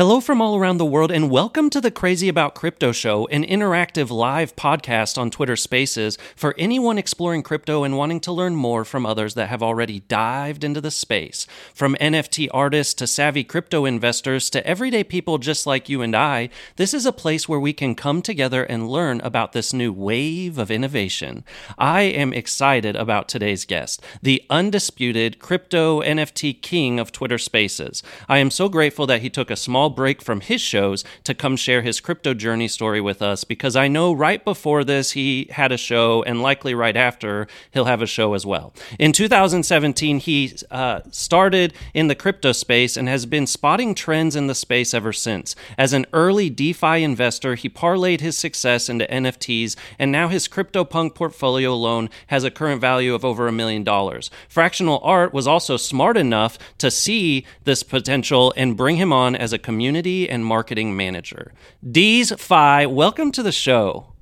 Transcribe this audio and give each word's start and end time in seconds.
Hello 0.00 0.18
from 0.18 0.40
all 0.40 0.56
around 0.56 0.78
the 0.78 0.86
world, 0.86 1.12
and 1.12 1.30
welcome 1.30 1.68
to 1.68 1.78
the 1.78 1.90
Crazy 1.90 2.26
About 2.26 2.54
Crypto 2.54 2.90
Show, 2.90 3.26
an 3.26 3.44
interactive 3.44 4.08
live 4.08 4.56
podcast 4.56 5.18
on 5.18 5.30
Twitter 5.30 5.56
Spaces 5.56 6.16
for 6.34 6.54
anyone 6.56 6.96
exploring 6.96 7.42
crypto 7.42 7.84
and 7.84 7.98
wanting 7.98 8.18
to 8.20 8.32
learn 8.32 8.56
more 8.56 8.86
from 8.86 9.04
others 9.04 9.34
that 9.34 9.50
have 9.50 9.62
already 9.62 10.00
dived 10.00 10.64
into 10.64 10.80
the 10.80 10.90
space. 10.90 11.46
From 11.74 11.96
NFT 11.96 12.48
artists 12.50 12.94
to 12.94 13.06
savvy 13.06 13.44
crypto 13.44 13.84
investors 13.84 14.48
to 14.48 14.66
everyday 14.66 15.04
people 15.04 15.36
just 15.36 15.66
like 15.66 15.90
you 15.90 16.00
and 16.00 16.16
I, 16.16 16.48
this 16.76 16.94
is 16.94 17.04
a 17.04 17.12
place 17.12 17.46
where 17.46 17.60
we 17.60 17.74
can 17.74 17.94
come 17.94 18.22
together 18.22 18.64
and 18.64 18.88
learn 18.88 19.20
about 19.20 19.52
this 19.52 19.74
new 19.74 19.92
wave 19.92 20.56
of 20.56 20.70
innovation. 20.70 21.44
I 21.76 22.04
am 22.04 22.32
excited 22.32 22.96
about 22.96 23.28
today's 23.28 23.66
guest, 23.66 24.02
the 24.22 24.42
undisputed 24.48 25.40
crypto 25.40 26.00
NFT 26.00 26.62
king 26.62 26.98
of 26.98 27.12
Twitter 27.12 27.36
Spaces. 27.36 28.02
I 28.30 28.38
am 28.38 28.50
so 28.50 28.70
grateful 28.70 29.06
that 29.06 29.20
he 29.20 29.28
took 29.28 29.50
a 29.50 29.56
small 29.56 29.89
small 29.90 29.96
break 29.96 30.22
from 30.22 30.40
his 30.40 30.60
shows 30.60 31.04
to 31.24 31.34
come 31.34 31.56
share 31.56 31.82
his 31.82 32.00
crypto 32.00 32.34
journey 32.34 32.68
story 32.68 33.00
with 33.00 33.20
us 33.22 33.44
because 33.44 33.76
I 33.76 33.88
know 33.88 34.12
right 34.12 34.44
before 34.44 34.84
this 34.84 35.12
he 35.12 35.48
had 35.50 35.72
a 35.72 35.76
show, 35.76 36.22
and 36.22 36.42
likely 36.42 36.74
right 36.74 36.96
after 36.96 37.46
he'll 37.72 37.86
have 37.86 38.02
a 38.02 38.06
show 38.06 38.34
as 38.34 38.46
well. 38.46 38.72
In 38.98 39.12
2017, 39.12 40.20
he 40.20 40.52
uh, 40.70 41.00
started 41.10 41.74
in 41.94 42.08
the 42.08 42.14
crypto 42.14 42.52
space 42.52 42.96
and 42.96 43.08
has 43.08 43.26
been 43.26 43.46
spotting 43.46 43.94
trends 43.94 44.36
in 44.36 44.46
the 44.46 44.54
space 44.54 44.94
ever 44.94 45.12
since. 45.12 45.56
As 45.76 45.92
an 45.92 46.06
early 46.12 46.50
DeFi 46.50 47.02
investor, 47.02 47.54
he 47.56 47.68
parlayed 47.68 48.20
his 48.20 48.38
success 48.38 48.88
into 48.88 49.06
NFTs, 49.06 49.76
and 49.98 50.12
now 50.12 50.28
his 50.28 50.48
CryptoPunk 50.48 51.14
portfolio 51.14 51.72
alone 51.72 52.10
has 52.28 52.44
a 52.44 52.50
current 52.50 52.80
value 52.80 53.14
of 53.14 53.24
over 53.24 53.48
a 53.48 53.52
million 53.52 53.82
dollars. 53.84 54.30
Fractional 54.48 55.00
Art 55.02 55.32
was 55.32 55.46
also 55.46 55.76
smart 55.76 56.16
enough 56.16 56.58
to 56.78 56.90
see 56.90 57.44
this 57.64 57.82
potential 57.82 58.52
and 58.56 58.76
bring 58.76 58.96
him 58.96 59.12
on 59.12 59.34
as 59.34 59.52
a 59.52 59.58
community 59.58 59.79
and 59.86 60.44
marketing 60.44 60.96
manager. 60.96 61.52
Dees 61.88 62.32
Fi, 62.38 62.86
welcome 62.86 63.32
to 63.32 63.42
the 63.42 63.52
show. 63.52 64.12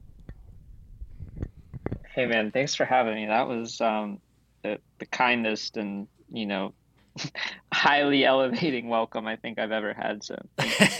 Hey 2.15 2.27
man, 2.27 2.51
thanks 2.51 2.75
for 2.75 2.85
having 2.85 3.15
me. 3.15 3.27
That 3.27 3.49
was 3.49 3.81
um, 3.81 4.21
the, 4.63 4.79
the 4.99 5.07
kindest 5.07 5.77
and 5.77 6.09
you 6.31 6.47
know 6.47 6.75
highly 7.73 8.25
elevating 8.25 8.89
welcome 8.89 9.27
I 9.27 9.37
think 9.37 9.59
I've 9.59 9.73
ever 9.73 9.93
had. 9.93 10.25
So, 10.25 10.37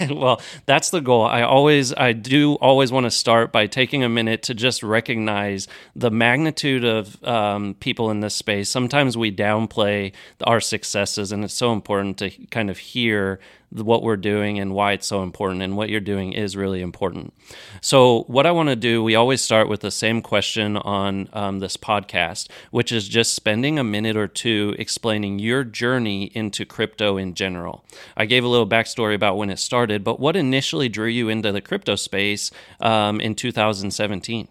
well, 0.11 0.41
that's 0.67 0.91
the 0.91 1.01
goal. 1.01 1.25
I 1.25 1.43
always, 1.43 1.95
I 1.95 2.13
do 2.13 2.55
always 2.55 2.93
want 2.93 3.05
to 3.05 3.11
start 3.11 3.53
by 3.53 3.67
taking 3.67 4.05
a 4.05 4.09
minute 4.09 4.43
to 4.45 4.55
just 4.55 4.83
recognize 4.83 5.69
the 5.95 6.11
magnitude 6.11 6.85
of 6.85 7.23
um, 7.25 7.75
people 7.81 8.11
in 8.11 8.21
this 8.21 8.35
space. 8.35 8.69
Sometimes 8.69 9.17
we 9.17 9.35
downplay 9.35 10.13
our 10.45 10.61
successes, 10.61 11.33
and 11.33 11.45
it's 11.45 11.55
so 11.55 11.73
important 11.73 12.19
to 12.19 12.31
kind 12.47 12.71
of 12.71 12.79
hear 12.79 13.41
what 13.71 14.03
we're 14.03 14.17
doing 14.17 14.59
and 14.59 14.75
why 14.75 14.93
it's 14.93 15.07
so 15.07 15.23
important. 15.23 15.63
And 15.63 15.77
what 15.77 15.91
you're 15.91 16.01
doing 16.01 16.33
is 16.33 16.57
really 16.57 16.81
important. 16.81 17.35
So, 17.81 18.23
what 18.23 18.47
I 18.47 18.51
want 18.51 18.69
to 18.69 18.77
do, 18.77 19.03
we 19.03 19.15
always 19.15 19.43
start 19.43 19.69
with 19.69 19.81
the 19.81 19.91
same 19.91 20.23
question 20.23 20.77
on 20.77 21.29
um, 21.33 21.59
this 21.59 21.77
podcast, 21.77 22.49
which 22.71 22.93
is 22.93 23.09
just 23.09 23.35
spending 23.35 23.79
a 23.79 23.85
minute 23.85 24.17
or 24.17 24.29
two 24.29 24.75
explaining 24.79 25.39
your 25.39 25.65
journey 25.65 26.25
into 26.35 26.65
crypto 26.65 27.17
in 27.17 27.35
general. 27.35 27.85
I 28.17 28.27
gave 28.27 28.45
a 28.45 28.49
little 28.49 28.69
backstory 28.69 29.15
about 29.15 29.37
when 29.37 29.51
it 29.51 29.59
started, 29.59 30.05
but 30.05 30.21
what 30.21 30.37
initially 30.37 30.89
drew 30.89 31.09
you 31.09 31.29
into 31.29 31.53
the 31.53 31.61
crypto 31.61 31.97
space 31.97 32.51
um, 32.81 33.21
in 33.21 33.35
2017? 33.35 34.49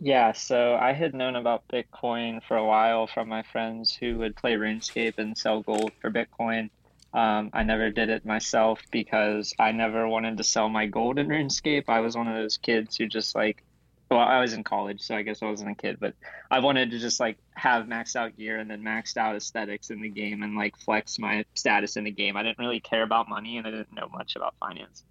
Yeah, 0.00 0.32
so 0.32 0.76
I 0.76 0.92
had 0.92 1.12
known 1.12 1.34
about 1.34 1.66
Bitcoin 1.68 2.40
for 2.46 2.56
a 2.56 2.64
while 2.64 3.08
from 3.08 3.28
my 3.28 3.42
friends 3.42 3.92
who 3.92 4.18
would 4.18 4.36
play 4.36 4.52
RuneScape 4.52 5.18
and 5.18 5.36
sell 5.36 5.62
gold 5.62 5.90
for 6.00 6.10
Bitcoin. 6.10 6.70
Um, 7.14 7.50
I 7.54 7.62
never 7.62 7.90
did 7.90 8.10
it 8.10 8.26
myself 8.26 8.82
because 8.90 9.54
I 9.58 9.72
never 9.72 10.06
wanted 10.06 10.36
to 10.36 10.44
sell 10.44 10.68
my 10.68 10.86
gold 10.86 11.18
in 11.18 11.28
RuneScape. 11.28 11.84
I 11.88 12.00
was 12.00 12.16
one 12.16 12.28
of 12.28 12.34
those 12.34 12.58
kids 12.58 12.96
who 12.96 13.06
just 13.06 13.34
like, 13.34 13.64
well, 14.10 14.20
I 14.20 14.40
was 14.40 14.52
in 14.52 14.64
college, 14.64 15.00
so 15.00 15.14
I 15.14 15.22
guess 15.22 15.42
I 15.42 15.46
wasn't 15.46 15.70
a 15.70 15.74
kid, 15.74 15.98
but 16.00 16.14
I 16.50 16.60
wanted 16.60 16.90
to 16.90 16.98
just 16.98 17.20
like 17.20 17.38
have 17.54 17.86
maxed 17.86 18.16
out 18.16 18.36
gear 18.36 18.58
and 18.58 18.70
then 18.70 18.82
maxed 18.82 19.16
out 19.16 19.36
aesthetics 19.36 19.90
in 19.90 20.02
the 20.02 20.08
game 20.08 20.42
and 20.42 20.54
like 20.54 20.76
flex 20.78 21.18
my 21.18 21.44
status 21.54 21.96
in 21.96 22.04
the 22.04 22.10
game. 22.10 22.36
I 22.36 22.42
didn't 22.42 22.58
really 22.58 22.80
care 22.80 23.02
about 23.02 23.28
money 23.28 23.56
and 23.56 23.66
I 23.66 23.70
didn't 23.70 23.94
know 23.94 24.08
much 24.12 24.36
about 24.36 24.54
finance. 24.60 25.04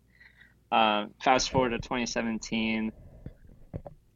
Um, 0.71 1.13
fast 1.23 1.51
forward 1.51 1.69
to 1.69 1.79
2017. 1.79 2.87
Um, 2.87 2.93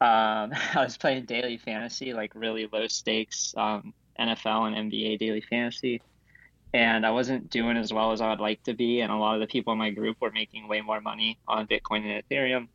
I 0.00 0.52
was 0.76 0.96
playing 0.96 1.26
daily 1.26 1.58
fantasy, 1.58 2.12
like 2.12 2.32
really 2.34 2.68
low 2.72 2.86
stakes 2.86 3.54
um, 3.56 3.92
NFL 4.18 4.72
and 4.72 4.92
NBA 4.92 5.18
daily 5.18 5.40
fantasy 5.40 6.00
and 6.74 7.04
I 7.04 7.10
wasn't 7.10 7.50
doing 7.50 7.76
as 7.76 7.92
well 7.92 8.12
as 8.12 8.20
I 8.20 8.30
would 8.30 8.40
like 8.40 8.62
to 8.64 8.74
be. 8.74 9.00
And 9.00 9.12
a 9.12 9.16
lot 9.16 9.34
of 9.34 9.40
the 9.40 9.46
people 9.46 9.72
in 9.72 9.78
my 9.78 9.90
group 9.90 10.16
were 10.20 10.30
making 10.30 10.68
way 10.68 10.80
more 10.80 11.00
money 11.00 11.38
on 11.46 11.66
Bitcoin 11.66 12.04
and 12.04 12.22
Ethereum. 12.28 12.68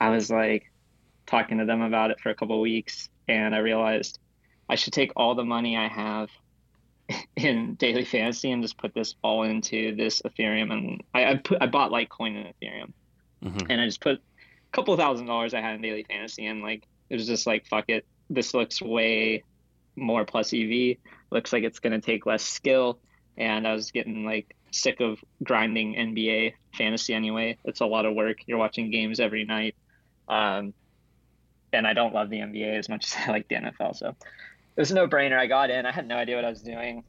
I 0.00 0.10
was 0.10 0.30
like 0.30 0.72
talking 1.26 1.58
to 1.58 1.64
them 1.64 1.82
about 1.82 2.10
it 2.10 2.20
for 2.20 2.30
a 2.30 2.34
couple 2.34 2.60
weeks, 2.60 3.08
and 3.28 3.54
I 3.54 3.58
realized 3.58 4.18
I 4.68 4.74
should 4.74 4.92
take 4.92 5.12
all 5.14 5.34
the 5.34 5.44
money 5.44 5.76
I 5.76 5.88
have 5.88 6.30
in 7.36 7.74
daily 7.74 8.04
fantasy 8.04 8.50
and 8.50 8.62
just 8.62 8.78
put 8.78 8.94
this 8.94 9.14
all 9.22 9.44
into 9.44 9.94
this 9.94 10.20
Ethereum. 10.22 10.72
And 10.72 11.02
I, 11.14 11.32
I 11.32 11.36
put 11.36 11.58
I 11.60 11.66
bought 11.66 11.92
Litecoin 11.92 12.36
and 12.36 12.54
Ethereum, 12.60 12.92
mm-hmm. 13.44 13.70
and 13.70 13.80
I 13.80 13.86
just 13.86 14.00
put 14.00 14.16
a 14.16 14.20
couple 14.72 14.96
thousand 14.96 15.26
dollars 15.26 15.54
I 15.54 15.60
had 15.60 15.76
in 15.76 15.82
daily 15.82 16.04
fantasy, 16.04 16.46
and 16.46 16.62
like 16.62 16.84
it 17.08 17.14
was 17.14 17.26
just 17.26 17.46
like 17.46 17.66
fuck 17.66 17.84
it, 17.88 18.04
this 18.30 18.52
looks 18.52 18.82
way 18.82 19.44
more 19.94 20.24
plus 20.24 20.52
EV. 20.52 20.96
Looks 21.30 21.52
like 21.52 21.62
it's 21.62 21.78
gonna 21.78 22.00
take 22.00 22.26
less 22.26 22.42
skill 22.42 22.98
and 23.38 23.66
I 23.66 23.72
was 23.72 23.92
getting 23.92 24.24
like 24.24 24.54
sick 24.72 25.00
of 25.00 25.18
grinding 25.42 25.94
NBA 25.94 26.54
fantasy 26.76 27.14
anyway. 27.14 27.56
It's 27.64 27.80
a 27.80 27.86
lot 27.86 28.04
of 28.04 28.14
work. 28.14 28.38
You're 28.46 28.58
watching 28.58 28.90
games 28.90 29.20
every 29.20 29.44
night. 29.44 29.76
Um, 30.28 30.74
and 31.72 31.86
I 31.86 31.94
don't 31.94 32.12
love 32.12 32.30
the 32.30 32.38
NBA 32.38 32.78
as 32.78 32.88
much 32.88 33.06
as 33.06 33.16
I 33.26 33.30
like 33.30 33.48
the 33.48 33.54
NFL. 33.54 33.96
So 33.96 34.08
it 34.08 34.16
was 34.80 34.90
a 34.90 34.94
no 34.94 35.06
brainer. 35.06 35.38
I 35.38 35.46
got 35.46 35.70
in. 35.70 35.86
I 35.86 35.92
had 35.92 36.06
no 36.06 36.16
idea 36.16 36.36
what 36.36 36.44
I 36.44 36.50
was 36.50 36.62
doing. 36.62 37.04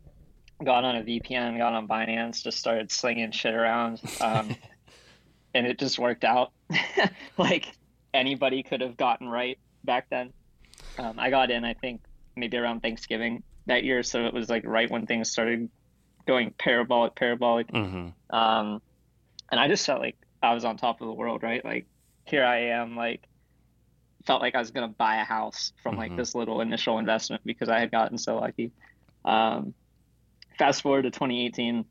Got 0.63 0.83
on 0.83 0.97
a 0.97 1.03
VPN, 1.03 1.57
got 1.57 1.73
on 1.73 1.87
Binance, 1.87 2.43
just 2.43 2.59
started 2.59 2.91
slinging 2.91 3.31
shit 3.31 3.53
around. 3.53 4.01
Um, 4.21 4.55
and 5.53 5.65
it 5.65 5.79
just 5.79 5.97
worked 5.97 6.23
out. 6.23 6.51
like 7.37 7.65
anybody 8.13 8.61
could 8.61 8.81
have 8.81 8.97
gotten 8.97 9.27
right 9.27 9.57
back 9.83 10.07
then. 10.09 10.31
Um, 10.97 11.17
I 11.17 11.29
got 11.29 11.49
in, 11.49 11.63
I 11.63 11.73
think, 11.73 12.01
maybe 12.35 12.57
around 12.57 12.81
Thanksgiving 12.81 13.41
that 13.67 13.83
year. 13.83 14.03
So 14.03 14.25
it 14.25 14.33
was 14.33 14.49
like 14.49 14.65
right 14.65 14.91
when 14.91 15.05
things 15.05 15.31
started 15.31 15.69
going 16.29 16.51
parabolic, 16.51 17.15
parabolic. 17.15 17.67
Mm-hmm. 17.71 18.35
Um, 18.35 18.81
and 19.51 19.59
I 19.59 19.67
just 19.67 19.83
felt 19.83 19.99
like 19.99 20.15
I 20.43 20.53
was 20.53 20.63
on 20.63 20.77
top 20.77 21.01
of 21.01 21.07
the 21.07 21.13
world, 21.13 21.41
right? 21.41 21.65
Like 21.65 21.87
here 22.23 22.45
I 22.45 22.69
am, 22.69 22.95
like 22.95 23.23
felt 24.25 24.41
like 24.41 24.53
I 24.53 24.59
was 24.59 24.69
gonna 24.69 24.89
buy 24.89 25.15
a 25.15 25.23
house 25.23 25.73
from 25.81 25.97
like 25.97 26.09
mm-hmm. 26.09 26.17
this 26.17 26.35
little 26.35 26.61
initial 26.61 26.99
investment 26.99 27.41
because 27.45 27.67
I 27.67 27.79
had 27.79 27.89
gotten 27.89 28.19
so 28.19 28.37
lucky. 28.37 28.71
Um, 29.25 29.73
fast 30.59 30.83
forward 30.83 31.01
to 31.03 31.09
2018, 31.09 31.83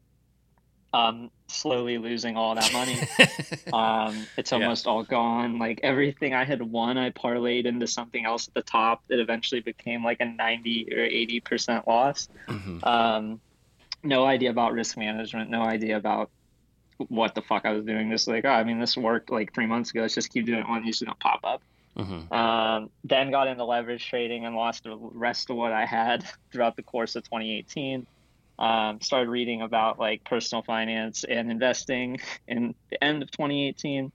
um, 0.92 1.32
slowly 1.48 1.98
losing 1.98 2.36
all 2.36 2.54
that 2.54 2.72
money. 2.72 3.00
um, 3.72 4.24
it's 4.36 4.52
almost 4.52 4.86
yeah. 4.86 4.92
all 4.92 5.02
gone. 5.02 5.58
Like 5.58 5.80
everything 5.82 6.32
I 6.32 6.44
had 6.44 6.62
won, 6.62 6.96
I 6.96 7.10
parlayed 7.10 7.66
into 7.66 7.88
something 7.88 8.24
else 8.24 8.46
at 8.46 8.54
the 8.54 8.62
top 8.62 9.02
that 9.08 9.18
eventually 9.18 9.62
became 9.62 10.04
like 10.04 10.20
a 10.20 10.26
90 10.26 10.90
or 10.92 11.02
80 11.02 11.40
percent 11.40 11.88
loss. 11.88 12.28
Mm-hmm. 12.46 12.84
Um, 12.84 13.40
no 14.02 14.24
idea 14.24 14.50
about 14.50 14.72
risk 14.72 14.96
management, 14.96 15.50
no 15.50 15.62
idea 15.62 15.96
about 15.96 16.30
what 17.08 17.34
the 17.34 17.42
fuck 17.42 17.64
I 17.64 17.72
was 17.72 17.84
doing. 17.84 18.08
This 18.08 18.26
like, 18.26 18.44
oh, 18.44 18.50
I 18.50 18.64
mean, 18.64 18.80
this 18.80 18.96
worked 18.96 19.30
like 19.30 19.54
three 19.54 19.66
months 19.66 19.90
ago. 19.90 20.02
Let's 20.02 20.14
just 20.14 20.32
keep 20.32 20.46
doing 20.46 20.60
it 20.60 20.68
when 20.68 20.84
these 20.84 21.00
don't 21.00 21.18
pop 21.18 21.40
up. 21.44 21.62
Mm-hmm. 21.96 22.32
Um, 22.32 22.90
then 23.04 23.30
got 23.30 23.48
into 23.48 23.64
leverage 23.64 24.08
trading 24.08 24.46
and 24.46 24.54
lost 24.54 24.84
the 24.84 24.96
rest 24.96 25.50
of 25.50 25.56
what 25.56 25.72
I 25.72 25.84
had 25.84 26.24
throughout 26.52 26.76
the 26.76 26.82
course 26.82 27.16
of 27.16 27.24
2018. 27.24 28.06
Um, 28.58 29.00
started 29.00 29.30
reading 29.30 29.62
about 29.62 30.00
like 30.00 30.24
personal 30.24 30.62
finance 30.62 31.24
and 31.24 31.50
investing 31.50 32.18
in 32.48 32.74
the 32.90 33.02
end 33.02 33.22
of 33.22 33.30
2018, 33.30 34.10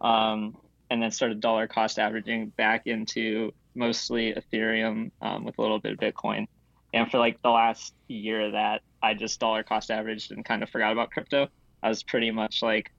um, 0.00 0.56
and 0.90 1.02
then 1.02 1.10
started 1.10 1.40
dollar 1.40 1.66
cost 1.66 1.98
averaging 1.98 2.48
back 2.50 2.86
into 2.86 3.52
mostly 3.74 4.34
Ethereum 4.34 5.10
um, 5.20 5.44
with 5.44 5.58
a 5.58 5.62
little 5.62 5.80
bit 5.80 5.92
of 5.92 5.98
Bitcoin. 5.98 6.46
And 6.94 7.10
for 7.10 7.18
like 7.18 7.42
the 7.42 7.50
last 7.50 7.92
year 8.06 8.40
of 8.46 8.52
that, 8.52 8.82
I 9.02 9.14
just 9.14 9.38
dollar 9.40 9.62
cost 9.62 9.90
averaged 9.90 10.32
and 10.32 10.44
kind 10.44 10.62
of 10.62 10.70
forgot 10.70 10.92
about 10.92 11.10
crypto. 11.10 11.48
I 11.82 11.88
was 11.88 12.02
pretty 12.02 12.30
much 12.30 12.62
like 12.62 12.90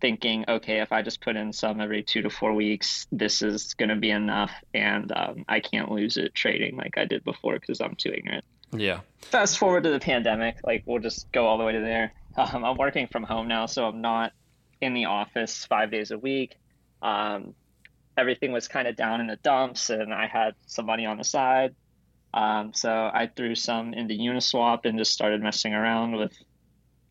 thinking, 0.00 0.44
okay, 0.48 0.80
if 0.80 0.92
I 0.92 1.02
just 1.02 1.20
put 1.20 1.36
in 1.36 1.52
some 1.52 1.80
every 1.80 2.02
two 2.02 2.22
to 2.22 2.30
four 2.30 2.52
weeks, 2.52 3.06
this 3.10 3.42
is 3.42 3.74
going 3.74 3.88
to 3.88 3.96
be 3.96 4.10
enough, 4.10 4.52
and 4.74 5.10
um, 5.12 5.44
I 5.48 5.60
can't 5.60 5.90
lose 5.90 6.16
it 6.16 6.34
trading 6.34 6.76
like 6.76 6.98
I 6.98 7.04
did 7.04 7.24
before 7.24 7.58
because 7.58 7.80
I'm 7.80 7.94
too 7.94 8.12
ignorant. 8.12 8.44
Yeah. 8.72 9.00
Fast 9.22 9.58
forward 9.58 9.84
to 9.84 9.90
the 9.90 10.00
pandemic, 10.00 10.56
like 10.64 10.82
we'll 10.86 11.00
just 11.00 11.30
go 11.32 11.46
all 11.46 11.58
the 11.58 11.64
way 11.64 11.72
to 11.72 11.80
there. 11.80 12.12
Um, 12.38 12.66
I'm 12.66 12.76
working 12.76 13.06
from 13.06 13.22
home 13.22 13.48
now, 13.48 13.64
so 13.64 13.86
I'm 13.86 14.02
not 14.02 14.34
in 14.82 14.92
the 14.92 15.06
office 15.06 15.64
five 15.64 15.90
days 15.90 16.10
a 16.10 16.18
week. 16.18 16.58
Um, 17.00 17.54
everything 18.14 18.52
was 18.52 18.68
kind 18.68 18.86
of 18.86 18.94
down 18.94 19.22
in 19.22 19.26
the 19.26 19.36
dumps, 19.36 19.88
and 19.88 20.12
I 20.12 20.26
had 20.26 20.54
some 20.66 20.84
money 20.84 21.06
on 21.06 21.16
the 21.16 21.24
side. 21.24 21.74
Um, 22.34 22.72
so 22.74 22.90
I 22.90 23.30
threw 23.34 23.54
some 23.54 23.94
into 23.94 24.14
Uniswap 24.14 24.84
and 24.84 24.98
just 24.98 25.12
started 25.12 25.42
messing 25.42 25.74
around 25.74 26.16
with 26.16 26.32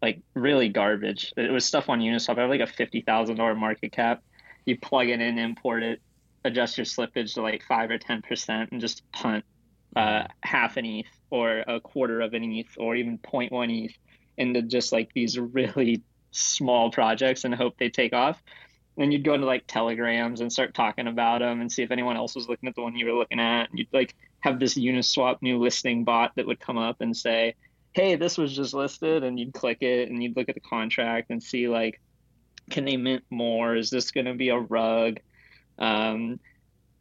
like 0.02 0.22
really 0.34 0.70
garbage. 0.70 1.34
It 1.36 1.52
was 1.52 1.66
stuff 1.66 1.90
on 1.90 2.00
Uniswap. 2.00 2.38
I 2.38 2.42
have 2.42 2.50
like 2.50 2.62
a 2.62 2.68
fifty 2.68 3.02
thousand 3.02 3.38
dollar 3.38 3.56
market 3.56 3.92
cap. 3.92 4.24
You 4.66 4.78
plug 4.80 5.10
it 5.10 5.22
in, 5.22 5.40
import 5.40 5.84
it, 5.84 6.02
adjust 6.44 6.78
your 6.78 6.86
slippage 6.86 7.34
to 7.36 7.42
like 7.42 7.64
five 7.64 7.90
or 7.90 7.98
ten 7.98 8.22
percent, 8.22 8.72
and 8.72 8.82
just 8.82 9.10
punt 9.12 9.46
uh, 9.96 10.24
half 10.42 10.78
an 10.78 10.86
ETH 10.86 11.08
or 11.30 11.64
a 11.68 11.80
quarter 11.80 12.22
of 12.22 12.34
an 12.34 12.44
ETH 12.44 12.78
or 12.78 12.96
even 12.96 13.18
0.1 13.18 13.86
ETH 13.86 13.98
into 14.38 14.62
just 14.62 14.92
like 14.92 15.10
these 15.14 15.40
really 15.40 16.04
small 16.32 16.92
projects 16.92 17.46
and 17.46 17.56
hope 17.56 17.78
they 17.78 17.90
take 17.90 18.14
off. 18.14 18.42
And 18.98 19.12
you'd 19.12 19.24
go 19.24 19.34
into 19.34 19.46
like 19.46 19.66
telegrams 19.68 20.42
and 20.42 20.52
start 20.52 20.74
talking 20.74 21.08
about 21.08 21.40
them 21.40 21.62
and 21.62 21.72
see 21.72 21.84
if 21.84 21.92
anyone 21.92 22.16
else 22.16 22.36
was 22.36 22.48
looking 22.48 22.70
at 22.70 22.76
the 22.76 22.82
one 22.82 22.96
you 22.96 23.06
were 23.06 23.18
looking 23.18 23.40
at. 23.40 23.70
And 23.70 23.80
you'd 23.80 23.94
like 23.94 24.16
have 24.46 24.60
this 24.60 24.76
Uniswap 24.76 25.42
new 25.42 25.58
listing 25.58 26.04
bot 26.04 26.32
that 26.36 26.46
would 26.46 26.60
come 26.60 26.78
up 26.78 27.02
and 27.02 27.18
say, 27.18 27.56
Hey, 27.94 28.16
this 28.16 28.38
was 28.38 28.56
just 28.56 28.74
listed. 28.74 29.24
And 29.24 29.40
you'd 29.40 29.54
click 29.54 29.80
it 29.82 30.10
and 30.10 30.22
you'd 30.22 30.38
look 30.38 30.50
at 30.50 30.56
the 30.56 30.62
contract 30.62 31.32
and 31.32 31.42
see 31.42 31.68
like, 31.68 32.00
can 32.70 32.86
they 32.86 32.98
mint 32.98 33.24
more? 33.30 33.76
Is 33.76 33.90
this 33.90 34.12
going 34.12 34.28
to 34.28 34.34
be 34.36 34.50
a 34.50 34.58
rug? 34.58 35.20
Um, 35.80 36.40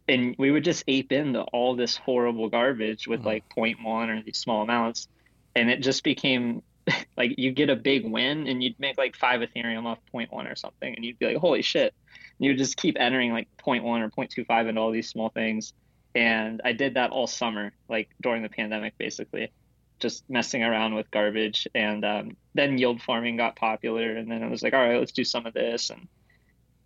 and 0.08 0.34
we 0.38 0.50
would 0.50 0.64
just 0.64 0.84
ape 0.88 1.12
into 1.12 1.42
all 1.42 1.76
this 1.76 1.96
horrible 1.96 2.48
garbage 2.48 3.06
with 3.06 3.20
mm-hmm. 3.20 3.28
like 3.28 3.48
0.1 3.54 4.08
or 4.08 4.22
these 4.22 4.38
small 4.38 4.62
amounts. 4.62 5.08
And 5.54 5.70
it 5.70 5.80
just 5.80 6.02
became 6.02 6.62
like 7.16 7.34
you 7.38 7.52
get 7.52 7.68
a 7.68 7.76
big 7.76 8.06
win 8.06 8.46
and 8.46 8.62
you'd 8.62 8.78
make 8.80 8.96
like 8.96 9.16
five 9.16 9.40
Ethereum 9.40 9.84
off 9.84 9.98
0.1 10.14 10.50
or 10.50 10.56
something, 10.56 10.94
and 10.94 11.04
you'd 11.04 11.18
be 11.18 11.26
like, 11.26 11.36
holy 11.36 11.62
shit. 11.62 11.94
And 12.38 12.46
you 12.46 12.50
would 12.50 12.58
just 12.58 12.76
keep 12.76 12.96
entering 12.98 13.32
like 13.32 13.48
0.1 13.64 13.84
or 13.84 14.08
0.25 14.08 14.68
into 14.68 14.80
all 14.80 14.90
these 14.90 15.08
small 15.08 15.28
things. 15.28 15.74
And 16.14 16.60
I 16.64 16.72
did 16.72 16.94
that 16.94 17.10
all 17.10 17.26
summer, 17.26 17.72
like 17.88 18.08
during 18.22 18.42
the 18.42 18.48
pandemic, 18.48 18.96
basically, 18.98 19.50
just 19.98 20.28
messing 20.28 20.62
around 20.62 20.94
with 20.94 21.10
garbage. 21.10 21.66
And 21.74 22.04
um, 22.04 22.36
then 22.54 22.78
yield 22.78 23.02
farming 23.02 23.36
got 23.36 23.56
popular. 23.56 24.16
And 24.16 24.30
then 24.30 24.42
it 24.42 24.50
was 24.50 24.62
like, 24.62 24.74
all 24.74 24.80
right, 24.80 24.98
let's 24.98 25.12
do 25.12 25.24
some 25.24 25.46
of 25.46 25.54
this. 25.54 25.90
And 25.90 26.06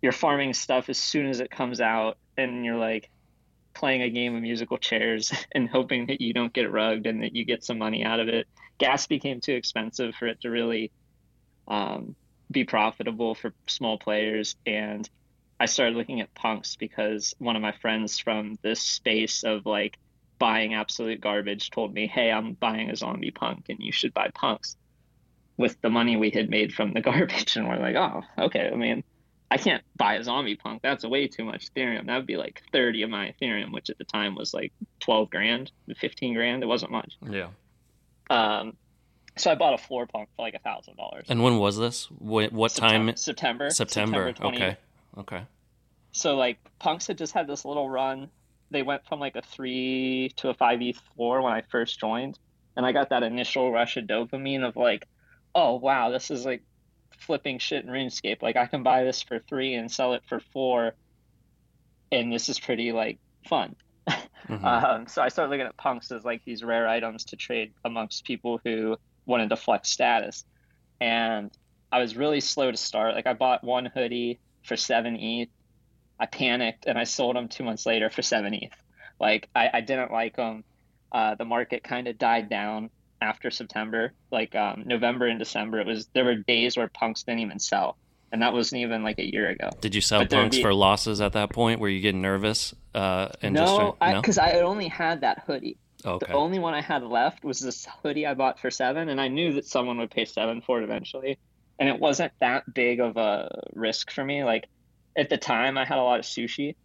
you're 0.01 0.11
farming 0.11 0.53
stuff 0.53 0.89
as 0.89 0.97
soon 0.97 1.27
as 1.27 1.39
it 1.39 1.51
comes 1.51 1.79
out. 1.79 2.17
And 2.37 2.65
you're 2.65 2.77
like, 2.77 3.09
playing 3.79 4.01
a 4.01 4.09
game 4.09 4.35
of 4.35 4.41
musical 4.41 4.77
chairs 4.77 5.31
and 5.53 5.69
hoping 5.69 6.07
that 6.07 6.21
you 6.21 6.33
don't 6.33 6.53
get 6.53 6.71
rugged 6.71 7.07
and 7.07 7.23
that 7.23 7.35
you 7.35 7.45
get 7.45 7.63
some 7.63 7.77
money 7.77 8.03
out 8.03 8.19
of 8.19 8.27
it. 8.27 8.47
Gas 8.77 9.07
became 9.07 9.39
too 9.39 9.53
expensive 9.53 10.13
for 10.15 10.27
it 10.27 10.41
to 10.41 10.49
really 10.49 10.91
um, 11.67 12.15
be 12.51 12.63
profitable 12.63 13.35
for 13.35 13.53
small 13.67 13.97
players. 13.97 14.55
And 14.65 15.09
I 15.59 15.65
started 15.65 15.95
looking 15.95 16.21
at 16.21 16.33
punks 16.33 16.75
because 16.75 17.35
one 17.39 17.55
of 17.55 17.61
my 17.61 17.73
friends 17.73 18.17
from 18.17 18.57
this 18.61 18.79
space 18.79 19.43
of 19.43 19.65
like 19.65 19.97
buying 20.37 20.73
absolute 20.73 21.19
garbage 21.19 21.69
told 21.69 21.93
me, 21.93 22.07
Hey, 22.07 22.31
I'm 22.31 22.53
buying 22.53 22.89
a 22.89 22.95
zombie 22.95 23.31
punk 23.31 23.65
and 23.69 23.79
you 23.79 23.91
should 23.91 24.13
buy 24.13 24.29
punks 24.33 24.77
with 25.57 25.79
the 25.81 25.89
money 25.89 26.15
we 26.15 26.29
had 26.29 26.49
made 26.49 26.73
from 26.73 26.93
the 26.93 27.01
garbage. 27.09 27.57
And 27.57 27.67
we're 27.67 27.77
like, 27.77 27.95
Oh, 27.95 28.21
okay. 28.45 28.69
I 28.71 28.75
mean, 28.75 29.03
I 29.51 29.57
can't 29.57 29.83
buy 29.97 30.15
a 30.15 30.23
zombie 30.23 30.55
punk. 30.55 30.81
That's 30.81 31.03
way 31.03 31.27
too 31.27 31.43
much 31.43 31.73
Ethereum. 31.73 32.05
That 32.05 32.17
would 32.17 32.27
be 32.27 32.37
like 32.37 32.61
30 32.71 33.03
of 33.03 33.09
my 33.09 33.33
Ethereum, 33.33 33.73
which 33.73 33.89
at 33.89 33.97
the 33.97 34.03
time 34.05 34.35
was 34.35 34.53
like 34.53 34.71
12 35.01 35.29
grand, 35.29 35.71
15 35.97 36.35
grand. 36.35 36.63
It 36.63 36.67
wasn't 36.67 36.91
much. 36.91 37.13
Yeah. 37.29 37.47
Um, 38.29 38.77
so 39.35 39.51
I 39.51 39.55
bought 39.55 39.73
a 39.73 39.77
floor 39.77 40.05
punk 40.05 40.29
for 40.35 40.43
like 40.43 40.53
a 40.53 40.59
thousand 40.59 40.97
dollars. 40.97 41.25
And 41.29 41.43
when 41.43 41.57
was 41.57 41.77
this? 41.77 42.05
What, 42.19 42.53
what 42.53 42.71
September, 42.71 43.11
time? 43.11 43.17
September. 43.17 43.69
September. 43.71 44.27
September 44.27 44.55
okay. 44.55 44.77
Okay. 45.17 45.43
So 46.11 46.35
like 46.35 46.57
punks 46.79 47.07
had 47.07 47.17
just 47.17 47.33
had 47.33 47.47
this 47.47 47.65
little 47.65 47.89
run. 47.89 48.29
They 48.71 48.83
went 48.83 49.05
from 49.07 49.19
like 49.19 49.35
a 49.35 49.41
three 49.41 50.31
to 50.37 50.49
a 50.49 50.53
five 50.53 50.81
ETH 50.81 50.99
floor 51.15 51.41
when 51.41 51.53
I 51.53 51.61
first 51.61 51.99
joined, 51.99 52.37
and 52.75 52.85
I 52.85 52.91
got 52.91 53.09
that 53.09 53.23
initial 53.23 53.71
rush 53.71 53.97
of 53.97 54.05
dopamine 54.05 54.67
of 54.67 54.75
like, 54.75 55.07
oh 55.55 55.75
wow, 55.75 56.09
this 56.09 56.29
is 56.31 56.45
like 56.45 56.63
flipping 57.17 57.59
shit 57.59 57.83
in 57.83 57.91
RuneScape. 57.91 58.41
Like 58.41 58.55
I 58.55 58.65
can 58.65 58.83
buy 58.83 59.03
this 59.03 59.21
for 59.21 59.39
three 59.39 59.75
and 59.75 59.91
sell 59.91 60.13
it 60.13 60.23
for 60.27 60.39
four, 60.39 60.93
and 62.11 62.31
this 62.31 62.49
is 62.49 62.59
pretty 62.59 62.91
like 62.91 63.19
fun. 63.47 63.75
Mm-hmm. 64.07 64.65
um, 64.65 65.07
so 65.07 65.21
I 65.21 65.29
started 65.29 65.51
looking 65.51 65.65
at 65.65 65.77
punks 65.77 66.11
as 66.11 66.23
like 66.23 66.43
these 66.45 66.63
rare 66.63 66.87
items 66.87 67.25
to 67.25 67.35
trade 67.35 67.73
amongst 67.85 68.23
people 68.25 68.59
who 68.63 68.97
wanted 69.25 69.49
to 69.49 69.57
flex 69.57 69.89
status, 69.89 70.45
and 71.01 71.51
I 71.91 71.99
was 71.99 72.15
really 72.15 72.39
slow 72.39 72.69
to 72.69 72.77
start. 72.77 73.15
Like 73.15 73.27
I 73.27 73.33
bought 73.33 73.63
one 73.63 73.85
hoodie 73.85 74.39
for 74.63 74.75
seven 74.75 75.15
ETH. 75.15 75.49
I 76.19 76.25
panicked 76.25 76.85
and 76.85 76.97
I 76.97 77.05
sold 77.05 77.35
them 77.35 77.47
two 77.47 77.63
months 77.63 77.85
later 77.85 78.09
for 78.09 78.21
seven 78.21 78.53
ETH. 78.53 78.75
Like 79.19 79.49
I, 79.55 79.69
I 79.75 79.81
didn't 79.81 80.11
like 80.11 80.35
them. 80.35 80.63
Uh, 81.11 81.35
the 81.35 81.45
market 81.45 81.83
kind 81.83 82.07
of 82.07 82.17
died 82.17 82.49
down 82.49 82.89
after 83.21 83.51
September, 83.51 84.13
like 84.31 84.55
um, 84.55 84.83
November 84.85 85.27
and 85.27 85.39
December, 85.39 85.79
it 85.79 85.87
was 85.87 86.07
there 86.13 86.25
were 86.25 86.35
days 86.35 86.77
where 86.77 86.87
punks 86.87 87.23
didn't 87.23 87.39
even 87.39 87.59
sell, 87.59 87.97
and 88.31 88.41
that 88.41 88.53
wasn't 88.53 88.81
even 88.81 89.03
like 89.03 89.19
a 89.19 89.31
year 89.31 89.49
ago. 89.49 89.69
Did 89.81 89.95
you 89.95 90.01
sell 90.01 90.21
but 90.21 90.29
punks 90.29 90.57
be... 90.57 90.61
for 90.61 90.73
losses 90.73 91.21
at 91.21 91.33
that 91.33 91.49
point? 91.51 91.79
Were 91.79 91.89
you 91.89 91.99
getting 91.99 92.21
nervous? 92.21 92.73
Uh, 92.93 93.29
and 93.41 93.53
no, 93.55 93.97
because 93.99 94.37
I, 94.37 94.53
no? 94.53 94.59
I 94.59 94.61
only 94.61 94.87
had 94.87 95.21
that 95.21 95.43
hoodie. 95.45 95.77
Okay. 96.05 96.27
The 96.27 96.33
only 96.33 96.59
one 96.59 96.73
I 96.73 96.81
had 96.81 97.03
left 97.03 97.43
was 97.43 97.59
this 97.59 97.85
hoodie 98.01 98.25
I 98.25 98.33
bought 98.33 98.59
for 98.59 98.71
seven, 98.71 99.09
and 99.09 99.19
I 99.19 99.27
knew 99.27 99.53
that 99.53 99.65
someone 99.65 99.97
would 99.97 100.11
pay 100.11 100.25
seven 100.25 100.61
for 100.61 100.79
it 100.79 100.83
eventually, 100.85 101.37
and 101.79 101.87
it 101.87 101.99
wasn't 101.99 102.33
that 102.39 102.71
big 102.71 102.99
of 102.99 103.17
a 103.17 103.63
risk 103.73 104.11
for 104.11 104.23
me. 104.23 104.43
Like 104.43 104.67
at 105.17 105.29
the 105.29 105.37
time, 105.37 105.77
I 105.77 105.85
had 105.85 105.97
a 105.97 106.03
lot 106.03 106.19
of 106.19 106.25
sushi, 106.25 106.75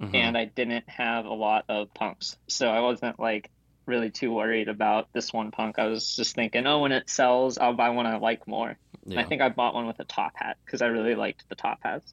mm-hmm. 0.00 0.14
and 0.14 0.36
I 0.36 0.46
didn't 0.46 0.88
have 0.88 1.26
a 1.26 1.34
lot 1.34 1.66
of 1.68 1.92
punks, 1.94 2.36
so 2.48 2.68
I 2.68 2.80
wasn't 2.80 3.20
like 3.20 3.50
really 3.86 4.10
too 4.10 4.32
worried 4.32 4.68
about 4.68 5.08
this 5.12 5.32
one 5.32 5.50
punk. 5.50 5.78
I 5.78 5.86
was 5.86 6.14
just 6.14 6.34
thinking, 6.34 6.66
oh, 6.66 6.80
when 6.80 6.92
it 6.92 7.08
sells, 7.08 7.58
I'll 7.58 7.74
buy 7.74 7.90
one 7.90 8.06
I 8.06 8.18
like 8.18 8.46
more. 8.46 8.76
Yeah. 9.04 9.20
I 9.20 9.24
think 9.24 9.40
I 9.40 9.48
bought 9.48 9.74
one 9.74 9.86
with 9.86 9.98
a 10.00 10.04
top 10.04 10.32
hat 10.34 10.58
because 10.64 10.82
I 10.82 10.86
really 10.86 11.14
liked 11.14 11.48
the 11.48 11.54
top 11.54 11.80
hats. 11.82 12.12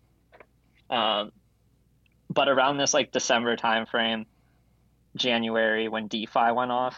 Um, 0.90 1.32
but 2.30 2.48
around 2.48 2.78
this 2.78 2.94
like 2.94 3.12
December 3.12 3.58
timeframe, 3.58 4.26
January 5.16 5.88
when 5.88 6.08
DeFi 6.08 6.52
went 6.54 6.72
off, 6.72 6.96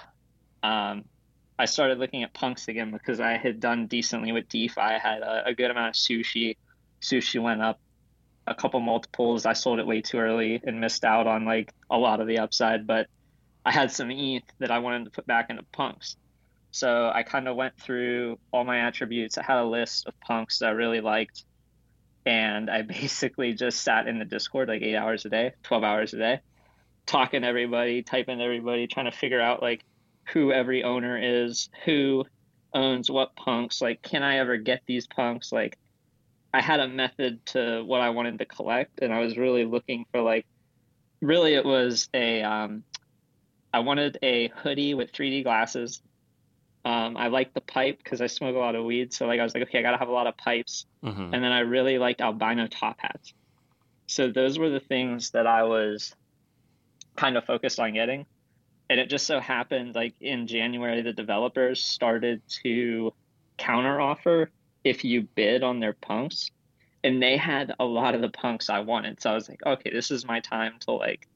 um, 0.63 1.05
I 1.59 1.65
started 1.65 1.97
looking 1.97 2.23
at 2.23 2.33
punks 2.33 2.67
again 2.67 2.91
because 2.91 3.19
I 3.19 3.37
had 3.37 3.59
done 3.59 3.87
decently 3.87 4.31
with 4.31 4.47
DeFi. 4.49 4.79
I 4.79 4.99
had 4.99 5.21
a, 5.21 5.47
a 5.47 5.53
good 5.53 5.71
amount 5.71 5.89
of 5.89 5.93
sushi. 5.95 6.55
Sushi 7.01 7.41
went 7.41 7.61
up 7.61 7.79
a 8.45 8.53
couple 8.53 8.79
multiples. 8.79 9.45
I 9.45 9.53
sold 9.53 9.79
it 9.79 9.87
way 9.87 10.01
too 10.01 10.17
early 10.17 10.61
and 10.63 10.79
missed 10.79 11.03
out 11.03 11.27
on 11.27 11.45
like 11.45 11.73
a 11.89 11.97
lot 11.97 12.21
of 12.21 12.27
the 12.27 12.39
upside, 12.39 12.85
but 12.85 13.07
I 13.65 13.71
had 13.71 13.91
some 13.91 14.11
ETH 14.11 14.43
that 14.59 14.71
I 14.71 14.79
wanted 14.79 15.05
to 15.05 15.11
put 15.11 15.25
back 15.25 15.49
into 15.49 15.63
punks. 15.71 16.15
So 16.71 17.11
I 17.13 17.23
kind 17.23 17.47
of 17.47 17.55
went 17.55 17.77
through 17.79 18.37
all 18.51 18.63
my 18.63 18.79
attributes. 18.79 19.37
I 19.37 19.43
had 19.43 19.57
a 19.57 19.65
list 19.65 20.07
of 20.07 20.19
punks 20.21 20.59
that 20.59 20.67
I 20.67 20.71
really 20.71 21.01
liked. 21.01 21.43
And 22.25 22.69
I 22.69 22.81
basically 22.83 23.53
just 23.53 23.81
sat 23.81 24.07
in 24.07 24.19
the 24.19 24.25
Discord 24.25 24.69
like 24.69 24.83
eight 24.83 24.95
hours 24.95 25.25
a 25.25 25.29
day, 25.29 25.53
12 25.63 25.83
hours 25.83 26.13
a 26.13 26.17
day, 26.17 26.39
talking 27.07 27.41
to 27.41 27.47
everybody, 27.47 28.03
typing 28.03 28.37
to 28.37 28.43
everybody, 28.43 28.85
trying 28.85 29.11
to 29.11 29.17
figure 29.17 29.41
out 29.41 29.61
like 29.61 29.83
who 30.33 30.51
every 30.51 30.83
owner 30.83 31.17
is, 31.17 31.69
who 31.85 32.25
owns 32.73 33.09
what 33.09 33.35
punks. 33.35 33.81
Like, 33.81 34.01
can 34.01 34.23
I 34.23 34.37
ever 34.37 34.57
get 34.57 34.81
these 34.85 35.07
punks? 35.07 35.51
Like, 35.51 35.77
I 36.53 36.61
had 36.61 36.79
a 36.79 36.87
method 36.87 37.45
to 37.47 37.83
what 37.85 38.01
I 38.01 38.09
wanted 38.09 38.39
to 38.39 38.45
collect. 38.45 38.99
And 39.01 39.13
I 39.13 39.19
was 39.19 39.37
really 39.37 39.65
looking 39.65 40.05
for 40.11 40.21
like, 40.21 40.45
really, 41.21 41.53
it 41.53 41.65
was 41.65 42.09
a, 42.13 42.41
um, 42.43 42.83
I 43.73 43.79
wanted 43.79 44.17
a 44.21 44.49
hoodie 44.49 44.93
with 44.93 45.11
3D 45.11 45.43
glasses. 45.43 46.01
Um, 46.85 47.17
I 47.17 47.27
liked 47.27 47.53
the 47.53 47.61
pipe 47.61 47.97
because 48.01 48.21
I 48.21 48.27
smoke 48.27 48.55
a 48.55 48.59
lot 48.59 48.75
of 48.75 48.85
weed. 48.85 49.13
So 49.13 49.27
like 49.27 49.39
I 49.39 49.43
was 49.43 49.53
like, 49.53 49.63
okay, 49.63 49.79
I 49.79 49.81
gotta 49.81 49.97
have 49.97 50.07
a 50.07 50.13
lot 50.13 50.27
of 50.27 50.37
pipes. 50.37 50.85
Mm-hmm. 51.03 51.33
And 51.33 51.43
then 51.43 51.51
I 51.51 51.59
really 51.59 51.97
liked 51.97 52.21
albino 52.21 52.67
top 52.67 52.95
hats. 52.99 53.33
So 54.07 54.31
those 54.31 54.57
were 54.57 54.69
the 54.69 54.79
things 54.79 55.31
that 55.31 55.45
I 55.45 55.63
was 55.63 56.15
kind 57.17 57.35
of 57.35 57.43
focused 57.43 57.79
on 57.79 57.93
getting. 57.93 58.25
And 58.89 58.99
it 58.99 59.09
just 59.09 59.27
so 59.27 59.39
happened 59.39 59.95
like 59.95 60.15
in 60.21 60.47
January 60.47 61.01
the 61.01 61.13
developers 61.13 61.83
started 61.83 62.41
to 62.63 63.13
counter 63.57 63.99
offer 63.99 64.49
if 64.83 65.03
you 65.03 65.23
bid 65.23 65.63
on 65.63 65.79
their 65.79 65.93
punks. 65.93 66.51
And 67.03 67.21
they 67.21 67.37
had 67.37 67.73
a 67.79 67.85
lot 67.85 68.15
of 68.15 68.21
the 68.21 68.29
punks 68.29 68.69
I 68.69 68.79
wanted. 68.79 69.21
So 69.21 69.31
I 69.31 69.33
was 69.33 69.47
like, 69.47 69.65
okay, 69.65 69.91
this 69.91 70.11
is 70.11 70.25
my 70.25 70.39
time 70.39 70.73
to 70.81 70.91
like 70.91 71.27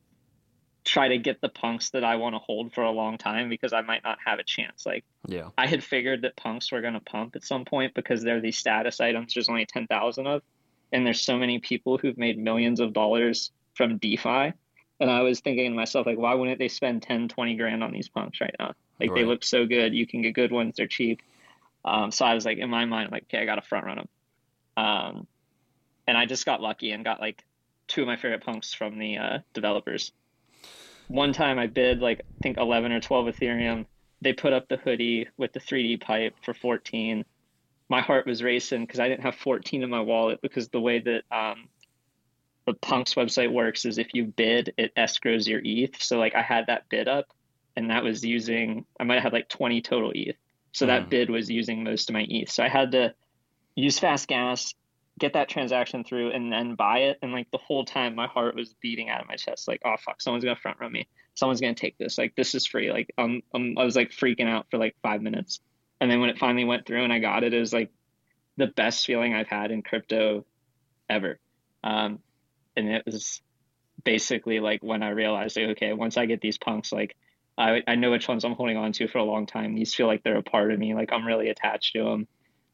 try 0.84 1.08
to 1.08 1.18
get 1.18 1.42
the 1.42 1.50
punks 1.50 1.92
that 1.92 2.04
I 2.04 2.16
want 2.16 2.36
to 2.36 2.40
hold 2.40 2.74
for 2.74 2.84
a 2.84 2.92
long 2.92 3.18
time 3.18 3.50
because 3.50 3.74
I 3.74 3.82
might 3.82 4.04
not 4.04 4.18
have 4.26 4.40
a 4.40 4.44
chance. 4.44 4.86
Like, 4.86 5.06
yeah, 5.28 5.50
I 5.58 5.68
had 5.68 5.84
figured 5.84 6.24
that 6.24 6.36
punks 6.36 6.72
were 6.72 6.82
going 6.82 6.94
to 6.94 7.00
pump 7.00 7.36
at 7.36 7.44
some 7.44 7.66
point 7.66 7.94
because 7.94 8.24
they're 8.24 8.42
these 8.42 8.58
status 8.58 9.00
items. 9.00 9.34
There's 9.34 9.50
only 9.50 9.66
ten 9.66 9.88
thousand 9.88 10.28
of, 10.28 10.42
and 10.92 11.06
there's 11.06 11.22
so 11.22 11.38
many 11.38 11.60
people 11.60 11.98
who've 11.98 12.18
made 12.18 12.38
millions 12.38 12.80
of 12.80 12.94
dollars 12.94 13.52
from 13.76 13.98
DeFi. 13.98 14.54
And 15.02 15.12
I 15.12 15.22
was 15.22 15.42
thinking 15.42 15.70
to 15.70 15.76
myself, 15.76 16.06
like, 16.06 16.18
why 16.18 16.34
wouldn't 16.34 16.60
they 16.60 16.70
spend 16.70 17.02
10, 17.04 17.28
20 17.28 17.56
grand 17.56 17.84
on 17.84 17.92
these 17.92 18.08
punks 18.08 18.40
right 18.40 18.56
now? 18.58 18.74
Like, 19.00 19.10
right. 19.10 19.16
they 19.16 19.26
look 19.26 19.44
so 19.44 19.66
good. 19.66 19.94
You 19.94 20.08
can 20.08 20.22
get 20.22 20.34
good 20.34 20.52
ones. 20.52 20.76
They're 20.78 20.88
cheap. 20.88 21.22
Um, 21.84 22.12
so 22.12 22.24
I 22.24 22.36
was 22.36 22.46
like, 22.46 22.60
in 22.60 22.70
my 22.70 22.86
mind, 22.86 23.12
like, 23.12 23.24
okay, 23.24 23.40
I 23.40 23.46
got 23.46 23.56
to 23.56 23.62
front 23.62 23.86
run 23.86 23.98
them. 23.98 24.08
Um, 24.78 25.28
and 26.08 26.18
I 26.18 26.26
just 26.26 26.46
got 26.46 26.62
lucky 26.62 26.92
and 26.92 27.04
got 27.04 27.20
like 27.20 27.44
two 27.88 28.02
of 28.02 28.08
my 28.08 28.16
favorite 28.16 28.46
punks 28.46 28.74
from 28.74 28.98
the 28.98 29.18
uh, 29.18 29.40
developers 29.54 30.14
one 31.12 31.34
time 31.34 31.60
I 31.60 31.68
bid 31.68 32.00
like 32.00 32.22
I 32.22 32.38
think 32.42 32.58
11 32.58 32.92
or 32.92 33.00
12 33.00 33.36
Ethereum. 33.36 33.86
They 34.22 34.34
put 34.34 34.54
up 34.54 34.68
the 34.68 34.78
hoodie 34.78 35.28
with 35.38 35.52
the 35.54 35.60
3D 35.60 36.02
pipe 36.02 36.36
for 36.44 36.54
14. 36.54 37.26
my 37.90 38.02
heart 38.02 38.26
was 38.26 38.42
racing 38.42 38.86
because 38.86 39.00
I 39.00 39.10
didn't 39.10 39.24
have 39.24 39.36
14 39.36 39.84
in 39.84 39.90
my 39.90 40.00
wallet 40.00 40.40
because 40.42 40.70
the 40.70 40.80
way 40.80 41.00
that 41.00 41.24
um, 41.32 41.68
the 42.66 42.74
Punks 42.74 43.16
website 43.16 43.52
works 43.52 43.86
is 43.86 43.98
if 43.98 44.14
you 44.14 44.26
bid, 44.26 44.74
it 44.78 44.94
escrows 44.96 45.48
your 45.48 45.62
ETH. 45.64 46.02
So 46.02 46.18
like 46.18 46.36
I 46.36 46.42
had 46.42 46.68
that 46.68 46.90
bid 46.90 47.08
up, 47.08 47.28
and 47.76 47.90
that 47.90 48.04
was 48.04 48.24
using 48.24 48.86
I 49.00 49.04
might 49.04 49.16
have 49.16 49.24
had 49.24 49.34
like 49.34 49.50
20 49.50 49.82
total 49.82 50.12
ETH. 50.14 50.36
So 50.72 50.86
mm. 50.86 50.90
that 50.90 51.10
bid 51.10 51.30
was 51.30 51.50
using 51.50 51.84
most 51.84 52.10
of 52.10 52.14
my 52.14 52.26
ETH. 52.30 52.52
So 52.52 52.64
I 52.64 52.70
had 52.70 52.92
to 52.92 53.14
use 53.76 54.00
fast 54.00 54.28
gas, 54.28 54.74
get 55.20 55.34
that 55.34 55.50
transaction 55.50 56.04
through, 56.04 56.32
and 56.32 56.52
then 56.52 56.76
buy 56.76 57.00
it. 57.00 57.20
And 57.22 57.32
like 57.32 57.50
the 57.52 57.58
whole 57.58 57.86
time, 57.86 58.16
my 58.16 58.28
heart 58.28 58.56
was 58.56 58.74
beating 58.82 59.10
out 59.10 59.22
of 59.22 59.28
my 59.28 59.36
chest. 59.36 59.68
Like, 59.68 59.82
oh 59.86 59.96
fuck, 60.04 60.22
someone's 60.22 60.44
gonna 60.44 60.56
front 60.56 60.80
run 60.80 60.92
me. 60.92 61.08
Someone's 61.34 61.62
gonna 61.62 61.74
take 61.74 61.98
this. 61.98 62.18
Like 62.18 62.36
this 62.36 62.54
is 62.54 62.66
free. 62.66 62.92
Like 62.92 63.12
um, 63.18 63.42
um 63.54 63.78
I 63.78 63.84
was 63.84 63.96
like 63.96 64.12
freaking 64.12 64.48
out 64.48 64.68
for 64.70 64.78
like 64.78 64.96
five 65.02 65.22
minutes. 65.22 65.60
And 66.00 66.10
then 66.10 66.20
when 66.20 66.30
it 66.30 66.40
finally 66.40 66.66
went 66.66 66.86
through 66.86 67.04
and 67.04 67.14
I 67.14 67.20
got 67.20 67.44
it, 67.44 67.54
it 67.54 67.60
was 67.60 67.74
like 67.74 67.92
the 68.58 68.68
best 68.68 69.06
feeling 69.06 69.34
I've 69.34 69.48
had 69.48 69.72
in 69.72 69.82
crypto 69.82 70.46
ever. 71.10 71.40
Um, 71.84 72.20
and 72.76 72.90
it 72.90 73.04
was 73.06 73.42
basically 74.04 74.60
like 74.60 74.82
when 74.84 75.04
I 75.04 75.10
realized, 75.10 75.58
like, 75.58 75.70
okay, 75.70 75.94
once 75.94 76.18
I 76.18 76.26
get 76.26 76.42
these 76.42 76.58
punks, 76.58 76.92
like 76.92 77.16
I, 77.58 77.82
I 77.88 77.96
know 77.96 78.12
which 78.12 78.28
ones 78.28 78.44
I'm 78.44 78.54
holding 78.54 78.78
on 78.78 78.92
to 78.94 79.08
for 79.08 79.20
a 79.20 79.24
long 79.24 79.46
time. 79.46 79.76
These 79.76 79.94
feel 79.94 80.08
like 80.08 80.24
they're 80.24 80.38
a 80.38 80.44
part 80.44 80.72
of 80.72 80.80
me. 80.80 80.94
Like 80.94 81.12
I'm 81.12 81.26
really 81.26 81.50
attached 81.50 81.94
to 81.94 82.04
them. 82.04 82.28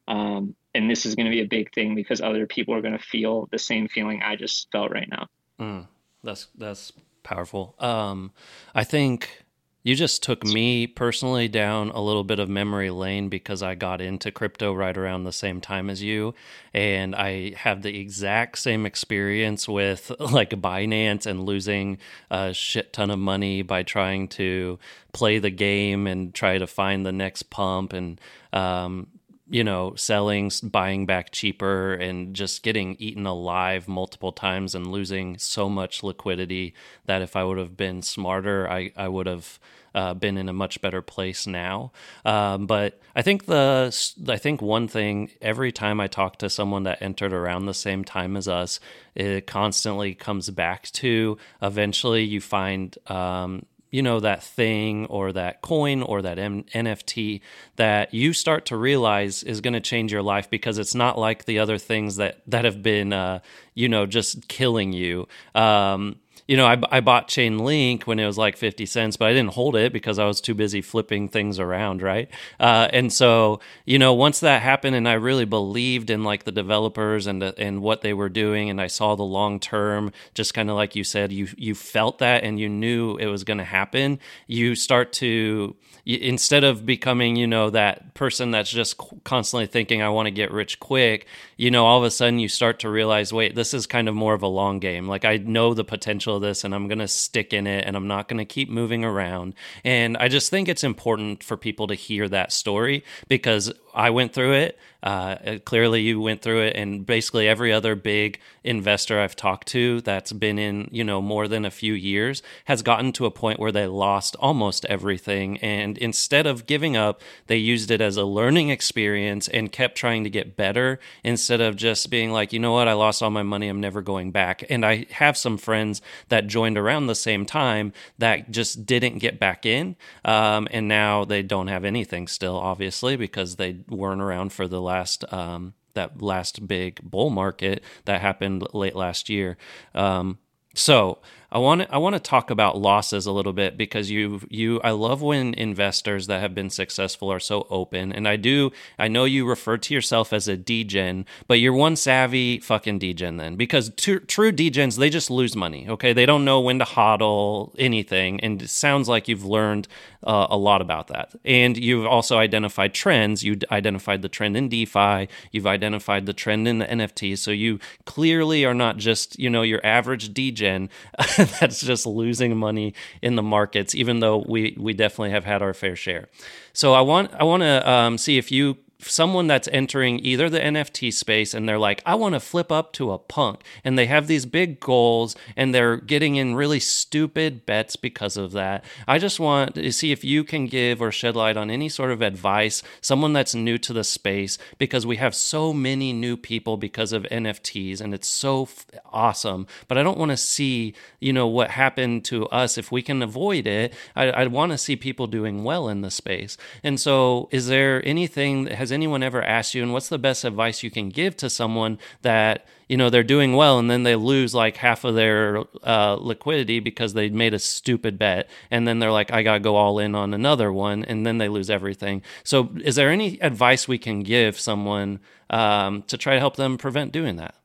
Um, 0.08 0.56
and 0.74 0.90
this 0.90 1.06
is 1.06 1.16
going 1.16 1.26
to 1.26 1.32
be 1.32 1.42
a 1.42 1.48
big 1.48 1.74
thing 1.74 1.96
because 1.96 2.22
other 2.22 2.46
people 2.48 2.74
are 2.74 2.82
going 2.82 2.98
to 2.98 3.04
feel 3.04 3.48
the 3.52 3.60
same 3.60 3.88
feeling 3.88 4.22
I 4.24 4.36
just 4.36 4.72
felt 4.72 4.92
right 4.92 5.10
now. 5.10 5.28
Mm, 5.60 5.88
that's 6.24 6.48
that's 6.56 6.94
powerful. 7.24 7.76
Um, 7.80 8.32
I 8.74 8.84
think 8.84 9.44
you 9.88 9.96
just 9.96 10.22
took 10.22 10.44
me 10.44 10.86
personally 10.86 11.48
down 11.48 11.92
a 11.92 12.02
little 12.02 12.26
bit 12.26 12.40
of 12.40 12.50
memory 12.50 12.90
lane 12.90 13.30
because 13.30 13.64
I 13.64 13.76
got 13.76 14.02
into 14.02 14.34
crypto 14.34 14.74
right 14.74 14.98
around 14.98 15.24
the 15.24 15.32
same 15.32 15.62
time 15.62 15.90
as 15.90 16.04
you. 16.04 16.36
And 16.74 17.16
I 17.16 17.54
have 17.56 17.84
the 17.84 17.98
exact 17.98 18.58
same 18.58 18.86
experience 18.86 19.66
with 19.66 20.12
like 20.20 20.50
Binance 20.50 21.26
and 21.26 21.46
losing 21.46 22.00
a 22.30 22.54
shit 22.54 22.92
ton 22.92 23.10
of 23.10 23.20
money 23.20 23.62
by 23.62 23.84
trying 23.84 24.28
to 24.28 24.78
play 25.14 25.40
the 25.40 25.52
game 25.52 26.06
and 26.06 26.34
try 26.34 26.58
to 26.58 26.68
find 26.68 27.06
the 27.06 27.14
next 27.14 27.44
pump. 27.44 27.94
And 27.94 28.20
um, 28.52 29.08
you 29.50 29.64
know, 29.64 29.96
selling, 29.96 30.52
buying 30.64 31.06
back 31.06 31.32
cheaper, 31.32 31.94
and 31.94 32.36
just 32.36 32.64
getting 32.64 32.98
eaten 33.00 33.26
alive 33.26 33.88
multiple 33.88 34.34
times 34.34 34.76
and 34.76 34.88
losing 34.88 35.38
so 35.38 35.70
much 35.70 36.04
liquidity 36.04 36.74
that 37.06 37.22
if 37.22 37.38
I 37.38 37.46
would 37.46 37.58
have 37.58 37.78
been 37.78 38.02
smarter, 38.02 38.70
I, 38.70 38.92
I 38.98 39.08
would 39.08 39.28
have 39.28 39.58
uh, 39.98 40.14
been 40.14 40.38
in 40.38 40.48
a 40.48 40.54
much 40.54 40.80
better 40.80 41.02
place 41.02 41.48
now. 41.48 41.92
Um, 42.24 42.68
but 42.68 43.02
I 43.16 43.24
think 43.24 43.48
the 43.48 43.92
I 44.30 44.38
think 44.38 44.62
one 44.62 44.88
thing 44.88 45.32
every 45.42 45.72
time 45.72 46.00
I 46.00 46.06
talk 46.06 46.38
to 46.38 46.52
someone 46.52 46.84
that 46.84 47.02
entered 47.02 47.34
around 47.34 47.66
the 47.66 47.74
same 47.74 48.06
time 48.06 48.38
as 48.38 48.48
us, 48.48 48.80
it 49.16 49.48
constantly 49.48 50.14
comes 50.14 50.52
back 50.52 50.84
to 50.92 51.40
eventually 51.64 52.24
you 52.24 52.40
find 52.40 52.96
um, 53.10 53.66
you 53.90 54.04
know 54.04 54.20
that 54.20 54.44
thing 54.44 55.08
or 55.08 55.32
that 55.32 55.64
coin 55.64 56.04
or 56.04 56.22
that 56.22 56.38
M- 56.38 56.66
NFT 56.66 57.42
that 57.78 58.14
you 58.14 58.34
start 58.34 58.68
to 58.68 58.78
realize 58.78 59.42
is 59.42 59.62
going 59.62 59.74
to 59.74 59.80
change 59.80 60.12
your 60.12 60.22
life 60.22 60.48
because 60.52 60.78
it's 60.78 60.94
not 60.94 61.18
like 61.18 61.46
the 61.46 61.58
other 61.58 61.80
things 61.80 62.18
that 62.18 62.42
that 62.46 62.66
have 62.66 62.84
been 62.84 63.14
uh, 63.14 63.40
you 63.74 63.90
know 63.90 64.06
just 64.06 64.48
killing 64.48 64.94
you. 64.94 65.28
Um, 65.56 66.18
you 66.48 66.58
know, 66.58 66.66
I, 66.66 66.78
I 66.92 67.00
bought 67.02 67.28
Chainlink 67.28 68.04
when 68.04 68.20
it 68.20 68.26
was 68.26 68.38
like 68.38 68.58
50 68.58 68.86
cents, 68.86 69.18
but 69.18 69.28
I 69.28 69.34
didn't 69.34 69.54
hold 69.54 69.76
it 69.76 69.94
because 69.94 70.20
I 70.20 70.26
was 70.26 70.42
too 70.42 70.54
busy 70.54 70.82
flipping 70.82 71.28
things 71.30 71.60
around, 71.60 72.02
right? 72.02 72.30
Uh, 72.60 72.88
and 72.94 73.12
so, 73.12 73.60
you 73.86 74.00
know, 74.00 74.14
once 74.14 74.40
that 74.42 74.62
happened 74.62 74.96
and 74.96 75.08
I 75.08 75.14
really 75.14 75.46
believed 75.46 76.10
in 76.10 76.24
like 76.24 76.44
the 76.44 76.52
developers 76.52 77.28
and, 77.28 77.42
and 77.44 77.82
what 77.82 78.02
they 78.02 78.14
were 78.14 78.30
doing 78.30 78.70
and 78.70 78.80
I 78.80 78.88
saw 78.88 79.16
the 79.16 79.24
long 79.24 79.60
term, 79.60 80.12
just 80.34 80.54
kind 80.54 80.70
of 80.70 80.76
like 80.76 80.96
you 80.96 81.04
said, 81.04 81.32
you, 81.32 81.48
you 81.58 81.76
felt 81.76 82.20
that 82.20 82.44
and 82.44 82.60
you 82.60 82.70
knew 82.70 83.18
it 83.18 83.28
was 83.28 83.44
going 83.44 83.58
to 83.60 83.64
happen. 83.64 84.20
You 84.48 84.76
start 84.76 85.14
to, 85.14 85.76
instead 86.06 86.64
of 86.64 86.86
becoming, 86.86 87.36
you 87.36 87.48
know, 87.48 87.70
that 87.70 88.14
person 88.14 88.52
that's 88.52 88.72
just 88.72 88.98
constantly 89.24 89.68
thinking, 89.68 90.02
I 90.02 90.10
want 90.10 90.28
to 90.28 90.32
get 90.32 90.52
rich 90.52 90.80
quick, 90.80 91.28
you 91.58 91.72
know, 91.72 91.86
all 91.86 91.98
of 91.98 92.04
a 92.04 92.12
sudden 92.12 92.40
you 92.40 92.48
start 92.48 92.80
to 92.80 92.90
realize, 92.90 93.34
wait, 93.34 93.56
this 93.56 93.74
is 93.74 93.88
kind 93.88 94.08
of 94.08 94.16
more 94.16 94.36
of 94.36 94.44
a 94.44 94.48
long 94.48 94.80
game. 94.80 95.08
Like 95.08 95.26
I 95.26 95.38
know 95.38 95.74
the 95.74 95.84
potential 95.84 96.36
of 96.36 96.42
this 96.44 96.64
and 96.64 96.74
I'm 96.74 96.88
going 96.88 97.00
to 97.00 97.08
stick 97.08 97.52
in 97.52 97.66
it 97.66 97.84
and 97.86 97.98
I'm 97.98 98.08
not 98.08 98.28
going 98.28 98.38
to 98.38 98.46
keep 98.46 98.70
moving 98.70 99.04
around. 99.04 99.56
And 99.84 100.16
I 100.18 100.28
just 100.28 100.52
think 100.52 100.70
it's 100.70 100.84
important 100.84 101.44
for 101.44 101.58
people 101.58 101.88
to 101.88 101.96
hear 101.96 102.30
that 102.30 102.54
story 102.54 103.04
because 103.28 103.74
I 103.98 104.12
went 104.12 104.32
through 104.32 104.54
it. 104.54 104.78
Uh, 105.02 105.60
clearly, 105.64 106.02
you 106.02 106.20
went 106.20 106.42
through 106.42 106.62
it, 106.64 106.76
and 106.76 107.06
basically 107.06 107.48
every 107.48 107.72
other 107.72 107.96
big 107.96 108.40
investor 108.64 109.20
I've 109.20 109.36
talked 109.36 109.68
to 109.70 110.02
that's 110.02 110.34
been 110.34 110.60
in 110.60 110.90
you 110.92 111.04
know 111.04 111.22
more 111.22 111.48
than 111.48 111.66
a 111.66 111.72
few 111.72 111.94
years 111.94 112.42
has 112.66 112.82
gotten 112.82 113.12
to 113.14 113.26
a 113.26 113.32
point 113.32 113.60
where 113.60 113.72
they 113.72 113.88
lost 113.88 114.36
almost 114.40 114.86
everything, 114.86 115.58
and 115.60 115.98
instead 115.98 116.46
of 116.46 116.66
giving 116.66 116.98
up, 116.98 117.22
they 117.48 117.58
used 117.58 117.90
it 117.90 118.02
as 118.02 118.18
a 118.18 118.24
learning 118.26 118.70
experience 118.70 119.48
and 119.48 119.72
kept 119.72 119.96
trying 119.96 120.24
to 120.24 120.30
get 120.30 120.56
better 120.56 121.00
instead 121.24 121.62
of 121.62 121.76
just 121.76 122.10
being 122.10 122.32
like, 122.32 122.52
you 122.52 122.60
know 122.60 122.74
what, 122.74 122.88
I 122.88 122.94
lost 122.94 123.24
all 123.24 123.30
my 123.32 123.44
money, 123.44 123.68
I'm 123.70 123.82
never 123.82 124.02
going 124.02 124.32
back. 124.32 124.64
And 124.70 124.86
I 124.86 125.06
have 125.12 125.38
some 125.38 125.58
friends 125.58 126.02
that 126.30 126.48
joined 126.48 126.78
around 126.78 127.08
the 127.08 127.16
same 127.16 127.46
time 127.46 127.94
that 128.18 128.52
just 128.52 128.86
didn't 128.86 129.20
get 129.20 129.40
back 129.40 129.66
in, 129.66 129.96
um, 130.26 130.68
and 130.72 130.88
now 130.88 131.24
they 131.24 131.44
don't 131.44 131.68
have 131.68 131.86
anything 131.86 132.28
still, 132.28 132.58
obviously, 132.58 133.16
because 133.16 133.56
they 133.56 133.78
weren't 133.90 134.22
around 134.22 134.54
for 134.54 134.68
the 134.68 134.82
last 134.82 135.32
um, 135.34 135.74
that 135.94 136.22
last 136.22 136.68
big 136.68 137.02
bull 137.02 137.30
market 137.30 137.84
that 138.06 138.22
happened 138.22 138.68
late 138.74 138.96
last 138.96 139.30
year. 139.30 139.58
Um, 139.96 140.38
so 140.74 141.20
I 141.50 141.60
want 141.60 141.82
to 141.82 141.94
I 141.94 141.98
want 141.98 142.14
to 142.16 142.20
talk 142.20 142.50
about 142.50 142.78
losses 142.78 143.26
a 143.26 143.32
little 143.32 143.54
bit 143.54 143.78
because 143.78 144.12
you 144.12 144.42
you 144.50 144.82
I 144.82 144.92
love 144.92 145.22
when 145.22 145.54
investors 145.54 146.28
that 146.28 146.42
have 146.42 146.54
been 146.54 146.70
successful 146.70 147.32
are 147.32 147.40
so 147.40 147.66
open 147.70 148.12
and 148.12 148.28
I 148.28 148.36
do 148.36 148.72
I 149.00 149.08
know 149.08 149.24
you 149.24 149.48
refer 149.48 149.78
to 149.78 149.94
yourself 149.94 150.34
as 150.34 150.50
a 150.50 150.58
degen 150.58 151.26
but 151.48 151.60
you're 151.60 151.74
one 151.74 151.96
savvy 151.96 152.60
fucking 152.60 153.00
degen 153.00 153.38
then 153.38 153.56
because 153.56 153.92
t- 153.96 154.20
true 154.20 154.52
degens 154.52 154.98
they 154.98 155.10
just 155.10 155.32
lose 155.32 155.56
money 155.56 155.88
okay? 155.88 156.12
They 156.12 156.26
don't 156.26 156.44
know 156.44 156.60
when 156.60 156.80
to 156.80 156.86
hodl 156.86 157.74
anything 157.78 158.42
and 158.42 158.62
it 158.62 158.70
sounds 158.70 159.08
like 159.08 159.30
you've 159.30 159.46
learned 159.46 159.88
uh, 160.24 160.48
a 160.50 160.58
lot 160.58 160.82
about 160.82 161.08
that. 161.08 161.34
And 161.46 161.78
you've 161.78 162.06
also 162.06 162.38
identified 162.38 162.94
trends. 162.94 163.44
You 163.44 163.58
identified 163.72 164.22
the 164.22 164.30
trend 164.30 164.58
in 164.58 164.68
DeFi. 164.68 165.30
You've 165.52 165.68
identified 165.68 166.26
the 166.26 166.34
trend 166.34 166.68
in 166.68 166.80
the 166.80 166.86
NFT 166.86 167.38
so 167.38 167.52
you 167.52 167.80
clearly 168.06 168.66
are 168.66 168.74
not 168.74 168.98
just 168.98 169.40
you 169.40 169.50
know 169.50 169.62
your 169.62 169.84
average 169.86 170.34
degen 170.34 170.90
that's 171.60 171.82
just 171.82 172.06
losing 172.06 172.58
money 172.58 172.94
in 173.22 173.36
the 173.36 173.44
markets, 173.44 173.94
even 173.96 174.20
though 174.20 174.44
we 174.48 174.76
we 174.80 174.94
definitely 174.94 175.32
have 175.32 175.46
had 175.46 175.62
our 175.62 175.74
fair 175.74 175.96
share. 175.96 176.30
So 176.74 176.94
I 176.94 177.02
want 177.02 177.32
I 177.34 177.44
want 177.44 177.62
to 177.62 177.90
um, 177.90 178.18
see 178.18 178.38
if 178.38 178.52
you 178.52 178.78
someone 179.00 179.48
that's 179.48 179.68
entering 179.72 180.20
either 180.24 180.50
the 180.50 180.60
NFT 180.60 181.14
space 181.14 181.54
and 181.54 181.68
they're 181.68 181.78
like, 181.78 182.02
I 182.06 182.16
want 182.16 182.34
to 182.34 182.40
flip 182.40 182.72
up 182.72 182.94
to 182.94 183.12
a 183.12 183.20
punk, 183.20 183.62
and 183.84 183.98
they 183.98 184.08
have 184.08 184.28
these 184.28 184.46
big 184.46 184.80
goals 184.80 185.36
and 185.56 185.74
they're 185.74 185.98
getting 185.98 186.36
in 186.36 186.56
really 186.56 186.80
stupid 186.80 187.66
bets 187.66 187.96
because 187.96 188.38
of 188.38 188.52
that. 188.54 188.84
I 189.08 189.20
just 189.20 189.40
want 189.40 189.76
to 189.76 189.92
see 189.92 190.12
if 190.12 190.24
you 190.24 190.44
can 190.44 190.66
give 190.66 191.02
or 191.02 191.12
shed 191.12 191.36
light 191.36 191.58
on 191.58 191.70
any 191.70 191.90
sort 191.90 192.12
of 192.12 192.22
advice, 192.22 192.82
someone 193.02 193.34
that's 193.34 193.54
new 193.54 193.78
to 193.80 193.94
the 193.94 194.04
space, 194.04 194.58
because 194.78 195.06
we 195.06 195.18
have 195.18 195.36
so 195.36 195.74
many 195.74 196.14
new 196.14 196.38
people 196.38 196.78
because 196.78 197.14
of 197.14 197.24
NFTs 197.24 198.02
and 198.02 198.14
it's 198.14 198.28
so 198.28 198.64
f- 198.64 198.86
awesome. 199.12 199.68
But 199.88 199.98
I 199.98 200.04
don't 200.04 200.18
want 200.18 200.32
to 200.32 200.38
see, 200.38 200.94
you 201.20 201.34
know, 201.34 201.48
what 201.48 201.72
happened 201.72 202.26
to 202.26 202.48
us 202.48 202.78
if 202.78 202.92
we 202.92 203.02
can 203.02 203.22
avoid 203.22 203.68
it. 203.68 203.94
I, 204.16 204.30
I 204.32 204.48
want 204.48 204.72
to 204.72 204.78
see 204.78 204.96
people 204.96 205.28
doing 205.28 205.64
well 205.64 205.88
in 205.88 206.02
the 206.02 206.12
space. 206.12 206.58
And 206.84 207.00
so, 207.00 207.50
is 207.52 207.68
there 207.68 208.06
anything 208.06 208.64
that 208.66 208.74
has 208.74 208.87
has 208.88 208.92
anyone 208.94 209.22
ever 209.22 209.44
asked 209.44 209.76
you, 209.76 209.84
and 209.84 209.92
what's 209.92 210.08
the 210.08 210.18
best 210.18 210.46
advice 210.46 210.82
you 210.82 210.90
can 210.90 211.10
give 211.10 211.36
to 211.38 211.50
someone 211.50 212.00
that 212.22 212.66
you 212.88 212.96
know 212.96 213.10
they're 213.10 213.22
doing 213.22 213.54
well 213.54 213.80
and 213.80 213.92
then 213.92 214.04
they 214.04 214.16
lose 214.16 214.56
like 214.56 214.78
half 214.78 215.04
of 215.04 215.14
their 215.14 215.66
uh, 215.84 216.16
liquidity 216.20 216.80
because 216.80 217.14
they 217.14 217.30
made 217.30 217.54
a 217.54 217.60
stupid 217.60 218.18
bet, 218.18 218.50
and 218.72 218.88
then 218.88 219.00
they're 219.00 219.12
like, 219.12 219.30
I 219.30 219.44
gotta 219.44 219.60
go 219.60 219.76
all 219.76 220.00
in 220.00 220.16
on 220.16 220.34
another 220.34 220.72
one, 220.72 221.04
and 221.04 221.26
then 221.26 221.38
they 221.38 221.50
lose 221.50 221.70
everything. 221.70 222.22
So, 222.46 222.70
is 222.82 222.96
there 222.96 223.10
any 223.10 223.42
advice 223.42 223.90
we 223.90 223.98
can 223.98 224.22
give 224.22 224.58
someone 224.58 225.20
um, 225.50 226.04
to 226.04 226.18
try 226.18 226.36
to 226.36 226.40
help 226.40 226.56
them 226.56 226.78
prevent 226.78 227.12
doing 227.12 227.36
that? 227.36 227.56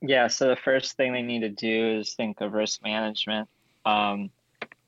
Yeah. 0.00 0.28
So 0.28 0.48
the 0.48 0.56
first 0.56 0.96
thing 0.96 1.12
they 1.12 1.22
need 1.22 1.40
to 1.40 1.48
do 1.48 1.98
is 1.98 2.14
think 2.14 2.40
of 2.40 2.52
risk 2.52 2.84
management. 2.84 3.48
Um, 3.84 4.30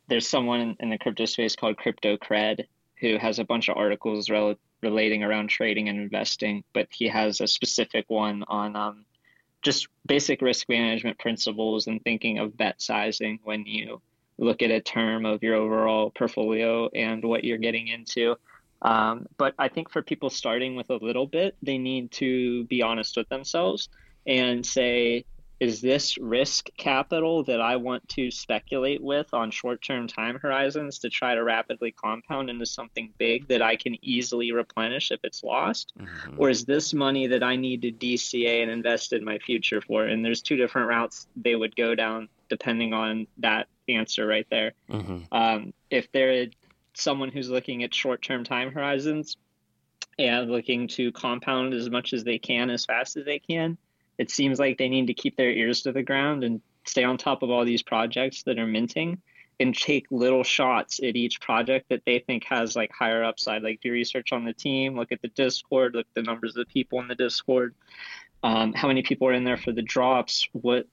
there's 0.06 0.28
someone 0.28 0.76
in 0.78 0.90
the 0.90 0.98
crypto 0.98 1.24
space 1.24 1.56
called 1.56 1.76
Crypto 1.76 2.16
Cred 2.16 2.66
who 3.00 3.16
has 3.18 3.38
a 3.38 3.44
bunch 3.44 3.68
of 3.68 3.76
articles 3.76 4.28
rel- 4.28 4.56
relating 4.82 5.22
around 5.22 5.48
trading 5.48 5.88
and 5.88 6.00
investing, 6.00 6.64
but 6.72 6.88
he 6.90 7.08
has 7.08 7.40
a 7.40 7.46
specific 7.46 8.04
one 8.08 8.44
on 8.48 8.76
um, 8.76 9.04
just 9.62 9.88
basic 10.06 10.40
risk 10.40 10.68
management 10.68 11.18
principles 11.18 11.86
and 11.86 12.02
thinking 12.02 12.38
of 12.38 12.56
bet 12.56 12.80
sizing 12.80 13.40
when 13.44 13.66
you 13.66 14.00
look 14.38 14.62
at 14.62 14.70
a 14.70 14.80
term 14.80 15.26
of 15.26 15.42
your 15.42 15.56
overall 15.56 16.10
portfolio 16.10 16.88
and 16.94 17.24
what 17.24 17.44
you're 17.44 17.58
getting 17.58 17.88
into. 17.88 18.36
Um, 18.82 19.26
but 19.36 19.54
I 19.58 19.68
think 19.68 19.90
for 19.90 20.02
people 20.02 20.30
starting 20.30 20.76
with 20.76 20.90
a 20.90 20.96
little 20.96 21.26
bit, 21.26 21.56
they 21.62 21.78
need 21.78 22.12
to 22.12 22.64
be 22.64 22.82
honest 22.82 23.16
with 23.16 23.28
themselves 23.28 23.88
and 24.26 24.64
say, 24.64 25.24
is 25.60 25.80
this 25.80 26.16
risk 26.18 26.68
capital 26.76 27.42
that 27.44 27.60
I 27.60 27.76
want 27.76 28.08
to 28.10 28.30
speculate 28.30 29.02
with 29.02 29.34
on 29.34 29.50
short 29.50 29.82
term 29.82 30.06
time 30.06 30.38
horizons 30.40 30.98
to 31.00 31.10
try 31.10 31.34
to 31.34 31.42
rapidly 31.42 31.90
compound 31.90 32.48
into 32.48 32.66
something 32.66 33.12
big 33.18 33.48
that 33.48 33.60
I 33.60 33.76
can 33.76 33.96
easily 34.04 34.52
replenish 34.52 35.10
if 35.10 35.20
it's 35.24 35.42
lost? 35.42 35.92
Mm-hmm. 35.98 36.34
Or 36.38 36.50
is 36.50 36.64
this 36.64 36.94
money 36.94 37.26
that 37.26 37.42
I 37.42 37.56
need 37.56 37.82
to 37.82 37.92
DCA 37.92 38.62
and 38.62 38.70
invest 38.70 39.12
in 39.12 39.24
my 39.24 39.38
future 39.38 39.80
for? 39.80 40.04
And 40.04 40.24
there's 40.24 40.42
two 40.42 40.56
different 40.56 40.88
routes 40.88 41.26
they 41.34 41.56
would 41.56 41.74
go 41.74 41.94
down 41.94 42.28
depending 42.48 42.92
on 42.92 43.26
that 43.38 43.66
answer 43.88 44.26
right 44.26 44.46
there. 44.50 44.72
Mm-hmm. 44.90 45.22
Um, 45.32 45.74
if 45.90 46.10
they're 46.12 46.46
someone 46.94 47.30
who's 47.30 47.50
looking 47.50 47.82
at 47.82 47.94
short 47.94 48.22
term 48.22 48.44
time 48.44 48.72
horizons 48.72 49.36
and 50.18 50.50
looking 50.50 50.88
to 50.88 51.12
compound 51.12 51.74
as 51.74 51.90
much 51.90 52.12
as 52.12 52.24
they 52.24 52.38
can 52.38 52.70
as 52.70 52.84
fast 52.84 53.16
as 53.16 53.24
they 53.24 53.38
can, 53.38 53.76
it 54.18 54.30
seems 54.30 54.58
like 54.58 54.78
they 54.78 54.88
need 54.88 55.06
to 55.06 55.14
keep 55.14 55.36
their 55.36 55.50
ears 55.50 55.82
to 55.82 55.92
the 55.92 56.02
ground 56.02 56.44
and 56.44 56.60
stay 56.84 57.04
on 57.04 57.16
top 57.16 57.42
of 57.42 57.50
all 57.50 57.64
these 57.64 57.82
projects 57.82 58.42
that 58.42 58.58
are 58.58 58.66
minting 58.66 59.20
and 59.60 59.76
take 59.76 60.06
little 60.10 60.44
shots 60.44 61.00
at 61.00 61.16
each 61.16 61.40
project 61.40 61.88
that 61.88 62.02
they 62.06 62.20
think 62.20 62.44
has 62.44 62.76
like 62.76 62.90
higher 62.92 63.24
upside 63.24 63.62
like 63.62 63.80
do 63.80 63.90
research 63.90 64.32
on 64.32 64.44
the 64.44 64.52
team 64.52 64.96
look 64.96 65.12
at 65.12 65.20
the 65.22 65.28
discord 65.28 65.94
look 65.94 66.06
at 66.06 66.14
the 66.14 66.22
numbers 66.22 66.56
of 66.56 66.66
people 66.68 67.00
in 67.00 67.08
the 67.08 67.14
discord 67.14 67.74
um, 68.42 68.72
how 68.72 68.86
many 68.86 69.02
people 69.02 69.26
are 69.26 69.32
in 69.32 69.44
there 69.44 69.56
for 69.56 69.72
the 69.72 69.82
drops 69.82 70.48
what 70.52 70.86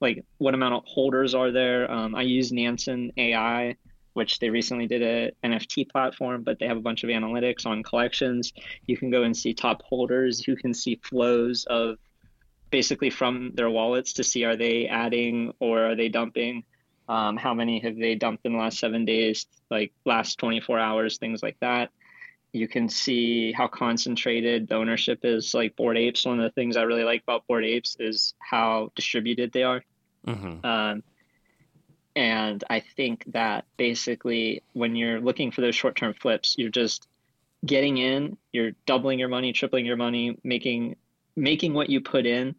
like 0.00 0.24
what 0.38 0.54
amount 0.54 0.74
of 0.74 0.84
holders 0.84 1.34
are 1.34 1.52
there 1.52 1.90
um, 1.90 2.14
i 2.14 2.22
use 2.22 2.52
nansen 2.52 3.12
ai 3.16 3.76
which 4.18 4.40
they 4.40 4.50
recently 4.50 4.88
did 4.88 5.00
a 5.00 5.30
NFT 5.46 5.88
platform, 5.88 6.42
but 6.42 6.58
they 6.58 6.66
have 6.66 6.76
a 6.76 6.80
bunch 6.80 7.04
of 7.04 7.08
analytics 7.08 7.64
on 7.64 7.84
collections. 7.84 8.52
You 8.84 8.96
can 8.96 9.10
go 9.10 9.22
and 9.22 9.36
see 9.36 9.54
top 9.54 9.80
holders. 9.82 10.44
You 10.44 10.56
can 10.56 10.74
see 10.74 10.98
flows 11.04 11.64
of 11.66 11.98
basically 12.70 13.10
from 13.10 13.52
their 13.54 13.70
wallets 13.70 14.14
to 14.14 14.24
see 14.24 14.44
are 14.44 14.56
they 14.56 14.86
adding 14.86 15.52
or 15.60 15.84
are 15.84 15.96
they 15.96 16.08
dumping. 16.08 16.64
Um, 17.08 17.36
how 17.36 17.54
many 17.54 17.80
have 17.80 17.96
they 17.96 18.14
dumped 18.14 18.44
in 18.44 18.52
the 18.52 18.58
last 18.58 18.78
seven 18.78 19.04
days, 19.04 19.46
like 19.70 19.92
last 20.04 20.38
24 20.38 20.78
hours, 20.78 21.16
things 21.16 21.42
like 21.42 21.56
that. 21.60 21.90
You 22.52 22.68
can 22.68 22.88
see 22.88 23.52
how 23.52 23.66
concentrated 23.68 24.68
the 24.68 24.74
ownership 24.74 25.20
is. 25.22 25.54
Like 25.54 25.76
Bored 25.76 25.96
Apes, 25.96 26.26
one 26.26 26.38
of 26.38 26.44
the 26.44 26.50
things 26.50 26.76
I 26.76 26.82
really 26.82 27.04
like 27.04 27.22
about 27.22 27.46
Bored 27.46 27.64
Apes 27.64 27.96
is 27.98 28.34
how 28.38 28.92
distributed 28.94 29.52
they 29.52 29.62
are. 29.62 29.82
Mm-hmm. 30.26 30.66
Um, 30.66 31.02
and 32.16 32.64
I 32.68 32.80
think 32.80 33.24
that 33.28 33.64
basically, 33.76 34.62
when 34.72 34.96
you're 34.96 35.20
looking 35.20 35.50
for 35.50 35.60
those 35.60 35.76
short 35.76 35.94
term 35.94 36.14
flips, 36.14 36.56
you're 36.58 36.68
just 36.68 37.06
getting 37.64 37.98
in, 37.98 38.36
you're 38.52 38.72
doubling 38.86 39.18
your 39.18 39.28
money, 39.28 39.52
tripling 39.52 39.86
your 39.86 39.96
money, 39.96 40.38
making 40.42 40.96
making 41.38 41.74
what 41.74 41.90
you 41.90 42.00
put 42.00 42.26
in, 42.26 42.54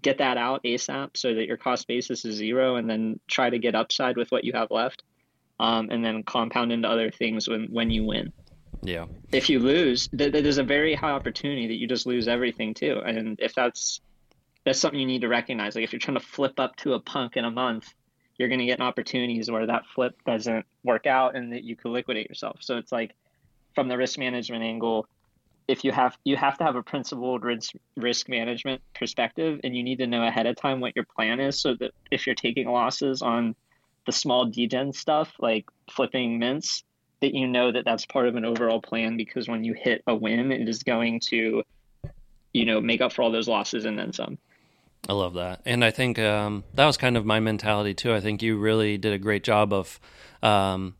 get 0.00 0.18
that 0.18 0.36
out 0.36 0.62
ASAP 0.64 1.16
so 1.16 1.34
that 1.34 1.46
your 1.46 1.56
cost 1.56 1.86
basis 1.86 2.24
is 2.24 2.36
zero, 2.36 2.76
and 2.76 2.88
then 2.88 3.20
try 3.28 3.50
to 3.50 3.58
get 3.58 3.74
upside 3.74 4.16
with 4.16 4.30
what 4.30 4.44
you 4.44 4.52
have 4.54 4.70
left, 4.70 5.02
um, 5.60 5.90
and 5.90 6.04
then 6.04 6.22
compound 6.22 6.72
into 6.72 6.88
other 6.88 7.10
things 7.10 7.48
when 7.48 7.66
when 7.66 7.90
you 7.90 8.04
win. 8.04 8.32
Yeah. 8.82 9.06
If 9.30 9.48
you 9.48 9.60
lose, 9.60 10.08
th- 10.08 10.32
there's 10.32 10.58
a 10.58 10.64
very 10.64 10.94
high 10.94 11.12
opportunity 11.12 11.68
that 11.68 11.74
you 11.74 11.86
just 11.86 12.06
lose 12.06 12.26
everything 12.26 12.74
too, 12.74 13.00
and 13.04 13.38
if 13.40 13.54
that's 13.54 14.00
that's 14.64 14.78
something 14.78 15.00
you 15.00 15.06
need 15.06 15.22
to 15.22 15.28
recognize. 15.28 15.74
Like 15.74 15.84
if 15.84 15.92
you're 15.92 16.00
trying 16.00 16.18
to 16.18 16.24
flip 16.24 16.58
up 16.58 16.76
to 16.76 16.94
a 16.94 17.00
punk 17.00 17.36
in 17.36 17.44
a 17.44 17.50
month, 17.50 17.92
you're 18.38 18.48
going 18.48 18.60
to 18.60 18.66
get 18.66 18.80
opportunities 18.80 19.50
where 19.50 19.66
that 19.66 19.86
flip 19.94 20.14
doesn't 20.24 20.64
work 20.84 21.06
out 21.06 21.36
and 21.36 21.52
that 21.52 21.64
you 21.64 21.76
could 21.76 21.90
liquidate 21.90 22.28
yourself. 22.28 22.58
So 22.60 22.76
it's 22.76 22.92
like 22.92 23.14
from 23.74 23.88
the 23.88 23.96
risk 23.96 24.18
management 24.18 24.62
angle, 24.62 25.06
if 25.68 25.84
you 25.84 25.92
have 25.92 26.16
you 26.24 26.36
have 26.36 26.58
to 26.58 26.64
have 26.64 26.76
a 26.76 26.82
principled 26.82 27.44
risk 27.44 27.72
risk 27.96 28.28
management 28.28 28.80
perspective 28.94 29.60
and 29.64 29.76
you 29.76 29.82
need 29.82 29.98
to 29.98 30.06
know 30.06 30.26
ahead 30.26 30.46
of 30.46 30.56
time 30.56 30.80
what 30.80 30.94
your 30.96 31.04
plan 31.04 31.40
is 31.40 31.60
so 31.60 31.74
that 31.74 31.92
if 32.10 32.26
you're 32.26 32.34
taking 32.34 32.68
losses 32.68 33.22
on 33.22 33.54
the 34.06 34.12
small 34.12 34.46
degen 34.46 34.92
stuff 34.92 35.32
like 35.38 35.64
flipping 35.90 36.38
mints 36.38 36.84
that 37.20 37.34
you 37.34 37.46
know 37.46 37.70
that 37.70 37.84
that's 37.84 38.04
part 38.06 38.26
of 38.26 38.34
an 38.34 38.44
overall 38.44 38.80
plan 38.80 39.16
because 39.16 39.48
when 39.48 39.62
you 39.64 39.74
hit 39.74 40.02
a 40.06 40.14
win 40.14 40.50
it 40.50 40.68
is 40.68 40.82
going 40.82 41.20
to 41.20 41.62
you 42.52 42.64
know 42.64 42.80
make 42.80 43.00
up 43.00 43.12
for 43.12 43.22
all 43.22 43.30
those 43.30 43.48
losses 43.48 43.84
and 43.84 43.98
then 43.98 44.12
some 44.12 44.38
I 45.08 45.14
love 45.14 45.34
that. 45.34 45.62
And 45.64 45.84
I 45.84 45.90
think 45.90 46.20
um, 46.20 46.62
that 46.74 46.86
was 46.86 46.96
kind 46.96 47.16
of 47.16 47.26
my 47.26 47.40
mentality 47.40 47.92
too. 47.92 48.14
I 48.14 48.20
think 48.20 48.40
you 48.40 48.56
really 48.56 48.98
did 48.98 49.12
a 49.12 49.18
great 49.18 49.42
job 49.42 49.72
of 49.72 49.98
um, 50.44 50.94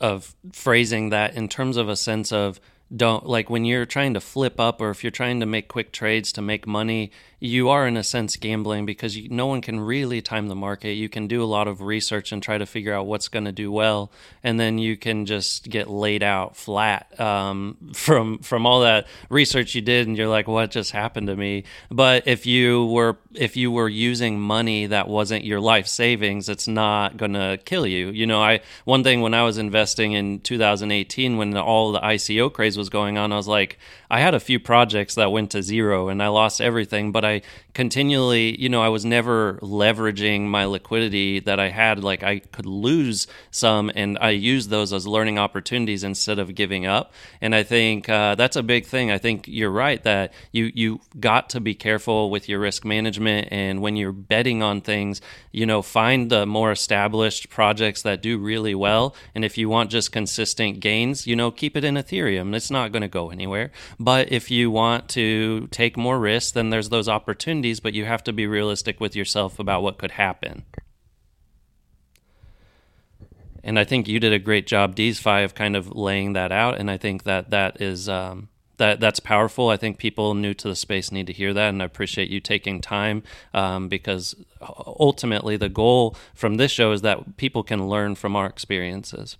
of 0.00 0.34
phrasing 0.52 1.08
that 1.10 1.34
in 1.34 1.48
terms 1.48 1.78
of 1.78 1.88
a 1.88 1.96
sense 1.96 2.30
of 2.30 2.60
don't 2.94 3.26
like 3.26 3.50
when 3.50 3.64
you're 3.64 3.86
trying 3.86 4.14
to 4.14 4.20
flip 4.20 4.60
up 4.60 4.80
or 4.80 4.90
if 4.90 5.02
you're 5.02 5.10
trying 5.10 5.40
to 5.40 5.46
make 5.46 5.68
quick 5.68 5.92
trades 5.92 6.32
to 6.32 6.42
make 6.42 6.66
money 6.66 7.10
you 7.38 7.68
are 7.68 7.86
in 7.86 7.96
a 7.96 8.02
sense 8.02 8.36
gambling 8.36 8.86
because 8.86 9.16
you, 9.16 9.28
no 9.28 9.46
one 9.46 9.60
can 9.60 9.78
really 9.78 10.22
time 10.22 10.48
the 10.48 10.54
market. 10.54 10.92
You 10.92 11.08
can 11.08 11.26
do 11.26 11.42
a 11.42 11.44
lot 11.44 11.68
of 11.68 11.82
research 11.82 12.32
and 12.32 12.42
try 12.42 12.56
to 12.56 12.64
figure 12.64 12.94
out 12.94 13.06
what's 13.06 13.28
going 13.28 13.44
to 13.44 13.52
do 13.52 13.70
well 13.70 14.10
and 14.42 14.58
then 14.58 14.78
you 14.78 14.96
can 14.96 15.26
just 15.26 15.68
get 15.68 15.88
laid 15.88 16.22
out 16.22 16.56
flat 16.56 17.18
um, 17.20 17.76
from 17.94 18.38
from 18.38 18.64
all 18.66 18.80
that 18.80 19.06
research 19.28 19.74
you 19.74 19.82
did 19.82 20.06
and 20.06 20.16
you're 20.16 20.28
like 20.28 20.48
what 20.48 20.70
just 20.70 20.92
happened 20.92 21.26
to 21.26 21.36
me? 21.36 21.64
But 21.90 22.26
if 22.26 22.46
you 22.46 22.86
were 22.86 23.18
if 23.34 23.56
you 23.56 23.70
were 23.70 23.88
using 23.88 24.40
money 24.40 24.86
that 24.86 25.08
wasn't 25.08 25.44
your 25.44 25.60
life 25.60 25.86
savings 25.86 26.48
it's 26.48 26.66
not 26.66 27.16
going 27.16 27.34
to 27.34 27.58
kill 27.64 27.86
you. 27.86 28.08
You 28.08 28.26
know 28.26 28.42
i 28.42 28.60
one 28.84 29.04
thing 29.04 29.20
when 29.20 29.34
i 29.34 29.42
was 29.42 29.58
investing 29.58 30.12
in 30.12 30.40
2018 30.40 31.36
when 31.36 31.56
all 31.56 31.92
the 31.92 32.00
ico 32.00 32.52
craze 32.52 32.78
was 32.78 32.88
going 32.88 33.18
on 33.18 33.32
i 33.32 33.36
was 33.36 33.48
like 33.48 33.78
i 34.10 34.20
had 34.20 34.34
a 34.34 34.40
few 34.40 34.58
projects 34.58 35.14
that 35.14 35.32
went 35.32 35.50
to 35.50 35.62
zero 35.62 36.08
and 36.08 36.22
i 36.22 36.28
lost 36.28 36.60
everything 36.60 37.12
but 37.12 37.24
I 37.24 37.42
continually, 37.76 38.58
you 38.58 38.70
know, 38.70 38.80
I 38.80 38.88
was 38.88 39.04
never 39.04 39.58
leveraging 39.60 40.46
my 40.46 40.64
liquidity 40.64 41.40
that 41.40 41.60
I 41.60 41.68
had. 41.68 42.02
Like 42.02 42.22
I 42.22 42.38
could 42.38 42.64
lose 42.64 43.26
some, 43.50 43.92
and 43.94 44.16
I 44.18 44.30
used 44.30 44.70
those 44.70 44.94
as 44.94 45.06
learning 45.06 45.38
opportunities 45.38 46.02
instead 46.02 46.38
of 46.38 46.54
giving 46.54 46.86
up. 46.86 47.12
And 47.42 47.54
I 47.54 47.64
think 47.64 48.08
uh, 48.08 48.34
that's 48.34 48.56
a 48.56 48.62
big 48.62 48.86
thing. 48.86 49.10
I 49.10 49.18
think 49.18 49.46
you're 49.46 49.70
right 49.70 50.02
that 50.04 50.32
you 50.52 50.72
you 50.74 51.00
got 51.20 51.50
to 51.50 51.60
be 51.60 51.74
careful 51.74 52.30
with 52.30 52.48
your 52.48 52.60
risk 52.60 52.86
management, 52.86 53.48
and 53.50 53.82
when 53.82 53.94
you're 53.94 54.10
betting 54.10 54.62
on 54.62 54.80
things, 54.80 55.20
you 55.52 55.66
know, 55.66 55.82
find 55.82 56.30
the 56.30 56.46
more 56.46 56.72
established 56.72 57.50
projects 57.50 58.00
that 58.02 58.22
do 58.22 58.38
really 58.38 58.74
well. 58.74 59.14
And 59.34 59.44
if 59.44 59.58
you 59.58 59.68
want 59.68 59.90
just 59.90 60.12
consistent 60.12 60.80
gains, 60.80 61.26
you 61.26 61.36
know, 61.36 61.50
keep 61.50 61.76
it 61.76 61.84
in 61.84 61.96
Ethereum. 61.96 62.56
It's 62.56 62.70
not 62.70 62.90
going 62.90 63.02
to 63.02 63.08
go 63.08 63.28
anywhere. 63.28 63.70
But 63.98 64.30
if 64.30 64.50
you 64.50 64.70
want 64.70 65.08
to 65.10 65.68
take 65.68 65.96
more 65.96 66.18
risks, 66.18 66.52
then 66.52 66.70
there's 66.70 66.90
those 66.90 67.08
opportunities, 67.08 67.80
but 67.80 67.94
you 67.94 68.04
have 68.04 68.22
to 68.24 68.32
be 68.32 68.46
realistic 68.46 69.00
with 69.00 69.16
yourself 69.16 69.58
about 69.58 69.82
what 69.82 69.98
could 69.98 70.12
happen. 70.12 70.64
And 73.64 73.78
I 73.78 73.84
think 73.84 74.06
you 74.06 74.20
did 74.20 74.32
a 74.32 74.38
great 74.38 74.66
job, 74.66 74.94
DeesFi, 74.94 75.44
of 75.44 75.54
kind 75.54 75.74
of 75.74 75.96
laying 75.96 76.34
that 76.34 76.52
out. 76.52 76.78
And 76.78 76.90
I 76.90 76.98
think 76.98 77.24
that 77.24 77.50
that 77.50 77.80
is 77.80 78.08
um, 78.08 78.48
that 78.76 79.00
that's 79.00 79.20
powerful. 79.20 79.70
I 79.70 79.76
think 79.76 79.98
people 79.98 80.34
new 80.34 80.54
to 80.54 80.68
the 80.68 80.76
space 80.76 81.10
need 81.10 81.26
to 81.26 81.32
hear 81.32 81.52
that, 81.54 81.70
and 81.70 81.82
I 81.82 81.86
appreciate 81.86 82.28
you 82.28 82.40
taking 82.40 82.80
time 82.80 83.22
um, 83.54 83.88
because 83.88 84.34
ultimately 84.60 85.56
the 85.56 85.68
goal 85.68 86.16
from 86.34 86.56
this 86.56 86.70
show 86.70 86.92
is 86.92 87.02
that 87.02 87.36
people 87.36 87.62
can 87.62 87.88
learn 87.88 88.14
from 88.14 88.36
our 88.36 88.46
experiences. 88.46 89.36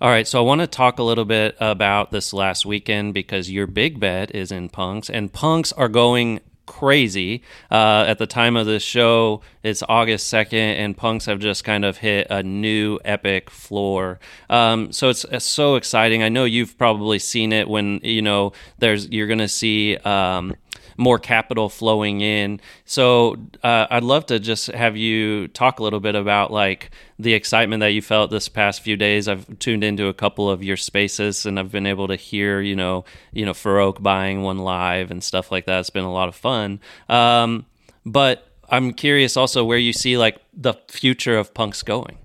All 0.00 0.10
right, 0.10 0.26
so 0.26 0.40
I 0.40 0.42
want 0.42 0.60
to 0.60 0.66
talk 0.66 0.98
a 0.98 1.04
little 1.04 1.24
bit 1.24 1.56
about 1.60 2.10
this 2.10 2.32
last 2.32 2.66
weekend 2.66 3.14
because 3.14 3.48
your 3.48 3.68
big 3.68 4.00
bet 4.00 4.34
is 4.34 4.50
in 4.50 4.68
punks, 4.68 5.08
and 5.08 5.32
punks 5.32 5.70
are 5.72 5.88
going 5.88 6.40
crazy. 6.66 7.42
Uh, 7.70 8.04
at 8.08 8.18
the 8.18 8.26
time 8.26 8.56
of 8.56 8.66
this 8.66 8.82
show, 8.82 9.40
it's 9.62 9.84
August 9.88 10.32
2nd, 10.32 10.52
and 10.52 10.96
punks 10.96 11.26
have 11.26 11.38
just 11.38 11.62
kind 11.62 11.84
of 11.84 11.98
hit 11.98 12.26
a 12.28 12.42
new 12.42 12.98
epic 13.04 13.50
floor. 13.50 14.18
Um, 14.50 14.90
so 14.90 15.10
it's, 15.10 15.24
it's, 15.30 15.44
so 15.44 15.76
exciting. 15.76 16.24
I 16.24 16.28
know 16.28 16.44
you've 16.44 16.76
probably 16.76 17.20
seen 17.20 17.52
it 17.52 17.68
when, 17.68 18.00
you 18.02 18.22
know, 18.22 18.52
there's 18.78 19.08
you're 19.10 19.28
going 19.28 19.38
to 19.38 19.48
see. 19.48 19.96
Um, 19.98 20.56
more 20.96 21.18
capital 21.18 21.68
flowing 21.68 22.20
in. 22.20 22.60
So 22.84 23.36
uh, 23.62 23.86
I'd 23.90 24.02
love 24.02 24.26
to 24.26 24.38
just 24.38 24.68
have 24.68 24.96
you 24.96 25.48
talk 25.48 25.80
a 25.80 25.82
little 25.82 26.00
bit 26.00 26.14
about 26.14 26.52
like 26.52 26.90
the 27.18 27.34
excitement 27.34 27.80
that 27.80 27.92
you 27.92 28.02
felt 28.02 28.30
this 28.30 28.48
past 28.48 28.82
few 28.82 28.96
days. 28.96 29.28
I've 29.28 29.58
tuned 29.58 29.84
into 29.84 30.06
a 30.08 30.14
couple 30.14 30.50
of 30.50 30.62
your 30.62 30.76
spaces 30.76 31.46
and 31.46 31.58
I've 31.58 31.72
been 31.72 31.86
able 31.86 32.08
to 32.08 32.16
hear, 32.16 32.60
you 32.60 32.76
know, 32.76 33.04
you 33.32 33.44
know, 33.44 33.52
Farokh 33.52 34.02
buying 34.02 34.42
one 34.42 34.58
live 34.58 35.10
and 35.10 35.22
stuff 35.22 35.50
like 35.50 35.66
that. 35.66 35.80
It's 35.80 35.90
been 35.90 36.04
a 36.04 36.12
lot 36.12 36.28
of 36.28 36.34
fun. 36.34 36.80
Um, 37.08 37.66
but 38.06 38.46
I'm 38.68 38.92
curious 38.92 39.36
also 39.36 39.64
where 39.64 39.78
you 39.78 39.92
see 39.92 40.18
like 40.18 40.38
the 40.52 40.74
future 40.88 41.36
of 41.36 41.54
punks 41.54 41.82
going. 41.82 42.18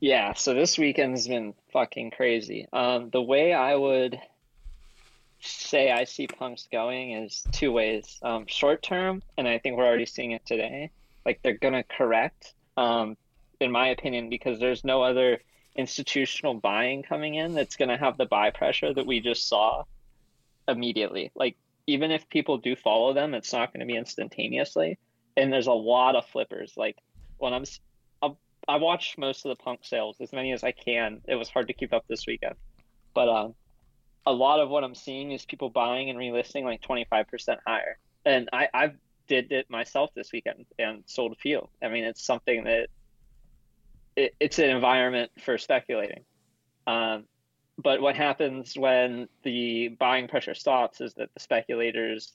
Yeah, 0.00 0.34
so 0.34 0.54
this 0.54 0.78
weekend's 0.78 1.26
been 1.26 1.54
fucking 1.72 2.12
crazy. 2.12 2.68
Um, 2.72 3.10
the 3.10 3.22
way 3.22 3.52
I 3.52 3.74
would 3.74 4.20
say 5.40 5.90
I 5.90 6.04
see 6.04 6.26
punks 6.26 6.68
going 6.70 7.12
is 7.12 7.44
two 7.52 7.72
ways. 7.72 8.18
Um, 8.22 8.46
short 8.46 8.82
term, 8.82 9.22
and 9.36 9.46
I 9.46 9.58
think 9.58 9.76
we're 9.76 9.86
already 9.86 10.06
seeing 10.06 10.32
it 10.32 10.44
today. 10.46 10.90
Like 11.24 11.40
they're 11.42 11.58
gonna 11.58 11.84
correct, 11.84 12.54
um, 12.76 13.16
in 13.60 13.70
my 13.70 13.88
opinion, 13.88 14.30
because 14.30 14.58
there's 14.58 14.84
no 14.84 15.02
other 15.02 15.40
institutional 15.76 16.54
buying 16.54 17.02
coming 17.02 17.36
in 17.36 17.54
that's 17.54 17.76
to 17.88 17.96
have 17.96 18.16
the 18.18 18.26
buy 18.26 18.50
pressure 18.50 18.92
that 18.92 19.06
we 19.06 19.20
just 19.20 19.48
saw 19.48 19.84
immediately. 20.66 21.30
Like 21.34 21.56
even 21.86 22.10
if 22.10 22.28
people 22.28 22.58
do 22.58 22.76
follow 22.76 23.12
them, 23.14 23.34
it's 23.34 23.52
not 23.52 23.72
to 23.80 23.86
be 23.86 23.96
instantaneously. 23.96 24.98
And 25.36 25.52
there's 25.52 25.68
a 25.68 25.72
lot 25.72 26.16
of 26.16 26.26
flippers. 26.26 26.74
Like 26.76 26.96
when 27.38 27.54
I'm, 27.54 27.64
I 28.68 28.76
watch 28.76 29.16
most 29.16 29.46
of 29.46 29.56
the 29.56 29.62
punk 29.62 29.80
sales 29.82 30.16
as 30.20 30.32
many 30.32 30.52
as 30.52 30.62
I 30.62 30.72
can. 30.72 31.22
It 31.26 31.36
was 31.36 31.48
hard 31.48 31.68
to 31.68 31.72
keep 31.72 31.94
up 31.94 32.04
this 32.06 32.26
weekend, 32.26 32.56
but 33.14 33.28
um, 33.28 33.54
a 34.26 34.32
lot 34.32 34.60
of 34.60 34.68
what 34.68 34.84
I'm 34.84 34.94
seeing 34.94 35.32
is 35.32 35.44
people 35.44 35.70
buying 35.70 36.10
and 36.10 36.18
relisting 36.18 36.64
like 36.64 36.82
25% 36.82 37.58
higher. 37.66 37.98
And 38.24 38.48
I 38.52 38.68
I 38.74 38.92
did 39.26 39.52
it 39.52 39.70
myself 39.70 40.10
this 40.14 40.32
weekend 40.32 40.66
and 40.78 41.02
sold 41.06 41.32
a 41.32 41.36
few. 41.36 41.68
I 41.82 41.88
mean, 41.88 42.04
it's 42.04 42.22
something 42.22 42.64
that 42.64 42.88
it, 44.16 44.34
it's 44.40 44.58
an 44.58 44.70
environment 44.70 45.30
for 45.44 45.58
speculating. 45.58 46.24
Um, 46.86 47.24
but 47.76 48.00
what 48.00 48.16
happens 48.16 48.76
when 48.76 49.28
the 49.44 49.88
buying 49.88 50.26
pressure 50.26 50.54
stops 50.54 51.00
is 51.00 51.14
that 51.14 51.28
the 51.34 51.40
speculators 51.40 52.32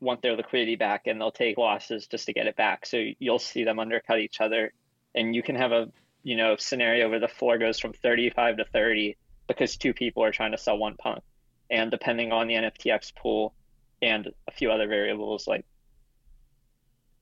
want 0.00 0.22
their 0.22 0.36
liquidity 0.36 0.76
back 0.76 1.06
and 1.06 1.20
they'll 1.20 1.32
take 1.32 1.58
losses 1.58 2.06
just 2.06 2.26
to 2.26 2.32
get 2.32 2.46
it 2.46 2.54
back. 2.54 2.86
So 2.86 3.02
you'll 3.18 3.38
see 3.38 3.64
them 3.64 3.78
undercut 3.78 4.20
each 4.20 4.40
other, 4.40 4.72
and 5.14 5.34
you 5.34 5.42
can 5.42 5.56
have 5.56 5.72
a 5.72 5.88
you 6.22 6.36
know 6.36 6.56
scenario 6.56 7.10
where 7.10 7.20
the 7.20 7.28
floor 7.28 7.58
goes 7.58 7.80
from 7.80 7.92
35 7.92 8.58
to 8.58 8.64
30 8.64 9.16
because 9.46 9.76
two 9.76 9.92
people 9.92 10.24
are 10.24 10.32
trying 10.32 10.52
to 10.52 10.58
sell 10.58 10.76
one 10.76 10.96
punk, 10.96 11.22
and 11.70 11.90
depending 11.90 12.32
on 12.32 12.46
the 12.46 12.54
NFTX 12.54 13.14
pool 13.14 13.54
and 14.02 14.28
a 14.48 14.50
few 14.50 14.70
other 14.70 14.86
variables, 14.86 15.46
like 15.46 15.64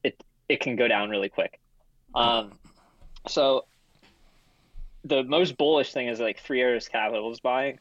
it 0.02 0.22
it 0.48 0.60
can 0.60 0.76
go 0.76 0.88
down 0.88 1.10
really 1.10 1.28
quick. 1.28 1.60
Um, 2.14 2.52
so 3.26 3.64
the 5.04 5.22
most 5.24 5.56
bullish 5.56 5.92
thing 5.92 6.08
is 6.08 6.20
like 6.20 6.38
Three 6.40 6.60
Arrows 6.60 6.88
Capital 6.88 7.30
is 7.32 7.40
buying, 7.40 7.78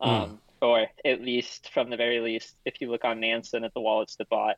hmm. 0.00 0.08
um, 0.08 0.30
mm. 0.30 0.38
or 0.66 0.86
at 1.04 1.20
least 1.20 1.70
from 1.72 1.90
the 1.90 1.96
very 1.96 2.20
least, 2.20 2.54
if 2.64 2.80
you 2.80 2.90
look 2.90 3.04
on 3.04 3.20
Nansen 3.20 3.64
at 3.64 3.74
the 3.74 3.80
wallets 3.80 4.16
that 4.16 4.28
bought, 4.28 4.56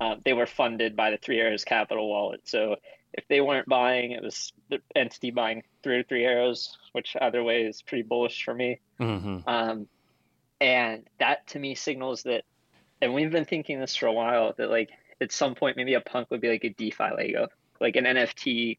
um, 0.00 0.20
they 0.24 0.32
were 0.32 0.46
funded 0.46 0.96
by 0.96 1.10
the 1.10 1.16
Three 1.16 1.40
Arrows 1.40 1.64
Capital 1.64 2.08
wallet. 2.08 2.42
So 2.44 2.76
if 3.12 3.26
they 3.28 3.40
weren't 3.40 3.68
buying, 3.68 4.12
it 4.12 4.22
was 4.22 4.52
the 4.68 4.80
entity 4.94 5.30
buying 5.30 5.62
through 5.88 6.02
Three 6.02 6.26
Arrows, 6.26 6.76
which 6.92 7.16
either 7.18 7.42
way 7.42 7.62
is 7.62 7.80
pretty 7.80 8.02
bullish 8.02 8.44
for 8.44 8.54
me. 8.54 8.78
Mm-hmm. 9.00 9.48
Um, 9.48 9.88
and 10.60 11.04
that 11.18 11.46
to 11.48 11.58
me 11.58 11.74
signals 11.74 12.24
that, 12.24 12.42
and 13.00 13.14
we've 13.14 13.30
been 13.30 13.46
thinking 13.46 13.80
this 13.80 13.96
for 13.96 14.06
a 14.06 14.12
while 14.12 14.52
that 14.58 14.68
like 14.70 14.90
at 15.20 15.32
some 15.32 15.54
point 15.54 15.78
maybe 15.78 15.94
a 15.94 16.00
punk 16.00 16.30
would 16.30 16.42
be 16.42 16.50
like 16.50 16.64
a 16.64 16.68
DeFi 16.68 17.10
Lego, 17.16 17.48
like 17.80 17.96
an 17.96 18.04
NFT 18.04 18.76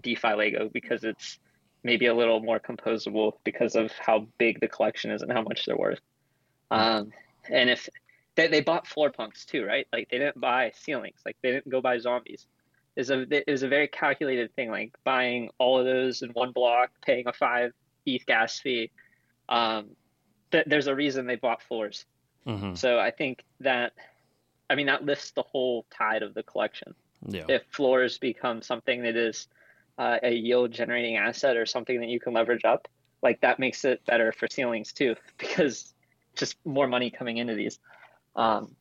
DeFi 0.00 0.34
Lego 0.34 0.70
because 0.72 1.04
it's 1.04 1.38
maybe 1.82 2.06
a 2.06 2.14
little 2.14 2.40
more 2.40 2.58
composable 2.58 3.32
because 3.44 3.76
of 3.76 3.92
how 3.92 4.26
big 4.38 4.60
the 4.60 4.68
collection 4.68 5.10
is 5.10 5.20
and 5.20 5.30
how 5.30 5.42
much 5.42 5.66
they're 5.66 5.76
worth. 5.76 6.00
Um, 6.70 7.12
and 7.50 7.68
if 7.68 7.88
they, 8.34 8.48
they 8.48 8.62
bought 8.62 8.86
floor 8.86 9.10
punks 9.10 9.44
too, 9.44 9.64
right? 9.64 9.86
Like 9.92 10.08
they 10.10 10.18
didn't 10.18 10.40
buy 10.40 10.72
ceilings, 10.74 11.18
like 11.26 11.36
they 11.42 11.50
didn't 11.50 11.68
go 11.68 11.82
buy 11.82 11.98
zombies. 11.98 12.46
Is 12.96 13.10
a 13.10 13.26
it 13.30 13.50
was 13.50 13.62
a 13.62 13.68
very 13.68 13.88
calculated 13.88 14.54
thing, 14.54 14.70
like 14.70 14.94
buying 15.04 15.50
all 15.58 15.78
of 15.78 15.84
those 15.84 16.22
in 16.22 16.30
one 16.30 16.52
block, 16.52 16.90
paying 17.02 17.26
a 17.28 17.32
five 17.32 17.72
ETH 18.06 18.24
gas 18.26 18.58
fee. 18.58 18.90
Um, 19.48 19.90
th- 20.50 20.64
there's 20.66 20.86
a 20.86 20.94
reason 20.94 21.26
they 21.26 21.36
bought 21.36 21.62
floors. 21.62 22.06
Mm-hmm. 22.46 22.74
So 22.74 22.98
I 22.98 23.10
think 23.10 23.44
that, 23.60 23.92
I 24.70 24.74
mean, 24.76 24.86
that 24.86 25.04
lifts 25.04 25.32
the 25.32 25.42
whole 25.42 25.84
tide 25.96 26.22
of 26.22 26.34
the 26.34 26.42
collection. 26.42 26.94
Yeah. 27.26 27.44
If 27.48 27.62
floors 27.70 28.18
become 28.18 28.62
something 28.62 29.02
that 29.02 29.16
is 29.16 29.48
uh, 29.98 30.18
a 30.22 30.32
yield 30.32 30.72
generating 30.72 31.16
asset 31.16 31.56
or 31.56 31.66
something 31.66 32.00
that 32.00 32.08
you 32.08 32.20
can 32.20 32.32
leverage 32.32 32.64
up, 32.64 32.88
like 33.22 33.40
that 33.40 33.58
makes 33.58 33.84
it 33.84 34.04
better 34.06 34.32
for 34.32 34.46
ceilings 34.48 34.92
too, 34.92 35.16
because 35.38 35.92
just 36.36 36.56
more 36.64 36.86
money 36.86 37.10
coming 37.10 37.38
into 37.38 37.54
these. 37.54 37.78
Um, 38.36 38.76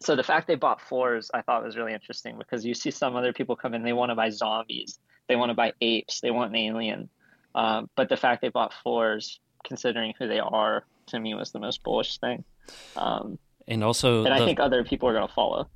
so 0.00 0.16
the 0.16 0.22
fact 0.22 0.46
they 0.46 0.54
bought 0.54 0.80
floors, 0.80 1.30
I 1.34 1.42
thought 1.42 1.64
was 1.64 1.76
really 1.76 1.92
interesting 1.92 2.38
because 2.38 2.64
you 2.64 2.74
see 2.74 2.90
some 2.90 3.16
other 3.16 3.32
people 3.32 3.56
come 3.56 3.74
in, 3.74 3.82
they 3.82 3.92
want 3.92 4.10
to 4.10 4.14
buy 4.14 4.30
zombies, 4.30 4.98
they 5.28 5.36
want 5.36 5.50
to 5.50 5.54
buy 5.54 5.72
apes, 5.80 6.20
they 6.20 6.30
want 6.30 6.50
an 6.50 6.56
alien. 6.56 7.08
Um, 7.54 7.90
but 7.96 8.08
the 8.08 8.16
fact 8.16 8.42
they 8.42 8.48
bought 8.48 8.72
floors, 8.72 9.40
considering 9.64 10.14
who 10.18 10.28
they 10.28 10.38
are, 10.38 10.84
to 11.06 11.18
me 11.18 11.34
was 11.34 11.50
the 11.50 11.58
most 11.58 11.82
bullish 11.82 12.18
thing. 12.18 12.44
Um, 12.96 13.38
and 13.66 13.82
also, 13.82 14.24
and 14.24 14.26
the... 14.26 14.42
I 14.42 14.44
think 14.44 14.60
other 14.60 14.84
people 14.84 15.08
are 15.08 15.14
going 15.14 15.26
to 15.26 15.34
follow. 15.34 15.68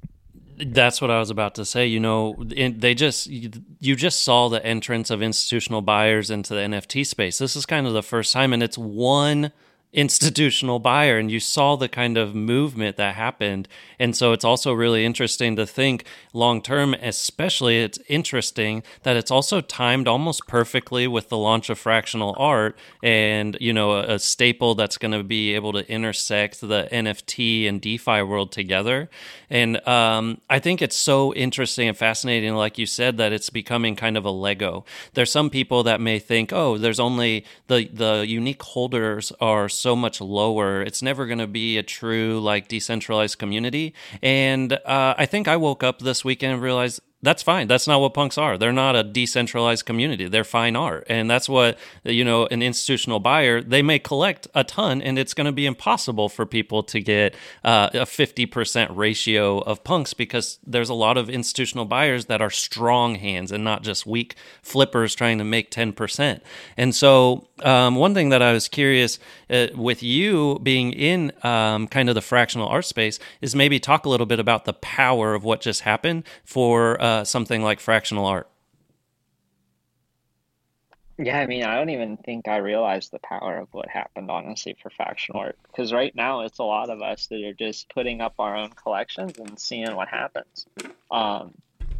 That's 0.64 1.00
what 1.00 1.10
I 1.10 1.18
was 1.18 1.30
about 1.30 1.54
to 1.56 1.64
say. 1.64 1.86
You 1.86 1.98
know, 1.98 2.36
they 2.38 2.94
just 2.94 3.26
you 3.26 3.96
just 3.96 4.22
saw 4.22 4.48
the 4.48 4.64
entrance 4.64 5.10
of 5.10 5.22
institutional 5.22 5.80
buyers 5.80 6.30
into 6.30 6.54
the 6.54 6.60
NFT 6.60 7.06
space. 7.06 7.38
This 7.38 7.56
is 7.56 7.66
kind 7.66 7.86
of 7.86 7.94
the 7.94 8.02
first 8.02 8.32
time, 8.32 8.52
and 8.52 8.62
it's 8.62 8.78
one 8.78 9.50
institutional 9.92 10.78
buyer 10.78 11.18
and 11.18 11.30
you 11.30 11.38
saw 11.38 11.76
the 11.76 11.88
kind 11.88 12.16
of 12.16 12.34
movement 12.34 12.96
that 12.96 13.14
happened. 13.14 13.68
And 13.98 14.16
so 14.16 14.32
it's 14.32 14.44
also 14.44 14.72
really 14.72 15.04
interesting 15.04 15.54
to 15.56 15.66
think 15.66 16.04
long 16.32 16.62
term 16.62 16.94
especially 16.94 17.80
it's 17.80 17.98
interesting 18.08 18.82
that 19.02 19.16
it's 19.16 19.30
also 19.30 19.60
timed 19.60 20.08
almost 20.08 20.46
perfectly 20.46 21.06
with 21.06 21.28
the 21.28 21.36
launch 21.36 21.68
of 21.68 21.78
fractional 21.78 22.34
art 22.38 22.76
and 23.02 23.58
you 23.60 23.72
know 23.72 23.92
a, 23.92 24.14
a 24.14 24.18
staple 24.18 24.74
that's 24.74 24.96
going 24.96 25.12
to 25.12 25.22
be 25.22 25.54
able 25.54 25.72
to 25.72 25.88
intersect 25.90 26.60
the 26.62 26.88
nft 26.90 27.68
and 27.68 27.82
defi 27.82 28.22
world 28.22 28.50
together. 28.50 29.10
And 29.50 29.86
um, 29.86 30.40
i 30.48 30.58
think 30.58 30.80
it's 30.80 30.96
so 30.96 31.34
interesting 31.34 31.88
and 31.88 31.96
fascinating 31.96 32.54
like 32.54 32.78
you 32.78 32.86
said 32.86 33.18
that 33.18 33.32
it's 33.32 33.50
becoming 33.50 33.94
kind 33.94 34.16
of 34.16 34.24
a 34.24 34.30
lego. 34.30 34.86
There's 35.12 35.30
some 35.30 35.50
people 35.50 35.82
that 35.82 36.00
may 36.00 36.18
think 36.18 36.50
oh 36.52 36.78
there's 36.78 37.00
only 37.00 37.44
the 37.66 37.88
the 37.92 38.24
unique 38.26 38.62
holders 38.62 39.32
are 39.38 39.68
much 39.96 40.20
lower. 40.20 40.82
It's 40.82 41.02
never 41.02 41.26
going 41.26 41.38
to 41.38 41.46
be 41.46 41.78
a 41.78 41.82
true 41.82 42.40
like 42.40 42.68
decentralized 42.68 43.38
community. 43.38 43.94
And 44.22 44.72
uh, 44.72 45.14
I 45.18 45.26
think 45.26 45.48
I 45.48 45.56
woke 45.56 45.82
up 45.82 45.98
this 45.98 46.24
weekend 46.24 46.54
and 46.54 46.62
realized 46.62 47.00
that's 47.22 47.42
fine. 47.42 47.68
That's 47.68 47.86
not 47.86 48.00
what 48.00 48.14
punks 48.14 48.36
are. 48.36 48.58
They're 48.58 48.72
not 48.72 48.96
a 48.96 49.04
decentralized 49.04 49.86
community. 49.86 50.26
They're 50.26 50.42
fine 50.42 50.74
art. 50.74 51.06
And 51.08 51.30
that's 51.30 51.48
what, 51.48 51.78
you 52.02 52.24
know, 52.24 52.46
an 52.46 52.62
institutional 52.62 53.20
buyer, 53.20 53.60
they 53.60 53.80
may 53.80 54.00
collect 54.00 54.48
a 54.56 54.64
ton 54.64 55.00
and 55.00 55.16
it's 55.16 55.32
going 55.32 55.44
to 55.44 55.52
be 55.52 55.64
impossible 55.64 56.28
for 56.28 56.44
people 56.44 56.82
to 56.82 57.00
get 57.00 57.36
uh, 57.62 57.90
a 57.94 57.98
50% 57.98 58.96
ratio 58.96 59.60
of 59.60 59.84
punks 59.84 60.14
because 60.14 60.58
there's 60.66 60.88
a 60.88 60.94
lot 60.94 61.16
of 61.16 61.30
institutional 61.30 61.84
buyers 61.84 62.26
that 62.26 62.42
are 62.42 62.50
strong 62.50 63.14
hands 63.14 63.52
and 63.52 63.62
not 63.62 63.84
just 63.84 64.04
weak 64.04 64.34
flippers 64.60 65.14
trying 65.14 65.38
to 65.38 65.44
make 65.44 65.70
10%. 65.70 66.40
And 66.76 66.92
so, 66.92 67.46
um, 67.62 67.94
one 67.94 68.14
thing 68.14 68.30
that 68.30 68.42
I 68.42 68.52
was 68.52 68.66
curious 68.66 69.20
uh, 69.48 69.68
with 69.76 70.02
you 70.02 70.58
being 70.64 70.92
in 70.92 71.30
um, 71.44 71.86
kind 71.86 72.08
of 72.08 72.16
the 72.16 72.20
fractional 72.20 72.66
art 72.66 72.84
space 72.84 73.20
is 73.40 73.54
maybe 73.54 73.78
talk 73.78 74.04
a 74.04 74.08
little 74.08 74.26
bit 74.26 74.40
about 74.40 74.64
the 74.64 74.72
power 74.72 75.34
of 75.34 75.44
what 75.44 75.60
just 75.60 75.82
happened 75.82 76.24
for. 76.44 77.00
Uh, 77.00 77.11
uh, 77.12 77.24
something 77.24 77.62
like 77.62 77.80
fractional 77.80 78.26
art? 78.26 78.48
Yeah, 81.18 81.38
I 81.38 81.46
mean, 81.46 81.62
I 81.62 81.76
don't 81.76 81.90
even 81.90 82.16
think 82.16 82.48
I 82.48 82.56
realized 82.56 83.12
the 83.12 83.18
power 83.18 83.58
of 83.58 83.68
what 83.72 83.88
happened, 83.88 84.30
honestly, 84.30 84.76
for 84.82 84.90
fractional 84.90 85.42
art. 85.42 85.58
Because 85.66 85.92
right 85.92 86.14
now, 86.16 86.40
it's 86.40 86.58
a 86.58 86.64
lot 86.64 86.88
of 86.90 87.02
us 87.02 87.26
that 87.26 87.44
are 87.44 87.52
just 87.52 87.88
putting 87.94 88.20
up 88.20 88.34
our 88.38 88.56
own 88.56 88.70
collections 88.70 89.38
and 89.38 89.58
seeing 89.58 89.94
what 89.94 90.08
happens. 90.08 90.66
Um, 91.10 91.52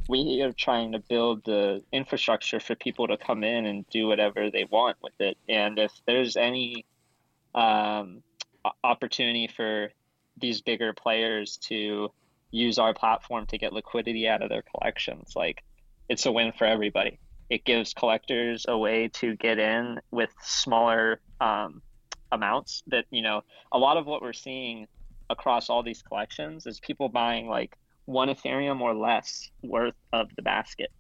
we 0.09 0.41
are 0.43 0.53
trying 0.53 0.93
to 0.93 0.99
build 0.99 1.45
the 1.45 1.83
infrastructure 1.93 2.59
for 2.59 2.75
people 2.75 3.07
to 3.09 3.17
come 3.17 3.45
in 3.45 3.67
and 3.67 3.89
do 3.91 4.09
whatever 4.09 4.51
they 4.51 4.65
want 4.65 4.97
with 5.03 5.21
it. 5.21 5.37
And 5.49 5.79
if 5.79 5.93
there's 6.07 6.37
any 6.37 6.87
um, 7.55 8.23
opportunity 8.83 9.47
for 9.47 9.93
these 10.39 10.63
bigger 10.63 10.95
players 10.95 11.59
to 11.59 12.11
use 12.53 12.79
our 12.79 12.95
platform 12.95 13.47
to 13.47 13.59
get 13.59 13.73
liquidity 13.73 14.29
out 14.29 14.43
of 14.43 14.49
their 14.51 14.63
collections. 14.63 15.33
Like 15.35 15.65
it's 16.09 16.27
a 16.27 16.33
win 16.33 16.53
for 16.53 16.67
everybody. 16.67 17.19
It 17.51 17.65
gives 17.65 17.93
collectors 17.93 18.67
a 18.69 18.79
way 18.79 19.09
to 19.15 19.35
get 19.37 19.59
in 19.59 20.01
with 20.11 20.31
smaller 20.43 21.21
um, 21.41 21.83
amounts 22.31 22.83
that, 22.87 23.07
you 23.11 23.23
know, 23.23 23.43
a 23.73 23.79
lot 23.79 23.97
of 23.97 24.07
what 24.07 24.23
we're 24.23 24.33
seeing 24.33 24.87
across 25.29 25.69
all 25.69 25.83
these 25.83 26.03
collections 26.03 26.67
is 26.67 26.79
people 26.81 27.09
buying 27.09 27.49
like 27.49 27.77
one 28.05 28.29
Ethereum 28.29 28.81
or 28.81 28.95
less 28.95 29.51
worth 29.63 29.95
of 30.13 30.29
the 30.37 30.43
basket. 30.43 30.91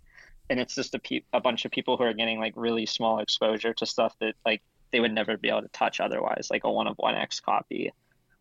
And 0.51 0.59
it's 0.59 0.75
just 0.75 0.95
a, 0.95 0.99
pe- 0.99 1.23
a 1.33 1.41
bunch 1.41 1.65
of 1.65 1.71
people 1.71 1.97
who 1.97 2.05
are 2.05 2.13
getting 2.13 2.39
like 2.39 2.55
really 2.57 2.87
small 2.87 3.21
exposure 3.21 3.73
to 3.75 3.87
stuff 3.87 4.15
that 4.21 4.35
like 4.45 4.63
they 4.91 5.01
would 5.01 5.13
never 5.13 5.37
be 5.37 5.49
able 5.49 5.63
to 5.63 5.69
touch 5.69 6.01
otherwise, 6.01 6.49
like 6.51 6.65
a 6.65 6.71
one 6.71 6.87
of 6.87 6.97
one 6.97 7.15
XCOPY 7.15 7.91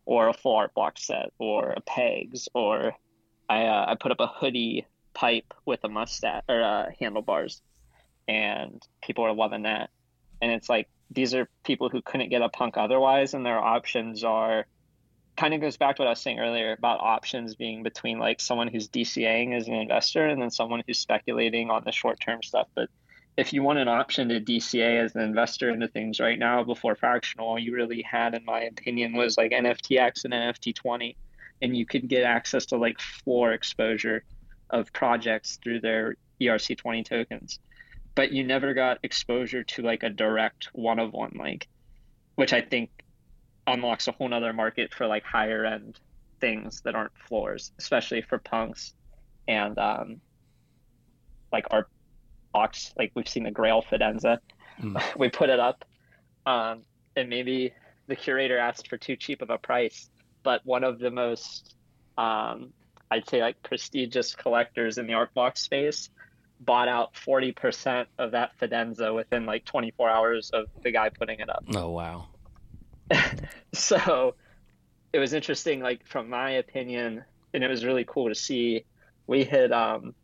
or 0.04 0.28
a 0.28 0.32
full 0.32 0.56
art 0.56 0.74
block 0.74 0.98
set 0.98 1.32
or 1.38 1.70
a 1.70 1.80
pegs 1.80 2.48
or 2.54 2.94
I 3.48 3.64
uh, 3.66 3.86
I 3.88 3.94
put 3.96 4.12
up 4.12 4.20
a 4.20 4.26
hoodie 4.26 4.86
pipe 5.14 5.52
with 5.66 5.80
a 5.84 5.88
mustache 5.88 6.42
or 6.48 6.62
uh, 6.62 6.86
handlebars, 6.98 7.60
and 8.26 8.82
people 9.02 9.24
are 9.24 9.34
loving 9.34 9.62
that. 9.62 9.90
And 10.40 10.50
it's 10.50 10.68
like 10.68 10.88
these 11.10 11.34
are 11.34 11.48
people 11.64 11.88
who 11.88 12.02
couldn't 12.02 12.30
get 12.30 12.42
a 12.42 12.48
punk 12.48 12.76
otherwise, 12.76 13.34
and 13.34 13.44
their 13.44 13.58
options 13.58 14.24
are 14.24 14.66
kind 15.36 15.54
of 15.54 15.60
goes 15.60 15.76
back 15.76 15.96
to 15.96 16.02
what 16.02 16.08
I 16.08 16.12
was 16.12 16.20
saying 16.20 16.38
earlier 16.38 16.72
about 16.72 17.00
options 17.00 17.54
being 17.54 17.82
between 17.82 18.18
like 18.18 18.40
someone 18.40 18.68
who's 18.68 18.88
DCAing 18.88 19.56
as 19.56 19.66
an 19.66 19.74
investor 19.74 20.26
and 20.26 20.40
then 20.40 20.50
someone 20.50 20.82
who's 20.86 20.98
speculating 20.98 21.70
on 21.70 21.82
the 21.84 21.92
short 21.92 22.20
term 22.20 22.42
stuff. 22.42 22.68
But 22.74 22.90
if 23.36 23.52
you 23.52 23.62
want 23.62 23.78
an 23.78 23.88
option 23.88 24.28
to 24.28 24.40
DCA 24.40 25.02
as 25.02 25.14
an 25.14 25.22
investor 25.22 25.70
into 25.70 25.88
things 25.88 26.20
right 26.20 26.38
now 26.38 26.62
before 26.62 26.94
fractional, 26.94 27.48
all 27.48 27.58
you 27.58 27.74
really 27.74 28.02
had, 28.02 28.34
in 28.34 28.44
my 28.44 28.62
opinion, 28.62 29.14
was 29.14 29.38
like 29.38 29.52
NFTX 29.52 30.24
and 30.24 30.34
NFT20. 30.34 31.16
And 31.62 31.76
you 31.76 31.86
could 31.86 32.08
get 32.08 32.24
access 32.24 32.66
to 32.66 32.76
like 32.76 33.00
floor 33.00 33.52
exposure 33.52 34.24
of 34.68 34.92
projects 34.92 35.58
through 35.62 35.80
their 35.80 36.16
ERC20 36.40 37.04
tokens. 37.04 37.58
But 38.14 38.32
you 38.32 38.44
never 38.44 38.74
got 38.74 38.98
exposure 39.02 39.62
to 39.62 39.82
like 39.82 40.02
a 40.02 40.10
direct 40.10 40.68
one 40.74 40.98
of 40.98 41.12
one, 41.12 41.32
like, 41.38 41.68
which 42.34 42.52
I 42.52 42.60
think 42.60 42.90
unlocks 43.66 44.08
a 44.08 44.12
whole 44.12 44.28
nother 44.28 44.52
market 44.52 44.92
for 44.92 45.06
like 45.06 45.24
higher 45.24 45.64
end 45.64 45.98
things 46.40 46.82
that 46.82 46.94
aren't 46.94 47.16
floors, 47.16 47.72
especially 47.78 48.20
for 48.20 48.38
punks 48.38 48.92
and 49.48 49.78
um, 49.78 50.20
like 51.52 51.66
our 51.70 51.86
box. 52.52 52.92
Like 52.96 53.12
we've 53.14 53.28
seen 53.28 53.44
the 53.44 53.50
Grail 53.50 53.82
Fidenza. 53.82 54.38
Mm. 54.80 55.00
we 55.16 55.28
put 55.28 55.50
it 55.50 55.60
up, 55.60 55.84
um, 56.46 56.82
and 57.16 57.28
maybe 57.28 57.72
the 58.06 58.16
curator 58.16 58.58
asked 58.58 58.88
for 58.88 58.96
too 58.96 59.16
cheap 59.16 59.42
of 59.42 59.50
a 59.50 59.58
price. 59.58 60.08
But 60.42 60.64
one 60.64 60.84
of 60.84 60.98
the 60.98 61.10
most, 61.10 61.76
um, 62.18 62.72
I'd 63.10 63.28
say, 63.28 63.40
like 63.40 63.62
prestigious 63.62 64.34
collectors 64.34 64.98
in 64.98 65.06
the 65.06 65.14
Art 65.14 65.32
Blocks 65.34 65.60
space 65.60 66.10
bought 66.60 66.88
out 66.88 67.14
40% 67.14 68.06
of 68.18 68.32
that 68.32 68.52
Fidenza 68.58 69.14
within 69.14 69.46
like 69.46 69.64
24 69.64 70.08
hours 70.08 70.50
of 70.50 70.66
the 70.82 70.92
guy 70.92 71.08
putting 71.08 71.40
it 71.40 71.50
up. 71.50 71.64
Oh, 71.74 71.90
wow. 71.90 72.28
so 73.72 74.34
it 75.12 75.18
was 75.18 75.32
interesting, 75.32 75.80
like, 75.80 76.06
from 76.06 76.28
my 76.28 76.52
opinion, 76.52 77.24
and 77.52 77.64
it 77.64 77.68
was 77.68 77.84
really 77.84 78.04
cool 78.06 78.28
to 78.28 78.34
see. 78.34 78.84
We 79.26 79.44
had 79.44 79.72
um, 79.72 80.14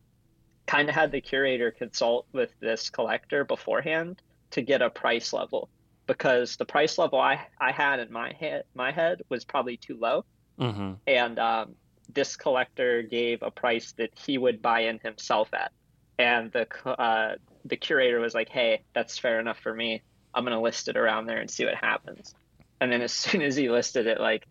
kind 0.69 0.89
of 0.89 0.95
had 0.95 1.11
the 1.11 1.21
curator 1.21 1.71
consult 1.71 2.27
with 2.33 2.53
this 2.61 2.91
collector 2.91 3.43
beforehand 3.43 4.21
to 4.51 4.63
get 4.63 4.83
a 4.83 4.91
price 4.91 5.33
level 5.33 5.69
because 6.07 6.57
the 6.57 6.65
price 6.65 6.99
level 6.99 7.19
I, 7.19 7.41
I 7.61 7.73
had 7.73 8.01
in 8.01 8.13
my 8.13 8.33
head 8.39 8.65
my 8.75 8.93
head 8.93 9.23
was 9.29 9.45
probably 9.45 9.77
too 9.77 9.99
low, 10.01 10.25
mm-hmm. 10.61 10.93
and 11.07 11.39
um, 11.39 11.75
this 12.13 12.37
collector 12.37 13.03
gave 13.03 13.43
a 13.43 13.51
price 13.51 13.93
that 13.99 14.11
he 14.15 14.39
would 14.39 14.63
buy 14.63 14.81
in 14.81 14.99
himself 14.99 15.53
at, 15.53 15.73
and 16.19 16.53
the 16.53 16.67
uh, 16.87 17.37
the 17.65 17.77
curator 17.77 18.21
was 18.21 18.35
like, 18.35 18.49
"Hey, 18.49 18.83
that's 18.95 19.19
fair 19.19 19.41
enough 19.41 19.59
for 19.59 19.75
me. 19.75 20.03
I'm 20.35 20.45
gonna 20.45 20.61
list 20.61 20.89
it 20.89 20.97
around 20.97 21.27
there 21.27 21.39
and 21.39 21.51
see 21.51 21.65
what 21.65 21.75
happens." 21.75 22.35
And 22.81 22.93
then 22.93 23.03
as 23.03 23.13
soon 23.25 23.43
as 23.43 23.57
he 23.57 23.69
listed 23.71 24.07
it, 24.07 24.21
like 24.21 24.47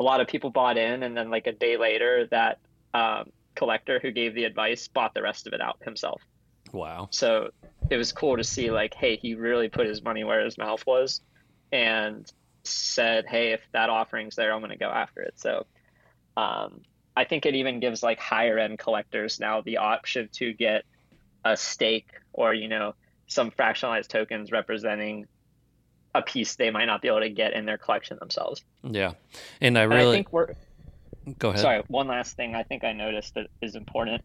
a 0.00 0.02
lot 0.02 0.20
of 0.20 0.26
people 0.26 0.50
bought 0.50 0.78
in, 0.78 1.02
and 1.02 1.16
then 1.16 1.30
like 1.30 1.46
a 1.46 1.52
day 1.52 1.76
later, 1.76 2.26
that 2.30 2.58
um, 2.94 3.30
collector 3.54 3.98
who 4.00 4.10
gave 4.10 4.34
the 4.34 4.44
advice 4.44 4.88
bought 4.88 5.14
the 5.14 5.22
rest 5.22 5.46
of 5.46 5.52
it 5.52 5.60
out 5.60 5.78
himself. 5.84 6.22
Wow. 6.72 7.08
So 7.10 7.50
it 7.90 7.96
was 7.96 8.12
cool 8.12 8.36
to 8.36 8.44
see 8.44 8.70
like, 8.70 8.94
hey, 8.94 9.16
he 9.16 9.34
really 9.34 9.68
put 9.68 9.86
his 9.86 10.02
money 10.02 10.24
where 10.24 10.44
his 10.44 10.58
mouth 10.58 10.84
was 10.86 11.20
and 11.72 12.30
said, 12.64 13.26
hey, 13.26 13.52
if 13.52 13.60
that 13.72 13.90
offering's 13.90 14.36
there, 14.36 14.52
I'm 14.52 14.60
going 14.60 14.70
to 14.70 14.76
go 14.76 14.88
after 14.88 15.20
it. 15.22 15.34
So 15.36 15.66
um, 16.36 16.80
I 17.16 17.24
think 17.24 17.46
it 17.46 17.54
even 17.54 17.80
gives 17.80 18.02
like 18.02 18.18
higher 18.18 18.58
end 18.58 18.78
collectors 18.78 19.38
now 19.38 19.60
the 19.60 19.78
option 19.78 20.28
to 20.34 20.52
get 20.52 20.84
a 21.44 21.56
stake 21.56 22.08
or, 22.32 22.54
you 22.54 22.68
know, 22.68 22.94
some 23.26 23.50
fractionalized 23.50 24.08
tokens 24.08 24.50
representing 24.50 25.26
a 26.14 26.22
piece 26.22 26.56
they 26.56 26.70
might 26.70 26.84
not 26.86 27.02
be 27.02 27.08
able 27.08 27.20
to 27.20 27.30
get 27.30 27.54
in 27.54 27.66
their 27.66 27.78
collection 27.78 28.18
themselves. 28.18 28.62
Yeah. 28.82 29.12
And 29.60 29.78
I 29.78 29.82
really 29.82 30.00
and 30.00 30.08
I 30.08 30.12
think 30.12 30.32
we're 30.32 30.54
Go 31.38 31.50
ahead. 31.50 31.60
Sorry, 31.60 31.82
one 31.88 32.08
last 32.08 32.36
thing 32.36 32.54
I 32.54 32.62
think 32.62 32.84
I 32.84 32.92
noticed 32.92 33.34
that 33.34 33.46
is 33.62 33.76
important 33.76 34.22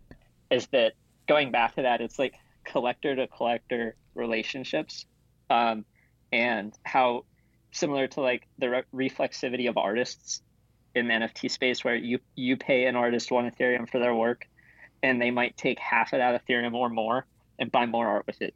is 0.52 0.68
that 0.68 0.94
going 1.28 1.52
back 1.52 1.76
to 1.76 1.84
that, 1.84 2.02
it's 2.02 2.20
like 2.20 2.34
collector 2.66 3.16
to 3.16 3.28
collector 3.28 3.96
relationships, 4.16 5.06
um, 5.50 5.86
and 6.32 6.74
how 6.84 7.26
similar 7.72 8.08
to 8.08 8.22
like 8.22 8.48
the 8.58 8.70
re- 8.70 9.10
reflexivity 9.10 9.70
of 9.70 9.78
artists 9.78 10.42
in 10.96 11.08
the 11.08 11.14
NFT 11.14 11.50
space, 11.50 11.84
where 11.84 11.96
you 11.96 12.20
you 12.36 12.58
pay 12.58 12.86
an 12.86 12.96
artist 12.96 13.32
one 13.32 13.50
Ethereum 13.50 13.90
for 13.90 14.00
their 14.00 14.14
work, 14.14 14.48
and 15.02 15.22
they 15.22 15.32
might 15.32 15.56
take 15.56 15.80
half 15.80 16.14
of 16.14 16.20
that 16.20 16.46
Ethereum 16.46 16.74
or 16.74 16.90
more 16.90 17.26
and 17.58 17.72
buy 17.72 17.86
more 17.86 18.08
art 18.08 18.28
with 18.28 18.42
it. 18.42 18.54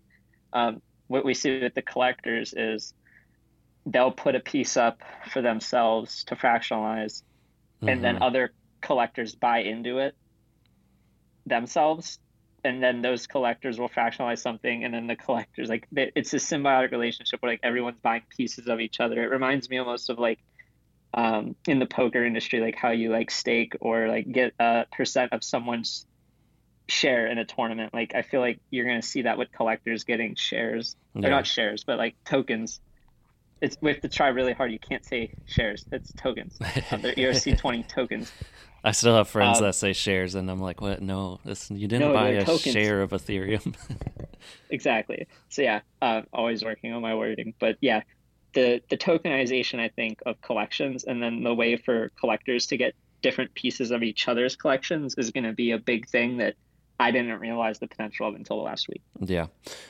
Um, 0.52 0.82
what 1.08 1.26
we 1.26 1.34
see 1.34 1.62
with 1.62 1.76
the 1.76 1.82
collectors 1.82 2.54
is 2.54 2.94
they'll 3.86 4.12
put 4.12 4.36
a 4.36 4.40
piece 4.40 4.78
up 4.78 5.02
for 5.30 5.42
themselves 5.42 6.24
to 6.26 6.36
fractionalize 6.36 7.22
mm-hmm. 7.84 7.90
and 7.90 8.04
then 8.04 8.16
mm-hmm. 8.16 8.24
other 8.24 8.54
collectors 8.82 9.36
buy 9.36 9.60
into 9.60 10.00
it 10.00 10.16
themselves 11.46 12.20
and 12.64 12.82
then 12.82 13.02
those 13.02 13.28
collectors 13.28 13.78
will 13.78 13.90
fractionalize 13.90 14.40
something 14.40 14.84
and 14.84 14.94
then 14.94 15.08
the 15.08 15.16
collectors 15.16 15.70
like 15.70 15.88
it's 15.92 16.34
a 16.34 16.38
symbiotic 16.38 16.92
relationship 16.92 17.42
where 17.42 17.52
like 17.52 17.60
everyone's 17.64 18.00
buying 18.02 18.22
pieces 18.36 18.68
of 18.68 18.80
each 18.80 19.00
other 19.00 19.22
it 19.24 19.28
reminds 19.28 19.70
me 19.70 19.78
almost 19.78 20.10
of 20.10 20.20
like 20.20 20.40
um, 21.16 21.56
in 21.68 21.80
the 21.80 21.86
poker 21.86 22.26
industry 22.26 22.60
like 22.60 22.76
how 22.76 22.92
you 22.92 23.12
like 23.12 23.30
stake 23.30 23.76
or 23.82 24.08
like 24.08 24.32
get 24.32 24.54
a 24.60 24.86
percent 24.92 25.34
of 25.34 25.44
someone's 25.44 26.06
share 26.88 27.28
in 27.28 27.38
a 27.38 27.46
tournament 27.46 27.94
like 27.94 28.14
i 28.16 28.22
feel 28.22 28.42
like 28.42 28.60
you're 28.70 28.86
going 28.86 29.00
to 29.00 29.08
see 29.08 29.22
that 29.22 29.38
with 29.38 29.52
collectors 29.52 30.04
getting 30.04 30.36
shares 30.36 30.96
yeah. 31.14 31.28
or 31.28 31.30
not 31.30 31.46
shares 31.46 31.84
but 31.84 31.98
like 31.98 32.16
tokens 32.26 32.80
it's 33.64 33.78
we 33.82 33.92
have 33.92 34.02
to 34.02 34.10
try 34.10 34.28
really 34.28 34.54
hard. 34.54 34.72
You 34.72 34.80
can't 34.80 35.06
say 35.06 35.32
shares. 35.46 35.86
It's 35.92 36.12
tokens. 36.14 36.58
Uh, 36.62 36.98
they're 36.98 37.14
ERC 37.14 37.58
twenty 37.58 37.84
tokens. 37.84 38.32
I 38.84 38.92
still 38.92 39.16
have 39.16 39.30
friends 39.30 39.60
um, 39.60 39.64
that 39.64 39.74
say 39.76 39.94
shares, 39.94 40.36
and 40.36 40.52
I'm 40.52 40.60
like, 40.60 40.82
what? 40.82 41.02
No, 41.02 41.40
this 41.46 41.72
you 41.72 41.88
didn't 41.88 42.10
no, 42.10 42.14
buy 42.14 42.30
a 42.30 42.44
tokens. 42.44 42.74
share 42.74 43.02
of 43.02 43.12
Ethereum. 43.12 43.74
exactly. 44.70 45.28
So 45.48 45.62
yeah, 45.62 45.80
uh, 46.02 46.24
always 46.34 46.64
working 46.64 46.92
on 46.92 47.02
my 47.02 47.16
wording, 47.16 47.54
but 47.60 47.78
yeah, 47.80 48.02
the 48.54 48.82
the 48.90 48.98
tokenization 48.98 49.80
I 49.80 49.88
think 49.88 50.20
of 50.26 50.42
collections, 50.42 51.06
and 51.06 51.24
then 51.24 51.44
the 51.44 51.54
way 51.54 51.78
for 51.78 52.12
collectors 52.20 52.68
to 52.68 52.78
get 52.78 52.94
different 53.22 53.54
pieces 53.54 53.92
of 53.92 54.04
each 54.04 54.28
other's 54.28 54.58
collections 54.58 55.16
is 55.18 55.32
going 55.32 55.46
to 55.46 55.54
be 55.54 55.72
a 55.72 55.80
big 55.80 56.10
thing 56.10 56.38
that 56.38 56.56
I 57.00 57.12
didn't 57.12 57.40
realize 57.40 57.80
the 57.80 57.88
potential 57.88 58.28
of 58.28 58.36
until 58.36 58.62
last 58.62 58.90
week. 58.90 59.02
Yeah, 59.22 59.48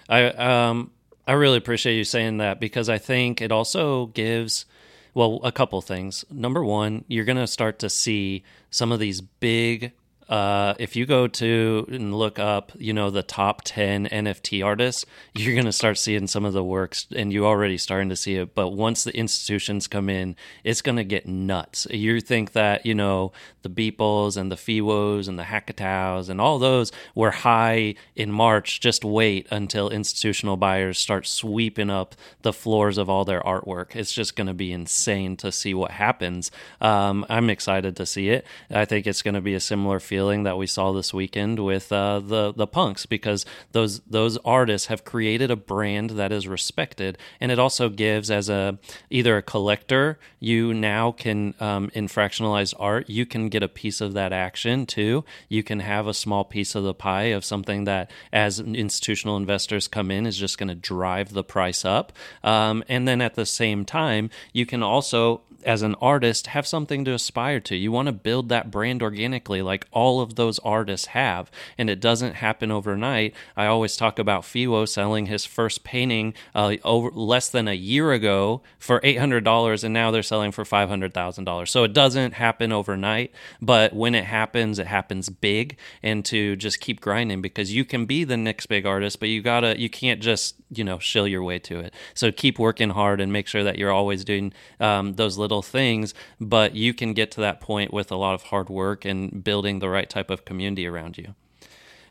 I 0.07 0.25
um 0.25 0.91
I 1.25 1.33
really 1.33 1.57
appreciate 1.57 1.95
you 1.95 2.03
saying 2.03 2.37
that 2.37 2.59
because 2.59 2.89
I 2.89 2.97
think 2.97 3.41
it 3.41 3.51
also 3.51 4.07
gives, 4.07 4.65
well, 5.13 5.39
a 5.43 5.51
couple 5.51 5.81
things. 5.81 6.25
Number 6.29 6.63
one, 6.63 7.05
you're 7.07 7.25
going 7.25 7.37
to 7.37 7.47
start 7.47 7.79
to 7.79 7.89
see 7.89 8.43
some 8.69 8.91
of 8.91 8.99
these 8.99 9.21
big 9.21 9.93
uh, 10.33 10.73
if 10.79 10.95
you 10.95 11.05
go 11.05 11.27
to 11.27 11.85
and 11.91 12.11
look 12.11 12.39
up, 12.39 12.71
you 12.79 12.91
know, 12.91 13.11
the 13.11 13.21
top 13.21 13.61
10 13.65 14.07
NFT 14.07 14.65
artists, 14.65 15.05
you're 15.35 15.53
going 15.53 15.67
to 15.67 15.71
start 15.71 15.95
seeing 15.95 16.25
some 16.25 16.43
of 16.43 16.53
the 16.53 16.63
works 16.63 17.05
and 17.15 17.31
you're 17.31 17.45
already 17.45 17.77
starting 17.77 18.09
to 18.09 18.15
see 18.15 18.37
it. 18.37 18.55
But 18.55 18.69
once 18.69 19.03
the 19.03 19.15
institutions 19.15 19.85
come 19.85 20.09
in, 20.09 20.35
it's 20.63 20.81
going 20.81 20.95
to 20.95 21.03
get 21.03 21.27
nuts. 21.27 21.85
You 21.91 22.19
think 22.19 22.53
that, 22.53 22.83
you 22.83 22.95
know, 22.95 23.31
the 23.61 23.69
Beeples 23.69 24.35
and 24.35 24.51
the 24.51 24.55
Fewos 24.55 25.27
and 25.27 25.37
the 25.37 25.43
Hackataos 25.43 26.29
and 26.29 26.41
all 26.41 26.57
those 26.57 26.91
were 27.13 27.29
high 27.29 27.93
in 28.15 28.31
March. 28.31 28.79
Just 28.79 29.05
wait 29.05 29.45
until 29.51 29.89
institutional 29.89 30.57
buyers 30.57 30.97
start 30.97 31.27
sweeping 31.27 31.91
up 31.91 32.15
the 32.41 32.53
floors 32.53 32.97
of 32.97 33.07
all 33.07 33.23
their 33.23 33.41
artwork. 33.41 33.95
It's 33.95 34.11
just 34.11 34.35
going 34.35 34.47
to 34.47 34.55
be 34.55 34.71
insane 34.71 35.37
to 35.37 35.51
see 35.51 35.75
what 35.75 35.91
happens. 35.91 36.49
Um, 36.81 37.23
I'm 37.29 37.51
excited 37.51 37.95
to 37.97 38.07
see 38.07 38.29
it. 38.29 38.47
I 38.71 38.85
think 38.85 39.05
it's 39.05 39.21
going 39.21 39.35
to 39.35 39.41
be 39.41 39.53
a 39.53 39.59
similar 39.59 39.99
feeling 40.23 40.43
that 40.43 40.57
we 40.57 40.65
saw 40.65 40.93
this 40.93 41.13
weekend 41.13 41.59
with 41.59 41.91
uh, 41.91 42.17
the 42.17 42.53
the 42.53 42.65
punks 42.65 43.05
because 43.05 43.45
those 43.73 43.99
those 44.07 44.37
artists 44.45 44.87
have 44.87 45.03
created 45.03 45.51
a 45.51 45.55
brand 45.57 46.11
that 46.11 46.31
is 46.31 46.47
respected, 46.47 47.17
and 47.41 47.51
it 47.51 47.59
also 47.59 47.89
gives 47.89 48.31
as 48.31 48.47
a 48.47 48.79
either 49.09 49.35
a 49.35 49.41
collector 49.41 50.17
you 50.39 50.73
now 50.73 51.11
can 51.11 51.53
um, 51.59 51.91
in 51.93 52.07
fractionalized 52.07 52.73
art 52.79 53.09
you 53.09 53.25
can 53.25 53.49
get 53.49 53.61
a 53.61 53.67
piece 53.67 53.99
of 53.99 54.13
that 54.13 54.31
action 54.31 54.85
too. 54.85 55.25
You 55.49 55.61
can 55.61 55.81
have 55.81 56.07
a 56.07 56.13
small 56.13 56.45
piece 56.45 56.73
of 56.73 56.83
the 56.85 56.93
pie 56.93 57.35
of 57.35 57.43
something 57.43 57.83
that 57.83 58.09
as 58.31 58.61
institutional 58.61 59.35
investors 59.35 59.89
come 59.89 60.09
in 60.09 60.25
is 60.25 60.37
just 60.37 60.57
going 60.57 60.69
to 60.69 60.87
drive 60.93 61.33
the 61.33 61.43
price 61.43 61.83
up, 61.83 62.13
um, 62.45 62.81
and 62.87 63.05
then 63.05 63.19
at 63.19 63.35
the 63.35 63.45
same 63.45 63.83
time 63.83 64.29
you 64.53 64.65
can 64.65 64.81
also 64.81 65.41
as 65.63 65.81
an 65.81 65.95
artist 65.95 66.47
have 66.47 66.67
something 66.67 67.03
to 67.05 67.13
aspire 67.13 67.59
to. 67.61 67.75
You 67.75 67.91
want 67.91 68.07
to 68.07 68.11
build 68.11 68.49
that 68.49 68.71
brand 68.71 69.01
organically, 69.01 69.61
like 69.61 69.87
all 69.91 70.21
of 70.21 70.35
those 70.35 70.59
artists 70.59 71.07
have, 71.07 71.51
and 71.77 71.89
it 71.89 71.99
doesn't 71.99 72.35
happen 72.35 72.71
overnight. 72.71 73.33
I 73.55 73.65
always 73.65 73.95
talk 73.97 74.19
about 74.19 74.43
Fewo 74.43 74.87
selling 74.87 75.27
his 75.27 75.45
first 75.45 75.83
painting 75.83 76.33
uh, 76.53 76.75
over 76.83 77.11
less 77.11 77.49
than 77.49 77.67
a 77.67 77.73
year 77.73 78.11
ago 78.11 78.61
for 78.79 78.99
eight 79.03 79.19
hundred 79.19 79.43
dollars, 79.43 79.83
and 79.83 79.93
now 79.93 80.11
they're 80.11 80.23
selling 80.23 80.51
for 80.51 80.65
five 80.65 80.89
hundred 80.89 81.13
thousand 81.13 81.45
dollars. 81.45 81.71
So 81.71 81.83
it 81.83 81.93
doesn't 81.93 82.33
happen 82.33 82.71
overnight, 82.71 83.31
but 83.61 83.93
when 83.93 84.15
it 84.15 84.25
happens, 84.25 84.79
it 84.79 84.87
happens 84.87 85.29
big, 85.29 85.77
and 86.01 86.23
to 86.25 86.55
just 86.55 86.79
keep 86.79 87.01
grinding 87.01 87.41
because 87.41 87.73
you 87.73 87.85
can 87.85 88.05
be 88.05 88.23
the 88.23 88.37
next 88.37 88.67
big 88.67 88.85
artist, 88.85 89.19
but 89.19 89.29
you 89.29 89.41
gotta 89.41 89.79
you 89.79 89.89
can't 89.89 90.21
just 90.21 90.55
you 90.71 90.83
know 90.83 90.99
shill 90.99 91.27
your 91.27 91.43
way 91.43 91.59
to 91.59 91.79
it. 91.79 91.93
So 92.13 92.31
keep 92.31 92.59
working 92.59 92.89
hard 92.89 93.21
and 93.21 93.31
make 93.31 93.47
sure 93.47 93.63
that 93.63 93.77
you're 93.77 93.91
always 93.91 94.23
doing 94.23 94.53
um, 94.79 95.13
those 95.13 95.37
little 95.37 95.52
things, 95.61 96.13
but 96.39 96.75
you 96.75 96.93
can 96.93 97.13
get 97.13 97.31
to 97.31 97.41
that 97.41 97.61
point 97.61 97.93
with 97.93 98.11
a 98.11 98.15
lot 98.15 98.33
of 98.33 98.43
hard 98.43 98.69
work 98.69 99.05
and 99.05 99.43
building 99.43 99.79
the 99.79 99.89
right 99.89 100.09
type 100.09 100.29
of 100.29 100.45
community 100.45 100.87
around 100.87 101.17
you. 101.17 101.35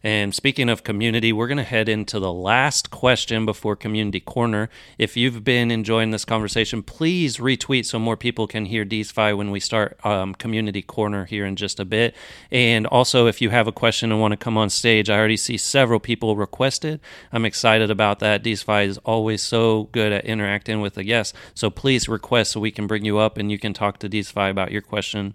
And 0.04 0.34
speaking 0.34 0.68
of 0.68 0.82
community, 0.82 1.32
we're 1.32 1.46
going 1.46 1.58
to 1.58 1.62
head 1.62 1.88
into 1.88 2.18
the 2.18 2.32
last 2.32 2.90
question 2.90 3.46
before 3.46 3.76
Community 3.76 4.18
Corner. 4.18 4.68
If 4.98 5.16
you've 5.16 5.44
been 5.44 5.70
enjoying 5.70 6.10
this 6.10 6.24
conversation, 6.24 6.82
please 6.82 7.36
retweet 7.36 7.86
so 7.86 7.98
more 7.98 8.16
people 8.16 8.46
can 8.46 8.64
hear 8.64 8.84
DeesFi 8.84 9.36
when 9.36 9.50
we 9.52 9.60
start 9.60 10.04
um, 10.04 10.34
Community 10.34 10.82
Corner 10.82 11.24
here 11.24 11.46
in 11.46 11.54
just 11.54 11.78
a 11.78 11.84
bit. 11.84 12.16
And 12.50 12.86
also, 12.86 13.26
if 13.26 13.40
you 13.40 13.50
have 13.50 13.68
a 13.68 13.72
question 13.72 14.10
and 14.10 14.20
want 14.20 14.32
to 14.32 14.36
come 14.36 14.58
on 14.58 14.70
stage, 14.70 15.08
I 15.08 15.16
already 15.16 15.36
see 15.36 15.56
several 15.56 16.00
people 16.00 16.34
requested. 16.34 17.00
I'm 17.32 17.44
excited 17.44 17.90
about 17.90 18.18
that. 18.18 18.42
DeesFi 18.42 18.86
is 18.86 18.98
always 18.98 19.42
so 19.42 19.84
good 19.92 20.12
at 20.12 20.24
interacting 20.24 20.80
with 20.80 20.94
the 20.94 21.04
guests. 21.04 21.32
So 21.54 21.70
please 21.70 22.08
request 22.08 22.52
so 22.52 22.60
we 22.60 22.72
can 22.72 22.88
bring 22.88 23.04
you 23.04 23.18
up 23.18 23.38
and 23.38 23.52
you 23.52 23.58
can 23.58 23.72
talk 23.72 23.98
to 23.98 24.08
DeesFi 24.08 24.50
about 24.50 24.72
your 24.72 24.82
question. 24.82 25.34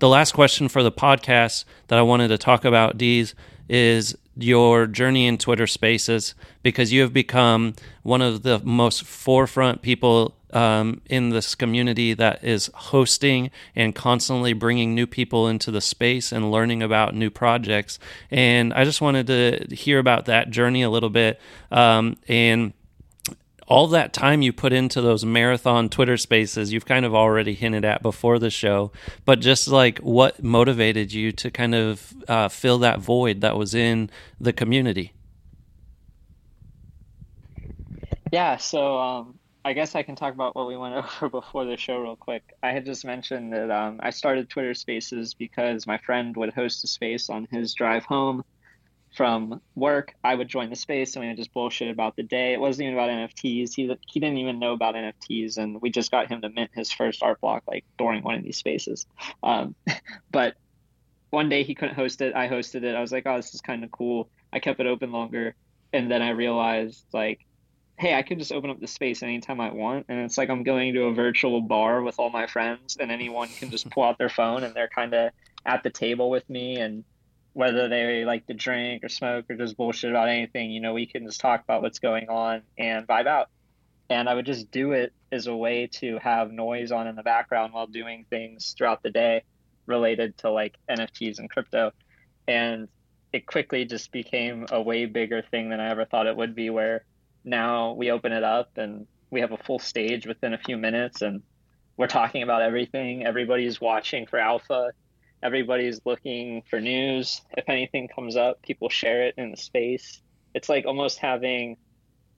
The 0.00 0.08
last 0.08 0.32
question 0.32 0.68
for 0.68 0.82
the 0.82 0.92
podcast 0.92 1.64
that 1.88 1.98
I 1.98 2.02
wanted 2.02 2.28
to 2.28 2.38
talk 2.38 2.64
about, 2.64 2.98
Dees, 2.98 3.34
is 3.72 4.14
your 4.36 4.86
journey 4.86 5.26
in 5.26 5.38
Twitter 5.38 5.66
Spaces 5.66 6.34
because 6.62 6.92
you 6.92 7.00
have 7.00 7.14
become 7.14 7.74
one 8.02 8.20
of 8.20 8.42
the 8.42 8.58
most 8.60 9.02
forefront 9.02 9.80
people 9.80 10.34
um, 10.52 11.00
in 11.06 11.30
this 11.30 11.54
community 11.54 12.12
that 12.12 12.44
is 12.44 12.70
hosting 12.74 13.50
and 13.74 13.94
constantly 13.94 14.52
bringing 14.52 14.94
new 14.94 15.06
people 15.06 15.48
into 15.48 15.70
the 15.70 15.80
space 15.80 16.32
and 16.32 16.52
learning 16.52 16.82
about 16.82 17.14
new 17.14 17.30
projects. 17.30 17.98
And 18.30 18.74
I 18.74 18.84
just 18.84 19.00
wanted 19.00 19.26
to 19.28 19.74
hear 19.74 19.98
about 19.98 20.26
that 20.26 20.50
journey 20.50 20.82
a 20.82 20.90
little 20.90 21.08
bit 21.08 21.40
um, 21.70 22.18
and 22.28 22.74
all 23.68 23.86
that 23.88 24.12
time 24.12 24.42
you 24.42 24.52
put 24.52 24.72
into 24.72 25.00
those 25.00 25.24
marathon 25.24 25.88
Twitter 25.88 26.16
spaces, 26.16 26.72
you've 26.72 26.86
kind 26.86 27.04
of 27.04 27.14
already 27.14 27.54
hinted 27.54 27.84
at 27.84 28.02
before 28.02 28.38
the 28.38 28.50
show, 28.50 28.92
but 29.24 29.40
just 29.40 29.68
like 29.68 29.98
what 29.98 30.42
motivated 30.42 31.12
you 31.12 31.32
to 31.32 31.50
kind 31.50 31.74
of 31.74 32.14
uh, 32.28 32.48
fill 32.48 32.78
that 32.78 33.00
void 33.00 33.40
that 33.40 33.56
was 33.56 33.74
in 33.74 34.10
the 34.40 34.52
community? 34.52 35.12
Yeah, 38.32 38.56
so 38.56 38.98
um, 38.98 39.38
I 39.64 39.74
guess 39.74 39.94
I 39.94 40.02
can 40.02 40.16
talk 40.16 40.34
about 40.34 40.56
what 40.56 40.66
we 40.66 40.76
went 40.76 40.94
over 41.22 41.28
before 41.28 41.64
the 41.64 41.76
show 41.76 41.98
real 41.98 42.16
quick. 42.16 42.42
I 42.62 42.72
had 42.72 42.84
just 42.84 43.04
mentioned 43.04 43.52
that 43.52 43.70
um, 43.70 44.00
I 44.02 44.10
started 44.10 44.48
Twitter 44.48 44.74
Spaces 44.74 45.34
because 45.34 45.86
my 45.86 45.98
friend 45.98 46.36
would 46.36 46.52
host 46.52 46.82
a 46.84 46.86
space 46.86 47.28
on 47.30 47.46
his 47.50 47.74
drive 47.74 48.04
home 48.04 48.44
from 49.14 49.60
work. 49.74 50.14
I 50.24 50.34
would 50.34 50.48
join 50.48 50.70
the 50.70 50.76
space 50.76 51.14
and 51.14 51.22
we 51.22 51.28
would 51.28 51.36
just 51.36 51.52
bullshit 51.52 51.90
about 51.90 52.16
the 52.16 52.22
day. 52.22 52.52
It 52.52 52.60
wasn't 52.60 52.86
even 52.86 52.94
about 52.94 53.10
NFTs. 53.10 53.74
He 53.74 53.96
he 54.06 54.20
didn't 54.20 54.38
even 54.38 54.58
know 54.58 54.72
about 54.72 54.94
NFTs, 54.94 55.58
and 55.58 55.80
we 55.80 55.90
just 55.90 56.10
got 56.10 56.28
him 56.28 56.42
to 56.42 56.48
mint 56.48 56.70
his 56.74 56.90
first 56.90 57.22
art 57.22 57.40
block 57.40 57.62
like 57.66 57.84
during 57.98 58.22
one 58.22 58.34
of 58.34 58.42
these 58.42 58.56
spaces. 58.56 59.06
Um, 59.42 59.74
but 60.30 60.54
one 61.30 61.48
day 61.48 61.62
he 61.62 61.74
couldn't 61.74 61.94
host 61.94 62.20
it. 62.20 62.34
I 62.34 62.48
hosted 62.48 62.84
it. 62.84 62.94
I 62.94 63.00
was 63.00 63.12
like, 63.12 63.24
oh, 63.26 63.36
this 63.36 63.54
is 63.54 63.60
kind 63.60 63.84
of 63.84 63.90
cool. 63.90 64.28
I 64.52 64.58
kept 64.58 64.80
it 64.80 64.86
open 64.86 65.12
longer, 65.12 65.54
and 65.92 66.10
then 66.10 66.22
I 66.22 66.30
realized 66.30 67.04
like 67.12 67.46
hey, 67.98 68.14
I 68.14 68.22
can 68.22 68.38
just 68.38 68.52
open 68.52 68.68
up 68.68 68.80
the 68.80 68.88
space 68.88 69.22
anytime 69.22 69.60
I 69.60 69.70
want. 69.70 70.06
And 70.08 70.18
it's 70.20 70.36
like 70.36 70.50
I'm 70.50 70.64
going 70.64 70.94
to 70.94 71.04
a 71.04 71.14
virtual 71.14 71.60
bar 71.60 72.02
with 72.02 72.18
all 72.18 72.30
my 72.30 72.46
friends, 72.46 72.96
and 72.98 73.12
anyone 73.12 73.48
can 73.48 73.70
just 73.70 73.88
pull 73.90 74.02
out 74.02 74.18
their 74.18 74.28
phone 74.28 74.64
and 74.64 74.74
they're 74.74 74.88
kind 74.88 75.14
of 75.14 75.30
at 75.64 75.84
the 75.84 75.90
table 75.90 76.28
with 76.28 76.48
me. 76.50 76.76
And 76.76 77.04
whether 77.52 77.88
they 77.88 78.24
like 78.24 78.46
to 78.46 78.54
drink 78.54 79.04
or 79.04 79.08
smoke 79.08 79.46
or 79.50 79.56
just 79.56 79.76
bullshit 79.76 80.10
about 80.10 80.28
anything, 80.28 80.70
you 80.70 80.80
know, 80.80 80.94
we 80.94 81.06
can 81.06 81.24
just 81.26 81.40
talk 81.40 81.62
about 81.62 81.82
what's 81.82 81.98
going 81.98 82.28
on 82.28 82.62
and 82.78 83.06
vibe 83.06 83.26
out. 83.26 83.48
And 84.08 84.28
I 84.28 84.34
would 84.34 84.46
just 84.46 84.70
do 84.70 84.92
it 84.92 85.12
as 85.30 85.46
a 85.46 85.56
way 85.56 85.88
to 85.94 86.18
have 86.18 86.50
noise 86.50 86.92
on 86.92 87.06
in 87.06 87.16
the 87.16 87.22
background 87.22 87.72
while 87.72 87.86
doing 87.86 88.26
things 88.28 88.74
throughout 88.76 89.02
the 89.02 89.10
day 89.10 89.42
related 89.86 90.36
to 90.38 90.50
like 90.50 90.76
NFTs 90.90 91.38
and 91.38 91.50
crypto. 91.50 91.92
And 92.46 92.88
it 93.32 93.46
quickly 93.46 93.84
just 93.84 94.12
became 94.12 94.66
a 94.70 94.80
way 94.80 95.06
bigger 95.06 95.42
thing 95.50 95.70
than 95.70 95.80
I 95.80 95.90
ever 95.90 96.04
thought 96.04 96.26
it 96.26 96.36
would 96.36 96.54
be, 96.54 96.70
where 96.70 97.04
now 97.44 97.92
we 97.92 98.10
open 98.10 98.32
it 98.32 98.44
up 98.44 98.76
and 98.76 99.06
we 99.30 99.40
have 99.40 99.52
a 99.52 99.56
full 99.56 99.78
stage 99.78 100.26
within 100.26 100.52
a 100.52 100.58
few 100.58 100.76
minutes 100.76 101.22
and 101.22 101.42
we're 101.96 102.06
talking 102.06 102.42
about 102.42 102.62
everything. 102.62 103.24
Everybody's 103.24 103.80
watching 103.80 104.26
for 104.26 104.38
alpha. 104.38 104.92
Everybody's 105.42 106.00
looking 106.04 106.62
for 106.68 106.80
news. 106.80 107.42
If 107.56 107.68
anything 107.68 108.08
comes 108.08 108.36
up, 108.36 108.62
people 108.62 108.88
share 108.88 109.26
it 109.26 109.34
in 109.36 109.50
the 109.50 109.56
space. 109.56 110.20
It's 110.54 110.68
like 110.68 110.86
almost 110.86 111.18
having 111.18 111.76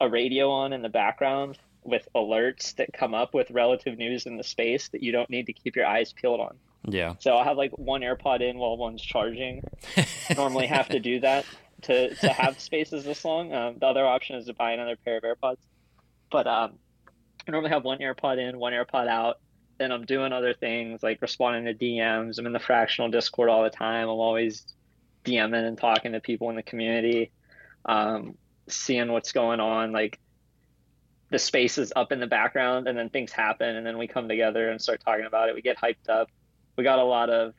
a 0.01 0.09
radio 0.09 0.49
on 0.49 0.73
in 0.73 0.81
the 0.81 0.89
background 0.89 1.57
with 1.83 2.07
alerts 2.15 2.75
that 2.75 2.91
come 2.93 3.13
up 3.13 3.33
with 3.33 3.51
relative 3.51 3.97
news 3.97 4.25
in 4.25 4.37
the 4.37 4.43
space 4.43 4.89
that 4.89 5.03
you 5.03 5.11
don't 5.11 5.29
need 5.29 5.45
to 5.45 5.53
keep 5.53 5.75
your 5.75 5.85
eyes 5.85 6.13
peeled 6.13 6.39
on. 6.39 6.57
Yeah. 6.87 7.15
So 7.19 7.35
I'll 7.35 7.43
have 7.43 7.57
like 7.57 7.77
one 7.77 8.01
AirPod 8.01 8.41
in 8.41 8.57
while 8.57 8.77
one's 8.77 9.01
charging. 9.01 9.63
Normally 10.35 10.67
have 10.67 10.89
to 10.89 10.99
do 10.99 11.19
that 11.19 11.45
to, 11.83 12.13
to 12.15 12.29
have 12.29 12.59
spaces 12.59 13.03
this 13.03 13.23
long. 13.23 13.53
Um, 13.53 13.75
the 13.79 13.85
other 13.85 14.05
option 14.05 14.35
is 14.35 14.45
to 14.45 14.53
buy 14.53 14.71
another 14.71 14.95
pair 14.95 15.17
of 15.17 15.23
AirPods. 15.23 15.57
But 16.31 16.47
um, 16.47 16.79
I 17.47 17.51
normally 17.51 17.69
have 17.69 17.83
one 17.83 17.99
AirPod 17.99 18.37
in, 18.37 18.57
one 18.57 18.73
AirPod 18.73 19.07
out. 19.07 19.39
Then 19.77 19.91
I'm 19.91 20.05
doing 20.05 20.31
other 20.31 20.53
things 20.53 21.03
like 21.03 21.21
responding 21.21 21.65
to 21.65 21.73
DMs. 21.73 22.37
I'm 22.37 22.45
in 22.45 22.53
the 22.53 22.59
fractional 22.59 23.09
Discord 23.09 23.49
all 23.49 23.63
the 23.63 23.69
time. 23.69 24.03
I'm 24.03 24.09
always 24.09 24.65
DMing 25.25 25.67
and 25.67 25.77
talking 25.77 26.13
to 26.13 26.21
people 26.21 26.49
in 26.49 26.55
the 26.55 26.63
community, 26.63 27.31
um, 27.85 28.37
seeing 28.69 29.11
what's 29.11 29.31
going 29.31 29.59
on. 29.59 29.91
Like 29.91 30.19
the 31.29 31.39
space 31.39 31.77
is 31.77 31.91
up 31.95 32.11
in 32.11 32.19
the 32.19 32.27
background, 32.27 32.87
and 32.87 32.97
then 32.97 33.09
things 33.09 33.31
happen, 33.31 33.75
and 33.75 33.85
then 33.85 33.97
we 33.97 34.07
come 34.07 34.29
together 34.29 34.69
and 34.69 34.81
start 34.81 35.01
talking 35.03 35.25
about 35.25 35.49
it. 35.49 35.55
We 35.55 35.61
get 35.61 35.77
hyped 35.77 36.09
up. 36.09 36.29
We 36.77 36.83
got 36.83 36.99
a 36.99 37.03
lot 37.03 37.29
of 37.29 37.53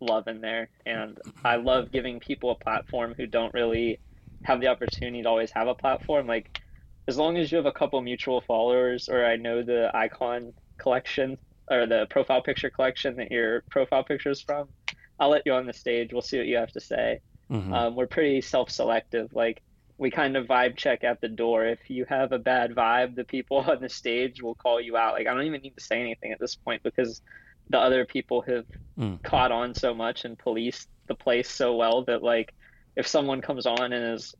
love 0.00 0.26
in 0.26 0.40
there. 0.40 0.68
And 0.86 1.18
I 1.44 1.56
love 1.56 1.92
giving 1.92 2.20
people 2.20 2.50
a 2.50 2.54
platform 2.54 3.14
who 3.16 3.26
don't 3.26 3.54
really 3.54 4.00
have 4.42 4.60
the 4.60 4.68
opportunity 4.68 5.22
to 5.22 5.28
always 5.28 5.50
have 5.52 5.68
a 5.68 5.74
platform. 5.74 6.26
Like, 6.26 6.60
as 7.06 7.16
long 7.18 7.36
as 7.36 7.50
you 7.50 7.56
have 7.56 7.66
a 7.66 7.72
couple 7.72 8.00
mutual 8.00 8.40
followers, 8.40 9.08
or 9.08 9.24
I 9.24 9.36
know 9.36 9.62
the 9.62 9.90
icon 9.94 10.52
collection 10.78 11.38
or 11.70 11.86
the 11.86 12.06
profile 12.10 12.42
picture 12.42 12.70
collection 12.70 13.16
that 13.16 13.30
your 13.30 13.62
profile 13.70 14.02
picture 14.02 14.30
is 14.30 14.40
from, 14.40 14.68
I'll 15.18 15.30
let 15.30 15.42
you 15.46 15.52
on 15.52 15.66
the 15.66 15.72
stage. 15.72 16.12
We'll 16.12 16.22
see 16.22 16.38
what 16.38 16.46
you 16.46 16.56
have 16.56 16.72
to 16.72 16.80
say. 16.80 17.20
Mm-hmm. 17.50 17.72
Um, 17.72 17.96
we're 17.96 18.06
pretty 18.06 18.40
self 18.40 18.70
selective. 18.70 19.32
Like, 19.34 19.62
we 19.98 20.10
kind 20.10 20.36
of 20.36 20.46
vibe 20.46 20.76
check 20.76 21.04
at 21.04 21.20
the 21.20 21.28
door. 21.28 21.66
If 21.66 21.90
you 21.90 22.06
have 22.08 22.32
a 22.32 22.38
bad 22.38 22.74
vibe, 22.74 23.14
the 23.14 23.24
people 23.24 23.58
on 23.68 23.80
the 23.80 23.88
stage 23.88 24.42
will 24.42 24.54
call 24.54 24.80
you 24.80 24.96
out. 24.96 25.14
Like, 25.14 25.26
I 25.26 25.34
don't 25.34 25.44
even 25.44 25.60
need 25.62 25.76
to 25.76 25.84
say 25.84 26.00
anything 26.00 26.32
at 26.32 26.40
this 26.40 26.56
point 26.56 26.82
because 26.82 27.22
the 27.68 27.78
other 27.78 28.04
people 28.04 28.42
have 28.42 28.66
mm. 28.98 29.22
caught 29.22 29.52
on 29.52 29.74
so 29.74 29.94
much 29.94 30.24
and 30.24 30.36
policed 30.38 30.88
the 31.06 31.14
place 31.14 31.48
so 31.48 31.76
well 31.76 32.02
that 32.04 32.22
like 32.22 32.52
if 32.96 33.06
someone 33.06 33.40
comes 33.40 33.66
on 33.66 33.92
and 33.92 34.14
is 34.14 34.34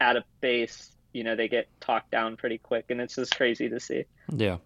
at 0.00 0.16
a 0.16 0.24
base, 0.40 0.92
you 1.12 1.24
know, 1.24 1.34
they 1.34 1.48
get 1.48 1.68
talked 1.80 2.10
down 2.10 2.36
pretty 2.36 2.58
quick, 2.58 2.86
and 2.90 3.00
it's 3.00 3.16
just 3.16 3.36
crazy 3.36 3.68
to 3.68 3.80
see. 3.80 4.04
Yeah. 4.30 4.58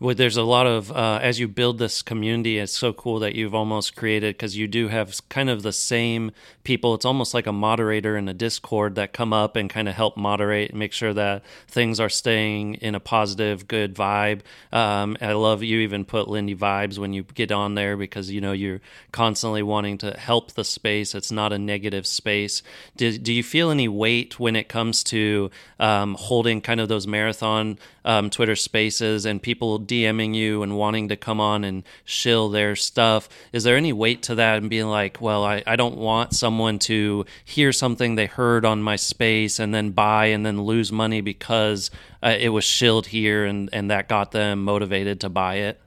Well, 0.00 0.14
there's 0.14 0.36
a 0.36 0.42
lot 0.42 0.66
of 0.66 0.90
uh, 0.92 1.18
as 1.22 1.38
you 1.38 1.48
build 1.48 1.78
this 1.78 2.02
community. 2.02 2.58
It's 2.58 2.72
so 2.72 2.92
cool 2.92 3.18
that 3.20 3.34
you've 3.34 3.54
almost 3.54 3.96
created 3.96 4.34
because 4.34 4.56
you 4.56 4.68
do 4.68 4.88
have 4.88 5.26
kind 5.28 5.50
of 5.50 5.62
the 5.62 5.72
same 5.72 6.32
people. 6.64 6.94
It's 6.94 7.04
almost 7.04 7.34
like 7.34 7.46
a 7.46 7.52
moderator 7.52 8.16
in 8.16 8.28
a 8.28 8.34
Discord 8.34 8.94
that 8.94 9.12
come 9.12 9.32
up 9.32 9.56
and 9.56 9.68
kind 9.68 9.88
of 9.88 9.94
help 9.94 10.16
moderate 10.16 10.70
and 10.70 10.78
make 10.78 10.92
sure 10.92 11.12
that 11.14 11.42
things 11.68 12.00
are 12.00 12.08
staying 12.08 12.74
in 12.74 12.94
a 12.94 13.00
positive, 13.00 13.68
good 13.68 13.94
vibe. 13.94 14.40
Um, 14.72 15.16
I 15.20 15.32
love 15.32 15.62
you 15.62 15.80
even 15.80 16.04
put 16.04 16.28
Lindy 16.28 16.54
vibes 16.54 16.98
when 16.98 17.12
you 17.12 17.22
get 17.22 17.52
on 17.52 17.74
there 17.74 17.96
because 17.96 18.30
you 18.30 18.40
know 18.40 18.52
you're 18.52 18.80
constantly 19.12 19.62
wanting 19.62 19.98
to 19.98 20.12
help 20.12 20.52
the 20.52 20.64
space. 20.64 21.14
It's 21.14 21.32
not 21.32 21.52
a 21.52 21.58
negative 21.58 22.06
space. 22.06 22.62
Do, 22.96 23.16
do 23.18 23.32
you 23.32 23.42
feel 23.42 23.70
any 23.70 23.88
weight 23.88 24.38
when 24.38 24.56
it 24.56 24.68
comes 24.68 25.02
to 25.04 25.50
um, 25.78 26.14
holding 26.14 26.60
kind 26.60 26.80
of 26.80 26.88
those 26.88 27.06
marathon 27.06 27.78
um, 28.06 28.30
Twitter 28.30 28.56
spaces 28.56 29.26
and 29.26 29.42
people 29.42 29.80
DMing 29.80 30.34
you 30.34 30.62
and 30.62 30.78
wanting 30.78 31.08
to 31.08 31.16
come 31.16 31.40
on 31.40 31.64
and 31.64 31.82
shill 32.04 32.48
their 32.48 32.76
stuff. 32.76 33.28
Is 33.52 33.64
there 33.64 33.76
any 33.76 33.92
weight 33.92 34.22
to 34.24 34.36
that 34.36 34.58
and 34.58 34.70
being 34.70 34.86
like, 34.86 35.20
well, 35.20 35.44
I, 35.44 35.62
I 35.66 35.74
don't 35.74 35.98
want 35.98 36.32
someone 36.32 36.78
to 36.80 37.26
hear 37.44 37.72
something 37.72 38.14
they 38.14 38.26
heard 38.26 38.64
on 38.64 38.80
my 38.80 38.96
space 38.96 39.58
and 39.58 39.74
then 39.74 39.90
buy 39.90 40.26
and 40.26 40.46
then 40.46 40.62
lose 40.62 40.92
money 40.92 41.20
because 41.20 41.90
uh, 42.22 42.36
it 42.38 42.50
was 42.50 42.64
shilled 42.64 43.08
here 43.08 43.44
and, 43.44 43.68
and 43.72 43.90
that 43.90 44.08
got 44.08 44.30
them 44.30 44.62
motivated 44.62 45.20
to 45.20 45.28
buy 45.28 45.56
it? 45.56 45.80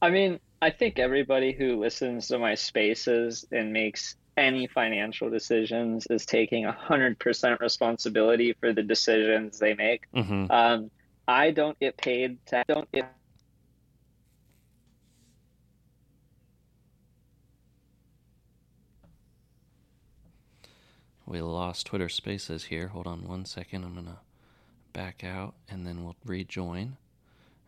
I 0.00 0.10
mean, 0.10 0.40
I 0.62 0.70
think 0.70 0.98
everybody 0.98 1.52
who 1.52 1.78
listens 1.78 2.28
to 2.28 2.38
my 2.38 2.54
spaces 2.54 3.44
and 3.52 3.72
makes 3.72 4.16
any 4.36 4.66
financial 4.66 5.30
decisions 5.30 6.06
is 6.08 6.24
taking 6.24 6.64
100% 6.64 7.60
responsibility 7.60 8.54
for 8.58 8.72
the 8.72 8.82
decisions 8.82 9.58
they 9.58 9.74
make. 9.74 10.04
Mm-hmm. 10.14 10.46
Um, 10.50 10.90
I 11.28 11.50
don't 11.50 11.78
get 11.78 11.96
paid 11.96 12.44
to, 12.46 12.58
I 12.58 12.64
don't 12.66 12.90
get 12.92 13.12
We 21.24 21.40
lost 21.40 21.86
Twitter 21.86 22.10
Spaces 22.10 22.64
here. 22.64 22.88
Hold 22.88 23.06
on 23.06 23.26
one 23.26 23.46
second. 23.46 23.84
I'm 23.84 23.94
going 23.94 24.04
to 24.04 24.18
back 24.92 25.24
out 25.24 25.54
and 25.66 25.86
then 25.86 26.04
we'll 26.04 26.16
rejoin. 26.26 26.98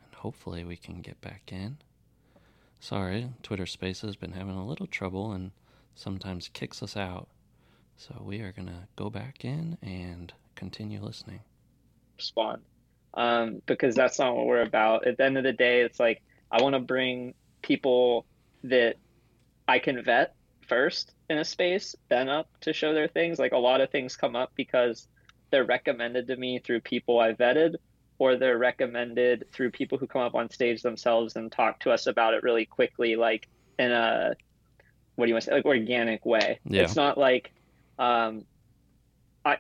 And 0.05 0.15
hopefully 0.17 0.65
we 0.65 0.77
can 0.77 1.01
get 1.01 1.19
back 1.23 1.51
in. 1.51 1.79
Sorry, 2.79 3.31
Twitter 3.43 3.65
Spaces 3.65 4.03
has 4.03 4.17
been 4.17 4.33
having 4.33 4.57
a 4.57 4.67
little 4.67 4.87
trouble 4.87 5.33
and 5.33 5.53
sometimes 5.95 6.49
kicks 6.49 6.82
us 6.82 6.97
out. 6.97 7.28
So 7.97 8.22
we 8.24 8.40
are 8.40 8.53
going 8.53 8.68
to 8.68 8.88
go 8.97 9.11
back 9.11 9.45
in 9.45 9.78
and 9.82 10.32
continue 10.55 11.01
listening. 11.01 11.40
Respond. 12.16 12.62
Um, 13.14 13.62
because 13.66 13.95
that's 13.95 14.18
not 14.18 14.34
what 14.34 14.47
we're 14.47 14.62
about. 14.62 15.07
At 15.07 15.18
the 15.18 15.24
end 15.24 15.38
of 15.38 15.45
the 15.45 15.53
day, 15.53 15.82
it's 15.82 16.01
like 16.01 16.22
I 16.51 16.62
want 16.62 16.74
to 16.74 16.80
bring 16.80 17.34
people 17.62 18.26
that 18.64 18.97
I 19.68 19.78
can 19.78 20.03
vet 20.03 20.34
first 20.66 21.12
in 21.30 21.38
a 21.38 21.45
space, 21.45 21.95
then 22.09 22.28
up 22.28 22.49
to 22.62 22.72
show 22.72 22.92
their 22.92 23.09
things. 23.09 23.38
Like 23.38 23.53
a 23.53 23.59
lot 23.59 23.80
of 23.80 23.90
things 23.90 24.16
come 24.16 24.34
up 24.34 24.53
because 24.55 25.07
they're 25.51 25.64
recommended 25.64 26.26
to 26.28 26.36
me 26.36 26.59
through 26.59 26.80
people 26.80 27.20
I 27.20 27.32
vetted, 27.32 27.76
or 28.18 28.36
they're 28.36 28.59
recommended 28.59 29.47
through 29.53 29.70
people 29.70 29.99
who 29.99 30.07
come 30.07 30.22
up 30.22 30.34
on 30.34 30.51
stage 30.51 30.82
themselves 30.82 31.36
and 31.36 31.51
talk 31.51 31.80
to 31.80 31.90
us 31.90 32.07
about 32.07 32.34
it 32.34 32.42
really 32.42 32.66
quickly, 32.66 33.16
like 33.16 33.49
in 33.78 33.92
a 33.92 34.34
what 35.17 35.27
do 35.27 35.29
you 35.29 35.35
want 35.35 35.45
to 35.45 35.51
say, 35.51 35.55
like 35.57 35.65
organic 35.65 36.25
way. 36.27 36.61
Yeah. 36.65 36.83
It's 36.83 36.97
not 36.97 37.17
like 37.19 37.53
um, 37.99 38.45
I 39.45 39.59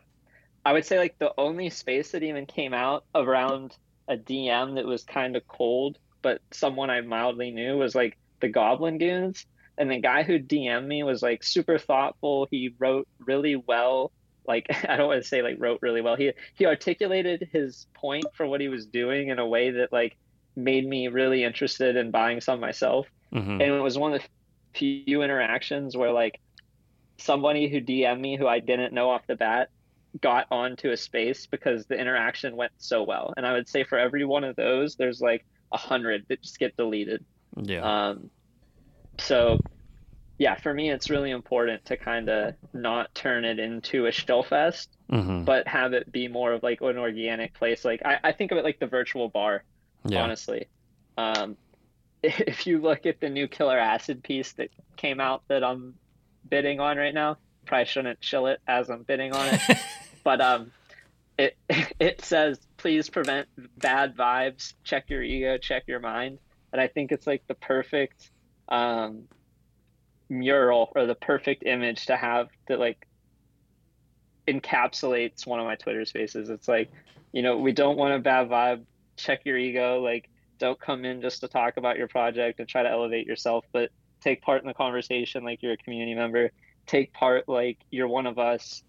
I 0.64 0.72
would 0.72 0.84
say 0.84 0.98
like 0.98 1.18
the 1.18 1.32
only 1.38 1.70
space 1.70 2.12
that 2.12 2.22
even 2.22 2.46
came 2.46 2.74
out 2.74 3.04
around 3.14 3.76
a 4.08 4.16
DM 4.16 4.74
that 4.74 4.84
was 4.84 5.04
kind 5.04 5.36
of 5.36 5.46
cold, 5.46 5.98
but 6.22 6.40
someone 6.50 6.90
I 6.90 7.00
mildly 7.00 7.50
knew 7.50 7.76
was 7.76 7.94
like 7.94 8.18
the 8.40 8.48
Goblin 8.48 8.98
Goons. 8.98 9.46
And 9.76 9.90
the 9.90 9.98
guy 9.98 10.22
who 10.22 10.38
DM'd 10.38 10.86
me 10.86 11.02
was 11.02 11.20
like 11.20 11.42
super 11.42 11.78
thoughtful. 11.78 12.46
He 12.48 12.72
wrote 12.78 13.08
really 13.18 13.56
well. 13.56 14.12
Like 14.46 14.66
I 14.88 14.96
don't 14.96 15.08
want 15.08 15.22
to 15.22 15.28
say 15.28 15.42
like 15.42 15.56
wrote 15.58 15.80
really 15.82 16.00
well. 16.00 16.16
He 16.16 16.32
he 16.54 16.66
articulated 16.66 17.48
his 17.52 17.86
point 17.94 18.24
for 18.34 18.46
what 18.46 18.60
he 18.60 18.68
was 18.68 18.86
doing 18.86 19.28
in 19.28 19.38
a 19.38 19.46
way 19.46 19.70
that 19.72 19.92
like 19.92 20.16
made 20.56 20.86
me 20.86 21.08
really 21.08 21.42
interested 21.42 21.96
in 21.96 22.10
buying 22.12 22.40
some 22.40 22.60
myself. 22.60 23.06
Mhm. 23.32 23.52
And 23.52 23.62
it 23.62 23.80
was 23.80 23.98
one 23.98 24.14
of 24.14 24.20
the 24.22 24.28
few 24.74 25.22
interactions 25.22 25.96
where 25.96 26.12
like 26.12 26.40
somebody 27.18 27.68
who 27.68 27.80
DM'd 27.80 28.20
me 28.20 28.36
who 28.36 28.46
I 28.46 28.60
didn't 28.60 28.94
know 28.94 29.10
off 29.10 29.26
the 29.28 29.36
bat 29.36 29.70
got 30.20 30.46
onto 30.50 30.90
a 30.90 30.96
space 30.96 31.46
because 31.46 31.86
the 31.86 31.96
interaction 31.98 32.56
went 32.56 32.72
so 32.78 33.02
well. 33.04 33.34
And 33.36 33.46
I 33.46 33.52
would 33.54 33.68
say 33.68 33.84
for 33.84 33.98
every 33.98 34.24
one 34.24 34.44
of 34.44 34.56
those, 34.56 34.96
there's 34.96 35.20
like 35.20 35.46
a 35.72 35.78
hundred 35.78 36.24
that 36.28 36.42
just 36.42 36.58
get 36.58 36.76
deleted. 36.76 37.24
Yeah. 37.56 37.82
Um, 37.82 38.30
so, 39.18 39.58
yeah, 40.38 40.56
for 40.56 40.72
me, 40.74 40.90
it's 40.90 41.10
really 41.10 41.30
important 41.30 41.84
to 41.86 41.96
kind 41.96 42.28
of 42.28 42.54
not 42.72 43.14
turn 43.14 43.44
it 43.44 43.58
into 43.58 44.06
a 44.06 44.12
shill 44.12 44.42
fest, 44.42 44.96
hmm 45.10 45.44
but 45.44 45.68
have 45.68 45.92
it 45.92 46.10
be 46.10 46.28
more 46.28 46.52
of 46.52 46.62
like 46.62 46.80
an 46.80 46.98
organic 46.98 47.54
place. 47.54 47.84
Like 47.84 48.02
I, 48.04 48.18
I 48.24 48.32
think 48.32 48.52
of 48.52 48.58
it 48.58 48.64
like 48.64 48.78
the 48.80 48.86
virtual 48.86 49.28
bar, 49.28 49.64
Yeah. 50.04 50.22
honestly. 50.22 50.68
Um, 51.16 51.56
if 52.46 52.66
you 52.66 52.80
look 52.80 53.06
at 53.06 53.20
the 53.20 53.28
new 53.28 53.46
Killer 53.46 53.78
Acid 53.78 54.22
piece 54.22 54.52
that 54.54 54.70
came 54.96 55.20
out 55.20 55.42
that 55.48 55.62
I'm 55.62 55.94
bidding 56.48 56.80
on 56.80 56.96
right 56.96 57.14
now, 57.14 57.36
probably 57.66 57.84
shouldn't 57.86 58.20
chill 58.20 58.46
it 58.46 58.60
as 58.66 58.88
I'm 58.88 59.02
bidding 59.02 59.32
on 59.32 59.54
it, 59.54 59.60
but 60.24 60.40
um, 60.40 60.72
it 61.38 61.56
it 61.98 62.24
says 62.24 62.58
please 62.76 63.10
prevent 63.10 63.48
bad 63.78 64.16
vibes, 64.16 64.74
check 64.84 65.10
your 65.10 65.22
ego, 65.22 65.58
check 65.58 65.84
your 65.86 66.00
mind, 66.00 66.38
and 66.72 66.80
I 66.80 66.88
think 66.88 67.12
it's 67.12 67.26
like 67.26 67.46
the 67.46 67.54
perfect 67.54 68.30
um, 68.68 69.24
mural 70.28 70.92
or 70.94 71.06
the 71.06 71.14
perfect 71.14 71.64
image 71.64 72.06
to 72.06 72.16
have 72.16 72.48
that 72.68 72.78
like 72.78 73.06
encapsulates 74.48 75.46
one 75.46 75.60
of 75.60 75.66
my 75.66 75.74
Twitter 75.74 76.04
spaces. 76.04 76.50
It's 76.50 76.68
like, 76.68 76.90
you 77.32 77.42
know, 77.42 77.58
we 77.58 77.72
don't 77.72 77.96
want 77.96 78.14
a 78.14 78.18
bad 78.18 78.48
vibe. 78.48 78.84
Check 79.16 79.42
your 79.44 79.56
ego. 79.56 80.00
Like, 80.00 80.28
don't 80.58 80.80
come 80.80 81.04
in 81.04 81.20
just 81.20 81.40
to 81.40 81.48
talk 81.48 81.76
about 81.76 81.98
your 81.98 82.08
project 82.08 82.60
and 82.60 82.68
try 82.68 82.82
to 82.82 82.90
elevate 82.90 83.26
yourself, 83.26 83.64
but 83.72 83.90
take 84.20 84.42
part 84.42 84.62
in 84.62 84.66
the 84.66 84.74
conversation 84.74 85.44
like 85.44 85.62
you're 85.62 85.72
a 85.72 85.76
community 85.76 86.14
member. 86.14 86.50
Take 86.86 87.12
part 87.12 87.48
like 87.48 87.78
you're 87.90 88.08
one 88.08 88.26
of 88.26 88.38
us 88.38 88.82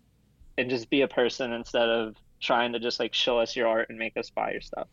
and 0.58 0.70
just 0.70 0.90
be 0.90 1.02
a 1.02 1.08
person 1.08 1.54
instead 1.54 1.90
of 1.90 2.16
trying 2.40 2.74
to 2.74 2.80
just 2.80 3.00
like 3.00 3.14
show 3.14 3.40
us 3.40 3.56
your 3.56 3.68
art 3.68 3.90
and 3.90 3.98
make 3.98 4.18
us 4.18 4.30
buy 4.30 4.52
your 4.52 4.62
stuff. 4.62 4.88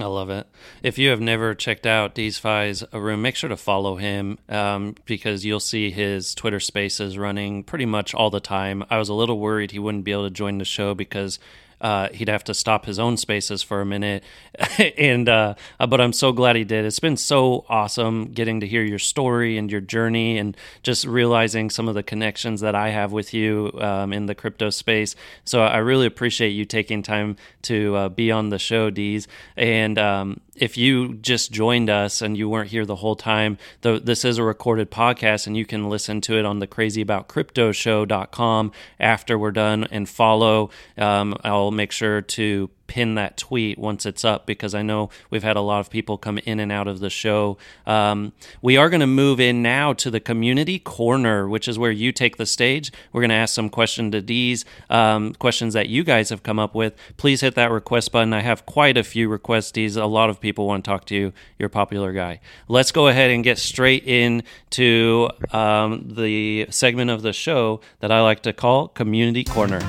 I 0.00 0.06
love 0.06 0.28
it. 0.28 0.48
If 0.82 0.98
you 0.98 1.10
have 1.10 1.20
never 1.20 1.54
checked 1.54 1.86
out 1.86 2.16
Deesfi's 2.16 2.82
room, 2.92 3.22
make 3.22 3.36
sure 3.36 3.48
to 3.48 3.56
follow 3.56 3.94
him 3.94 4.38
um, 4.48 4.96
because 5.04 5.44
you'll 5.44 5.60
see 5.60 5.92
his 5.92 6.34
Twitter 6.34 6.58
spaces 6.58 7.16
running 7.16 7.62
pretty 7.62 7.86
much 7.86 8.12
all 8.12 8.28
the 8.28 8.40
time. 8.40 8.84
I 8.90 8.98
was 8.98 9.08
a 9.08 9.14
little 9.14 9.38
worried 9.38 9.70
he 9.70 9.78
wouldn't 9.78 10.02
be 10.02 10.10
able 10.10 10.24
to 10.24 10.30
join 10.30 10.58
the 10.58 10.64
show 10.64 10.94
because 10.94 11.38
uh, 11.84 12.08
he'd 12.14 12.28
have 12.28 12.42
to 12.44 12.54
stop 12.54 12.86
his 12.86 12.98
own 12.98 13.18
spaces 13.18 13.62
for 13.62 13.82
a 13.82 13.84
minute, 13.84 14.24
and 14.98 15.28
uh, 15.28 15.54
but 15.78 16.00
I'm 16.00 16.14
so 16.14 16.32
glad 16.32 16.56
he 16.56 16.64
did. 16.64 16.86
It's 16.86 16.98
been 16.98 17.18
so 17.18 17.66
awesome 17.68 18.32
getting 18.32 18.60
to 18.60 18.66
hear 18.66 18.82
your 18.82 18.98
story 18.98 19.58
and 19.58 19.70
your 19.70 19.82
journey, 19.82 20.38
and 20.38 20.56
just 20.82 21.04
realizing 21.04 21.68
some 21.68 21.86
of 21.86 21.94
the 21.94 22.02
connections 22.02 22.62
that 22.62 22.74
I 22.74 22.88
have 22.88 23.12
with 23.12 23.34
you 23.34 23.70
um, 23.80 24.14
in 24.14 24.24
the 24.24 24.34
crypto 24.34 24.70
space. 24.70 25.14
So 25.44 25.60
I 25.60 25.76
really 25.76 26.06
appreciate 26.06 26.50
you 26.50 26.64
taking 26.64 27.02
time 27.02 27.36
to 27.62 27.94
uh, 27.96 28.08
be 28.08 28.30
on 28.30 28.48
the 28.48 28.58
show, 28.58 28.88
Dees. 28.88 29.28
And 29.54 29.98
um, 29.98 30.40
if 30.56 30.76
you 30.76 31.14
just 31.14 31.52
joined 31.52 31.90
us 31.90 32.22
and 32.22 32.36
you 32.36 32.48
weren't 32.48 32.70
here 32.70 32.86
the 32.86 32.96
whole 32.96 33.16
time, 33.16 33.58
though 33.80 33.98
this 33.98 34.24
is 34.24 34.38
a 34.38 34.42
recorded 34.42 34.90
podcast 34.90 35.46
and 35.46 35.56
you 35.56 35.66
can 35.66 35.88
listen 35.88 36.20
to 36.22 36.38
it 36.38 36.44
on 36.44 36.58
the 36.58 36.66
crazyaboutcryptoshow.com 36.66 38.72
after 39.00 39.38
we're 39.38 39.50
done 39.50 39.84
and 39.84 40.08
follow. 40.08 40.70
Um, 40.96 41.36
I'll 41.42 41.70
make 41.70 41.92
sure 41.92 42.20
to 42.20 42.70
pin 42.94 43.16
that 43.16 43.36
tweet 43.36 43.76
once 43.76 44.06
it's 44.06 44.24
up 44.24 44.46
because 44.46 44.72
I 44.72 44.82
know 44.82 45.10
we've 45.28 45.42
had 45.42 45.56
a 45.56 45.60
lot 45.60 45.80
of 45.80 45.90
people 45.90 46.16
come 46.16 46.38
in 46.38 46.60
and 46.60 46.70
out 46.70 46.86
of 46.86 47.00
the 47.00 47.10
show. 47.10 47.58
Um, 47.88 48.32
we 48.62 48.76
are 48.76 48.88
going 48.88 49.00
to 49.00 49.06
move 49.08 49.40
in 49.40 49.62
now 49.62 49.94
to 49.94 50.12
the 50.12 50.20
community 50.20 50.78
corner, 50.78 51.48
which 51.48 51.66
is 51.66 51.76
where 51.76 51.90
you 51.90 52.12
take 52.12 52.36
the 52.36 52.46
stage. 52.46 52.92
We're 53.12 53.22
going 53.22 53.30
to 53.30 53.34
ask 53.34 53.52
some 53.52 53.68
questions 53.68 54.12
to 54.12 54.22
D's, 54.22 54.64
um, 54.90 55.34
questions 55.34 55.74
that 55.74 55.88
you 55.88 56.04
guys 56.04 56.28
have 56.28 56.44
come 56.44 56.60
up 56.60 56.76
with. 56.76 56.94
Please 57.16 57.40
hit 57.40 57.56
that 57.56 57.72
request 57.72 58.12
button. 58.12 58.32
I 58.32 58.42
have 58.42 58.64
quite 58.64 58.96
a 58.96 59.02
few 59.02 59.28
requests, 59.28 59.72
D's. 59.72 59.96
A 59.96 60.06
lot 60.06 60.30
of 60.30 60.40
people 60.40 60.68
want 60.68 60.84
to 60.84 60.88
talk 60.88 61.04
to 61.06 61.16
you. 61.16 61.32
You're 61.58 61.66
a 61.66 61.70
popular 61.70 62.12
guy. 62.12 62.38
Let's 62.68 62.92
go 62.92 63.08
ahead 63.08 63.32
and 63.32 63.42
get 63.42 63.58
straight 63.58 64.04
into 64.04 65.30
um, 65.50 66.10
the 66.14 66.68
segment 66.70 67.10
of 67.10 67.22
the 67.22 67.32
show 67.32 67.80
that 67.98 68.12
I 68.12 68.22
like 68.22 68.44
to 68.44 68.52
call 68.52 68.86
Community 68.86 69.42
Corner. 69.42 69.80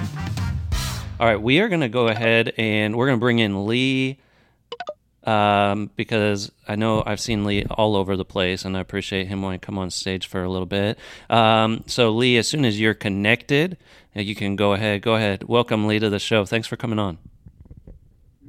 All 1.17 1.25
right, 1.25 1.41
we 1.41 1.61
are 1.61 1.69
going 1.69 1.79
to 1.79 1.87
go 1.87 2.09
ahead 2.09 2.51
and 2.57 2.97
we're 2.97 3.05
going 3.05 3.17
to 3.17 3.21
bring 3.21 3.39
in 3.39 3.65
Lee 3.65 4.19
um, 5.23 5.89
because 5.95 6.51
I 6.67 6.75
know 6.75 7.03
I've 7.05 7.21
seen 7.21 7.45
Lee 7.45 7.63
all 7.63 7.95
over 7.95 8.17
the 8.17 8.25
place 8.25 8.65
and 8.65 8.75
I 8.75 8.81
appreciate 8.81 9.27
him 9.27 9.41
wanting 9.41 9.61
to 9.61 9.65
come 9.65 9.77
on 9.77 9.91
stage 9.91 10.27
for 10.27 10.43
a 10.43 10.49
little 10.49 10.65
bit. 10.65 10.99
Um, 11.29 11.85
so, 11.87 12.11
Lee, 12.11 12.35
as 12.35 12.49
soon 12.49 12.65
as 12.65 12.77
you're 12.77 12.93
connected, 12.93 13.77
uh, 14.13 14.19
you 14.19 14.35
can 14.35 14.57
go 14.57 14.73
ahead. 14.73 15.03
Go 15.03 15.15
ahead. 15.15 15.45
Welcome, 15.45 15.87
Lee, 15.87 15.99
to 15.99 16.09
the 16.09 16.19
show. 16.19 16.43
Thanks 16.43 16.67
for 16.67 16.75
coming 16.75 16.99
on. 16.99 17.17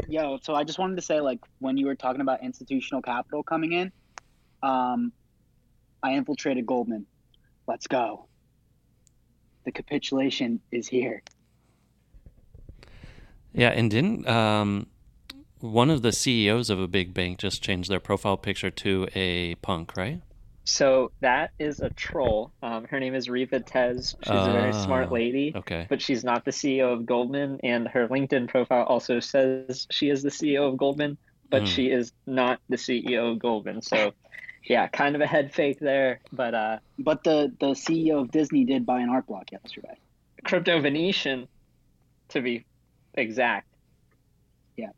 Yo, 0.09 0.41
so 0.43 0.57
I 0.57 0.65
just 0.65 0.81
wanted 0.81 0.97
to 0.97 1.03
say, 1.03 1.21
like, 1.21 1.39
when 1.61 1.77
you 1.77 1.87
were 1.87 1.95
talking 1.95 2.21
about 2.21 2.43
institutional 2.43 3.01
capital 3.01 3.45
coming 3.45 3.75
in, 3.75 3.93
um, 4.65 5.13
I 6.03 6.15
infiltrated 6.15 6.67
Goldman. 6.67 7.07
Let's 7.69 7.87
go. 7.87 8.27
The 9.65 9.71
capitulation 9.71 10.61
is 10.73 10.89
here. 10.89 11.23
Yeah, 13.57 13.71
and 13.71 13.91
didn't 13.91 14.29
um, 14.29 14.87
one 15.61 15.91
of 15.91 16.03
the 16.03 16.13
CEOs 16.13 16.71
of 16.71 16.79
a 16.81 16.87
big 16.87 17.15
bank 17.15 17.39
just 17.39 17.63
change 17.63 17.89
their 17.89 18.01
profile 18.01 18.37
picture 18.37 18.71
to 18.71 19.09
a 19.15 19.55
punk, 19.57 19.97
right? 19.97 20.21
So 20.65 21.13
that 21.21 21.53
is 21.61 21.81
a 21.81 21.91
troll. 21.91 22.51
Um, 22.61 22.85
her 22.87 22.99
name 22.99 23.15
is 23.15 23.29
Riva 23.31 23.61
Tez. 23.61 24.17
She's 24.25 24.33
a 24.33 24.53
very 24.53 24.73
smart 24.73 25.09
Oh, 25.11 25.15
lady. 25.15 25.53
Okay. 25.55 25.87
but 25.89 26.03
she's 26.03 26.25
not 26.25 26.45
the 26.45 26.51
CEO 26.51 26.93
of 26.93 27.07
Goldman, 27.07 27.61
and 27.63 27.87
her 27.89 28.09
LinkedIn 28.09 28.49
profile 28.49 28.85
also 28.85 29.21
says 29.21 29.87
she 29.91 30.11
is 30.11 30.23
the 30.25 30.29
CEO 30.31 30.69
of 30.69 30.77
Goldman, 30.77 31.19
but 31.51 31.63
Hmm. 31.63 31.67
she 31.67 31.91
is 31.91 32.13
not 32.27 32.61
the 32.69 32.77
CEO 32.77 33.31
of 33.31 33.39
Goldman. 33.39 33.81
So, 33.81 34.13
yeah, 34.65 34.89
kind 34.89 35.15
of 35.15 35.21
a 35.21 35.27
head 35.27 35.55
fake 35.55 35.79
there. 35.79 36.19
But 36.33 36.55
uh, 36.55 36.79
But 36.99 37.23
the, 37.23 37.53
the 37.61 37.69
CEO 37.69 38.21
of 38.21 38.33
Disney 38.33 38.65
did 38.65 38.85
buy 38.85 39.01
an 39.01 39.09
art 39.09 39.27
block 39.29 39.53
yesterday. 39.53 39.97
Crypto 40.45 40.81
Venetian, 40.81 41.47
to 42.31 42.41
be 42.41 42.65
exact, 43.17 43.69
Yeah, 44.77 44.91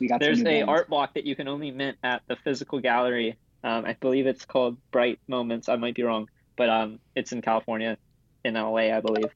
We 0.00 0.08
got 0.08 0.20
there's 0.20 0.42
new 0.42 0.50
a 0.50 0.62
art 0.62 0.88
block 0.88 1.14
that 1.14 1.24
you 1.24 1.36
can 1.36 1.48
only 1.48 1.70
mint 1.70 1.98
at 2.02 2.22
the 2.28 2.36
physical 2.36 2.80
gallery. 2.80 3.36
Um, 3.64 3.84
I 3.84 3.94
believe 3.94 4.26
it's 4.26 4.44
called 4.44 4.76
Bright 4.90 5.20
Moments. 5.28 5.68
I 5.68 5.76
might 5.76 5.94
be 5.94 6.02
wrong, 6.02 6.28
but 6.56 6.68
um, 6.68 6.98
it's 7.14 7.32
in 7.32 7.42
California, 7.42 7.96
in 8.44 8.54
LA, 8.54 8.94
I 8.96 9.00
believe. 9.00 9.30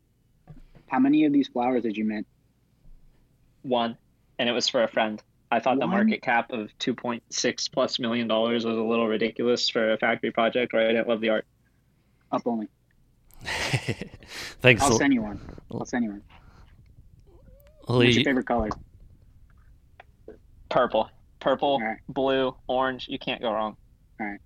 How 0.88 0.98
many 0.98 1.24
of 1.24 1.32
these 1.32 1.48
flowers 1.48 1.82
did 1.82 1.96
you 1.96 2.04
mint? 2.04 2.26
One, 3.62 3.96
and 4.38 4.48
it 4.48 4.52
was 4.52 4.68
for 4.68 4.82
a 4.82 4.88
friend. 4.88 5.22
I 5.50 5.60
thought 5.60 5.78
the 5.78 5.86
market 5.86 6.22
cap 6.22 6.50
of 6.50 6.70
2.6 6.80 7.72
plus 7.72 7.98
million 8.00 8.26
dollars 8.26 8.64
was 8.64 8.76
a 8.76 8.80
little 8.80 9.06
ridiculous 9.06 9.68
for 9.68 9.92
a 9.92 9.98
factory 9.98 10.32
project, 10.32 10.74
or 10.74 10.80
I 10.80 10.88
didn't 10.88 11.08
love 11.08 11.20
the 11.20 11.30
art. 11.30 11.46
Up 12.32 12.42
only. 12.46 12.68
Thanks, 14.60 14.82
I'll 14.82 14.98
send 14.98 15.14
you 15.14 15.22
one. 15.22 15.40
I'll 15.70 15.84
send 15.84 16.04
you 16.04 16.10
one. 16.10 16.22
What's 17.86 18.16
your 18.16 18.24
favorite 18.24 18.46
color? 18.46 18.68
Purple, 20.68 21.08
purple, 21.40 21.68
All 21.68 21.80
right. 21.80 21.98
blue, 22.08 22.54
orange. 22.66 23.06
You 23.08 23.18
can't 23.18 23.40
go 23.40 23.52
wrong. 23.52 23.76
All 24.20 24.26
right. 24.26 24.40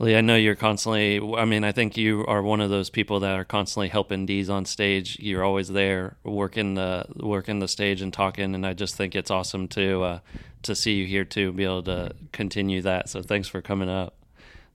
Lee, 0.00 0.16
I 0.16 0.20
know 0.20 0.34
you're 0.34 0.56
constantly. 0.56 1.20
I 1.36 1.44
mean, 1.44 1.62
I 1.62 1.70
think 1.70 1.96
you 1.96 2.26
are 2.26 2.42
one 2.42 2.60
of 2.60 2.68
those 2.68 2.90
people 2.90 3.20
that 3.20 3.38
are 3.38 3.44
constantly 3.44 3.88
helping 3.88 4.26
D's 4.26 4.50
on 4.50 4.64
stage. 4.64 5.18
You're 5.20 5.44
always 5.44 5.68
there, 5.68 6.16
working 6.24 6.74
the 6.74 7.06
working 7.14 7.60
the 7.60 7.68
stage 7.68 8.02
and 8.02 8.12
talking, 8.12 8.56
and 8.56 8.66
I 8.66 8.72
just 8.72 8.96
think 8.96 9.14
it's 9.14 9.30
awesome 9.30 9.68
to 9.68 10.02
uh, 10.02 10.18
to 10.62 10.74
see 10.74 10.94
you 10.94 11.06
here 11.06 11.24
too, 11.24 11.52
be 11.52 11.62
able 11.62 11.84
to 11.84 12.12
continue 12.32 12.82
that. 12.82 13.08
So 13.08 13.22
thanks 13.22 13.46
for 13.46 13.62
coming 13.62 13.88
up, 13.88 14.16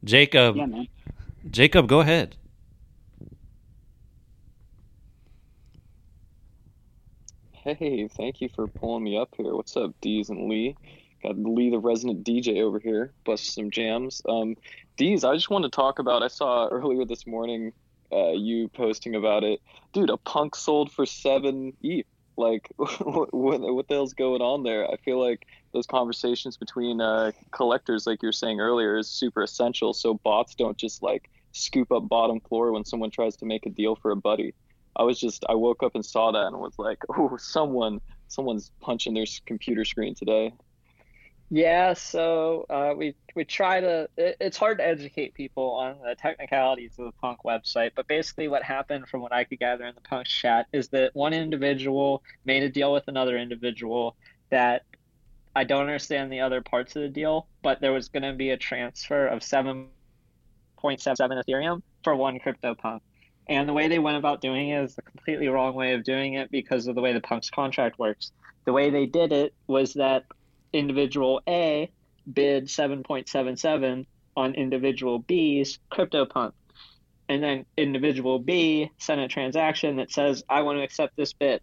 Jacob. 0.06 0.56
Yeah, 0.56 0.68
man. 0.68 0.88
Jacob, 1.52 1.90
go 1.90 2.00
ahead. 2.00 2.38
Hey, 7.76 8.08
thank 8.08 8.42
you 8.42 8.50
for 8.50 8.68
pulling 8.68 9.04
me 9.04 9.16
up 9.18 9.36
here. 9.38 9.54
What's 9.54 9.78
up, 9.78 9.92
Dees 10.02 10.30
and 10.30 10.50
Lee? 10.50 10.76
Got 11.22 11.38
Lee, 11.38 11.70
the 11.70 11.78
resident 11.78 12.24
DJ 12.24 12.62
over 12.64 12.80
here, 12.80 13.14
bust 13.26 13.54
some 13.54 13.70
jams. 13.70 14.22
Um, 14.28 14.56
Dees, 14.98 15.24
I 15.24 15.36
just 15.36 15.52
want 15.52 15.66
to 15.66 15.70
talk 15.70 16.00
about. 16.00 16.24
I 16.24 16.30
saw 16.30 16.68
earlier 16.72 17.06
this 17.06 17.28
morning 17.28 17.74
uh, 18.12 18.32
you 18.32 18.70
posting 18.70 19.14
about 19.16 19.44
it, 19.44 19.62
dude. 19.94 20.10
A 20.10 20.18
punk 20.18 20.56
sold 20.56 20.92
for 20.92 21.06
seven 21.06 21.74
ETH. 21.82 22.08
Like, 22.38 22.72
what, 22.78 23.34
what 23.34 23.88
the 23.88 23.96
hell's 23.96 24.14
going 24.14 24.42
on 24.42 24.64
there? 24.64 24.90
I 24.90 24.96
feel 24.98 25.22
like 25.22 25.46
those 25.72 25.86
conversations 25.86 26.58
between 26.58 27.02
uh, 27.02 27.34
collectors, 27.52 28.08
like 28.08 28.24
you're 28.24 28.32
saying 28.32 28.60
earlier, 28.60 28.98
is 28.98 29.10
super 29.10 29.44
essential. 29.44 29.94
So 29.94 30.16
bots 30.16 30.56
don't 30.56 30.78
just 30.78 31.04
like 31.04 31.30
scoop 31.52 31.92
up 31.92 32.08
bottom 32.08 32.40
floor 32.40 32.72
when 32.72 32.86
someone 32.86 33.12
tries 33.12 33.36
to 33.38 33.46
make 33.46 33.66
a 33.68 33.70
deal 33.70 33.96
for 33.96 34.10
a 34.10 34.16
buddy. 34.16 34.56
I 35.00 35.04
was 35.04 35.20
just 35.20 35.46
I 35.48 35.56
woke 35.56 35.82
up 35.82 35.96
and 35.96 36.06
saw 36.06 36.32
that 36.34 36.48
and 36.48 36.60
was 36.60 36.78
like, 36.78 37.00
oh, 37.18 37.38
someone 37.38 38.02
someone's 38.28 38.72
punching 38.82 39.14
their 39.14 39.26
computer 39.46 39.86
screen 39.86 40.14
today. 40.14 40.54
Yeah, 41.52 41.94
so 41.94 42.68
uh, 42.70 42.94
we 42.96 43.16
we 43.34 43.44
try 43.44 43.80
to. 43.80 44.08
It, 44.18 44.38
it's 44.40 44.58
hard 44.58 44.78
to 44.78 44.86
educate 44.86 45.34
people 45.34 45.72
on 45.72 45.96
the 46.04 46.16
technicalities 46.16 46.92
of 47.00 47.06
the 47.06 47.12
punk 47.14 47.40
website, 47.44 47.92
but 47.96 48.08
basically, 48.08 48.48
what 48.48 48.62
happened, 48.62 49.08
from 49.08 49.22
what 49.22 49.34
I 49.34 49.46
could 49.46 49.58
gather 49.58 49.86
in 49.86 49.96
the 49.96 50.02
punk 50.02 50.28
chat, 50.28 50.68
is 50.74 50.90
that 50.90 51.16
one 51.16 51.34
individual 51.34 52.22
made 52.46 52.62
a 52.62 52.70
deal 52.70 52.94
with 52.94 53.08
another 53.08 53.36
individual 53.36 54.16
that 54.52 54.84
I 55.56 55.64
don't 55.64 55.82
understand 55.82 56.32
the 56.32 56.42
other 56.42 56.62
parts 56.62 56.96
of 56.96 57.02
the 57.02 57.10
deal, 57.10 57.48
but 57.64 57.82
there 57.82 57.94
was 57.94 58.10
going 58.10 58.24
to 58.24 58.34
be 58.34 58.52
a 58.52 58.58
transfer 58.58 59.26
of 59.26 59.42
seven 59.42 59.88
point 60.78 61.02
seven 61.02 61.16
seven 61.16 61.42
Ethereum 61.42 61.82
for 62.04 62.16
one 62.16 62.40
CryptoPunk. 62.40 63.02
And 63.50 63.68
the 63.68 63.74
way 63.74 63.88
they 63.88 63.98
went 63.98 64.18
about 64.18 64.42
doing 64.42 64.70
it 64.70 64.84
is 64.84 64.96
the 64.96 65.02
completely 65.02 65.48
wrong 65.48 65.74
way 65.74 65.94
of 65.94 66.04
doing 66.04 66.36
it 66.36 66.52
because 66.52 66.86
of 66.86 66.94
the 66.94 67.02
way 67.02 67.14
the 67.14 67.20
punk's 67.20 67.50
contract 67.50 67.98
works. 67.98 68.32
The 68.66 68.74
way 68.74 68.92
they 68.92 69.08
did 69.08 69.32
it 69.32 69.56
was 69.66 69.96
that 69.96 70.26
individual 70.72 71.42
A 71.48 71.90
bid 72.32 72.66
7.77 72.66 74.06
on 74.38 74.54
individual 74.54 75.18
B's 75.18 75.80
CryptoPunk. 75.92 76.54
And 77.28 77.44
then 77.44 77.66
individual 77.76 78.38
B 78.38 78.92
sent 79.00 79.20
a 79.20 79.28
transaction 79.28 79.96
that 79.98 80.12
says, 80.12 80.44
I 80.48 80.62
want 80.62 80.78
to 80.78 80.84
accept 80.84 81.18
this 81.18 81.34
bid. 81.34 81.62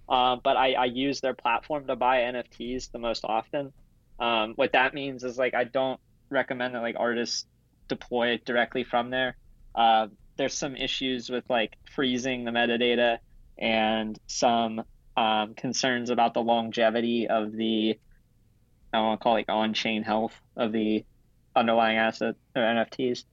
Uh, 0.09 0.37
but 0.43 0.57
I, 0.57 0.73
I 0.73 0.85
use 0.87 1.21
their 1.21 1.35
platform 1.35 1.87
to 1.87 1.95
buy 1.95 2.19
NFTs 2.19 2.91
the 2.91 2.99
most 2.99 3.25
often. 3.25 3.73
Um, 4.19 4.55
what 4.57 4.73
that 4.73 4.93
means 4.93 5.23
is 5.23 5.39
like 5.39 5.55
I 5.55 5.65
don't 5.65 6.01
recommend 6.31 6.75
that 6.75 6.83
like 6.83 6.97
artists 6.99 7.47
deploy 7.89 8.29
it 8.29 8.45
directly 8.45 8.85
from 8.85 9.11
there. 9.11 9.37
Uh, 9.75 10.09
there's 10.37 10.55
some 10.55 10.77
issues 10.77 11.29
with 11.29 11.45
like 11.51 11.77
freezing 11.95 12.45
the 12.45 12.51
metadata 12.51 13.19
and 13.59 14.19
some 14.27 14.83
um, 15.17 15.55
concerns 15.55 16.11
about 16.11 16.35
the 16.35 16.41
longevity 16.41 17.29
of 17.29 17.53
the 17.53 17.99
I 18.93 18.99
don't 18.99 19.07
want 19.07 19.21
to 19.21 19.23
call 19.23 19.37
it 19.37 19.41
like 19.41 19.49
on-chain 19.49 20.03
health 20.03 20.35
of 20.57 20.73
the 20.73 21.05
underlying 21.55 21.99
asset 21.99 22.37
or 22.57 22.63
NFTs. 22.63 23.25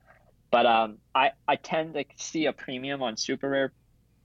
But 0.50 0.66
um, 0.66 0.98
I 1.14 1.32
I 1.46 1.56
tend 1.56 1.94
to 1.94 2.04
see 2.16 2.46
a 2.46 2.52
premium 2.52 3.02
on 3.02 3.16
super 3.16 3.48
rare 3.48 3.72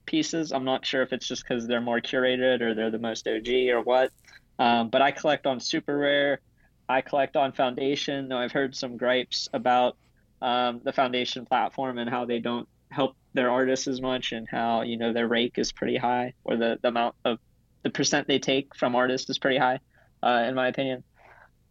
pieces. 0.06 0.52
I'm 0.52 0.64
not 0.64 0.86
sure 0.86 1.02
if 1.02 1.12
it's 1.12 1.26
just 1.26 1.42
because 1.42 1.66
they're 1.66 1.80
more 1.80 2.00
curated 2.00 2.60
or 2.60 2.74
they're 2.74 2.90
the 2.90 2.98
most 2.98 3.26
OG 3.26 3.48
or 3.70 3.80
what. 3.82 4.10
Um, 4.58 4.88
but 4.90 5.02
I 5.02 5.10
collect 5.10 5.46
on 5.46 5.60
super 5.60 5.96
rare. 5.96 6.40
I 6.88 7.00
collect 7.00 7.36
on 7.36 7.52
Foundation. 7.52 8.28
Though 8.28 8.38
I've 8.38 8.52
heard 8.52 8.76
some 8.76 8.96
gripes 8.96 9.48
about 9.52 9.96
um, 10.42 10.80
the 10.84 10.92
Foundation 10.92 11.46
platform 11.46 11.98
and 11.98 12.08
how 12.08 12.24
they 12.24 12.38
don't 12.38 12.68
help 12.90 13.16
their 13.32 13.50
artists 13.50 13.88
as 13.88 14.00
much, 14.00 14.32
and 14.32 14.46
how 14.48 14.82
you 14.82 14.96
know 14.96 15.12
their 15.12 15.28
rake 15.28 15.58
is 15.58 15.72
pretty 15.72 15.96
high, 15.96 16.34
or 16.44 16.56
the, 16.56 16.78
the 16.82 16.88
amount 16.88 17.14
of 17.24 17.38
the 17.82 17.90
percent 17.90 18.28
they 18.28 18.38
take 18.38 18.74
from 18.74 18.96
artists 18.96 19.28
is 19.30 19.38
pretty 19.38 19.58
high, 19.58 19.78
uh, 20.22 20.44
in 20.48 20.54
my 20.54 20.68
opinion. 20.68 21.04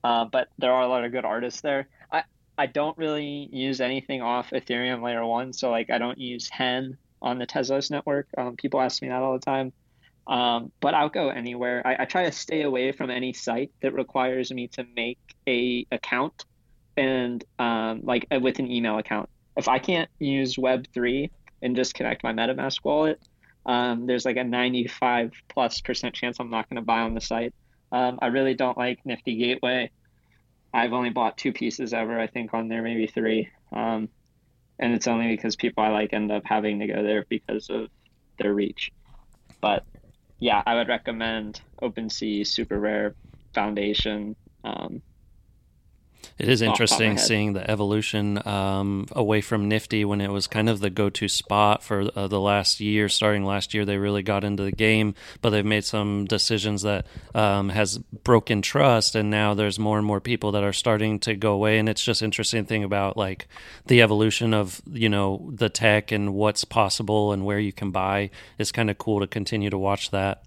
Uh, 0.03 0.25
but 0.25 0.49
there 0.57 0.73
are 0.73 0.81
a 0.81 0.87
lot 0.87 1.05
of 1.05 1.11
good 1.11 1.25
artists 1.25 1.61
there. 1.61 1.87
I 2.11 2.23
I 2.57 2.65
don't 2.67 2.97
really 2.97 3.49
use 3.51 3.81
anything 3.81 4.21
off 4.21 4.51
Ethereum 4.51 5.01
layer 5.01 5.25
one. 5.25 5.53
So 5.53 5.71
like 5.71 5.89
I 5.89 5.97
don't 5.97 6.17
use 6.17 6.49
Hen 6.49 6.97
on 7.21 7.39
the 7.39 7.47
Tezos 7.47 7.89
network. 7.89 8.27
Um, 8.37 8.55
people 8.55 8.81
ask 8.81 9.01
me 9.01 9.07
that 9.07 9.21
all 9.21 9.33
the 9.33 9.39
time. 9.39 9.71
Um, 10.27 10.71
but 10.79 10.93
I'll 10.93 11.09
go 11.09 11.29
anywhere. 11.29 11.85
I, 11.85 12.03
I, 12.03 12.05
try 12.05 12.23
to 12.23 12.31
stay 12.31 12.61
away 12.61 12.93
from 12.93 13.09
any 13.09 13.33
site 13.33 13.71
that 13.81 13.93
requires 13.93 14.51
me 14.53 14.69
to 14.69 14.85
make 14.95 15.19
a 15.47 15.85
account 15.91 16.45
and 16.95 17.43
um, 17.59 18.01
like 18.03 18.27
uh, 18.33 18.39
with 18.39 18.59
an 18.59 18.71
email 18.71 18.97
account. 18.97 19.29
If 19.57 19.67
I 19.67 19.79
can't 19.79 20.09
use 20.19 20.55
Web3 20.55 21.29
and 21.61 21.75
just 21.75 21.93
connect 21.93 22.23
my 22.23 22.31
MetaMask 22.31 22.77
wallet, 22.85 23.19
um, 23.65 24.05
there's 24.05 24.23
like 24.23 24.37
a 24.37 24.43
95 24.43 25.33
plus 25.49 25.81
percent 25.81 26.15
chance 26.15 26.39
I'm 26.39 26.49
not 26.49 26.69
going 26.69 26.77
to 26.77 26.85
buy 26.85 27.01
on 27.01 27.13
the 27.13 27.21
site. 27.21 27.53
Um, 27.91 28.19
I 28.21 28.27
really 28.27 28.53
don't 28.53 28.77
like 28.77 29.05
Nifty 29.05 29.35
Gateway. 29.35 29.91
I've 30.73 30.93
only 30.93 31.11
bought 31.11 31.37
two 31.37 31.53
pieces 31.53 31.93
ever, 31.93 32.19
I 32.19 32.27
think, 32.27 32.53
on 32.53 32.67
there, 32.67 32.81
maybe 32.81 33.07
three. 33.07 33.49
Um, 33.71 34.09
and 34.79 34.93
it's 34.93 35.07
only 35.07 35.27
because 35.27 35.55
people 35.55 35.83
I 35.83 35.89
like 35.89 36.13
end 36.13 36.31
up 36.31 36.43
having 36.45 36.79
to 36.79 36.87
go 36.87 37.03
there 37.03 37.25
because 37.29 37.69
of 37.69 37.89
their 38.39 38.53
reach. 38.53 38.91
But 39.61 39.83
yeah, 40.39 40.61
I 40.65 40.75
would 40.75 40.87
recommend 40.87 41.61
OpenSea, 41.81 42.45
Super 42.45 42.79
Rare, 42.79 43.15
foundation. 43.53 44.35
Um, 44.63 45.01
it 46.37 46.49
is 46.49 46.61
off 46.61 46.77
the 46.77 46.85
top 46.85 46.91
of 46.91 46.99
my 46.99 47.05
interesting 47.05 47.17
seeing 47.17 47.53
the 47.53 47.69
evolution 47.69 48.45
um, 48.47 49.07
away 49.11 49.41
from 49.41 49.67
Nifty 49.67 50.03
when 50.05 50.21
it 50.21 50.31
was 50.31 50.47
kind 50.47 50.69
of 50.69 50.79
the 50.79 50.89
go-to 50.89 51.27
spot 51.27 51.83
for 51.83 52.09
uh, 52.15 52.27
the 52.27 52.39
last 52.39 52.79
year. 52.79 53.09
Starting 53.09 53.45
last 53.45 53.73
year, 53.73 53.85
they 53.85 53.97
really 53.97 54.23
got 54.23 54.43
into 54.43 54.63
the 54.63 54.71
game, 54.71 55.15
but 55.41 55.51
they've 55.51 55.65
made 55.65 55.85
some 55.85 56.25
decisions 56.25 56.81
that 56.81 57.05
um, 57.35 57.69
has 57.69 57.97
broken 57.97 58.61
trust, 58.61 59.15
and 59.15 59.29
now 59.29 59.53
there's 59.53 59.79
more 59.79 59.97
and 59.97 60.07
more 60.07 60.21
people 60.21 60.51
that 60.53 60.63
are 60.63 60.73
starting 60.73 61.19
to 61.19 61.35
go 61.35 61.53
away. 61.53 61.77
And 61.77 61.87
it's 61.87 62.03
just 62.03 62.21
interesting 62.21 62.65
thing 62.65 62.83
about 62.83 63.17
like 63.17 63.47
the 63.87 64.01
evolution 64.01 64.53
of 64.53 64.81
you 64.91 65.09
know 65.09 65.51
the 65.53 65.69
tech 65.69 66.11
and 66.11 66.33
what's 66.33 66.63
possible 66.63 67.31
and 67.31 67.45
where 67.45 67.59
you 67.59 67.73
can 67.73 67.91
buy. 67.91 68.29
It's 68.57 68.71
kind 68.71 68.89
of 68.89 68.97
cool 68.97 69.19
to 69.19 69.27
continue 69.27 69.69
to 69.69 69.77
watch 69.77 70.11
that. 70.11 70.43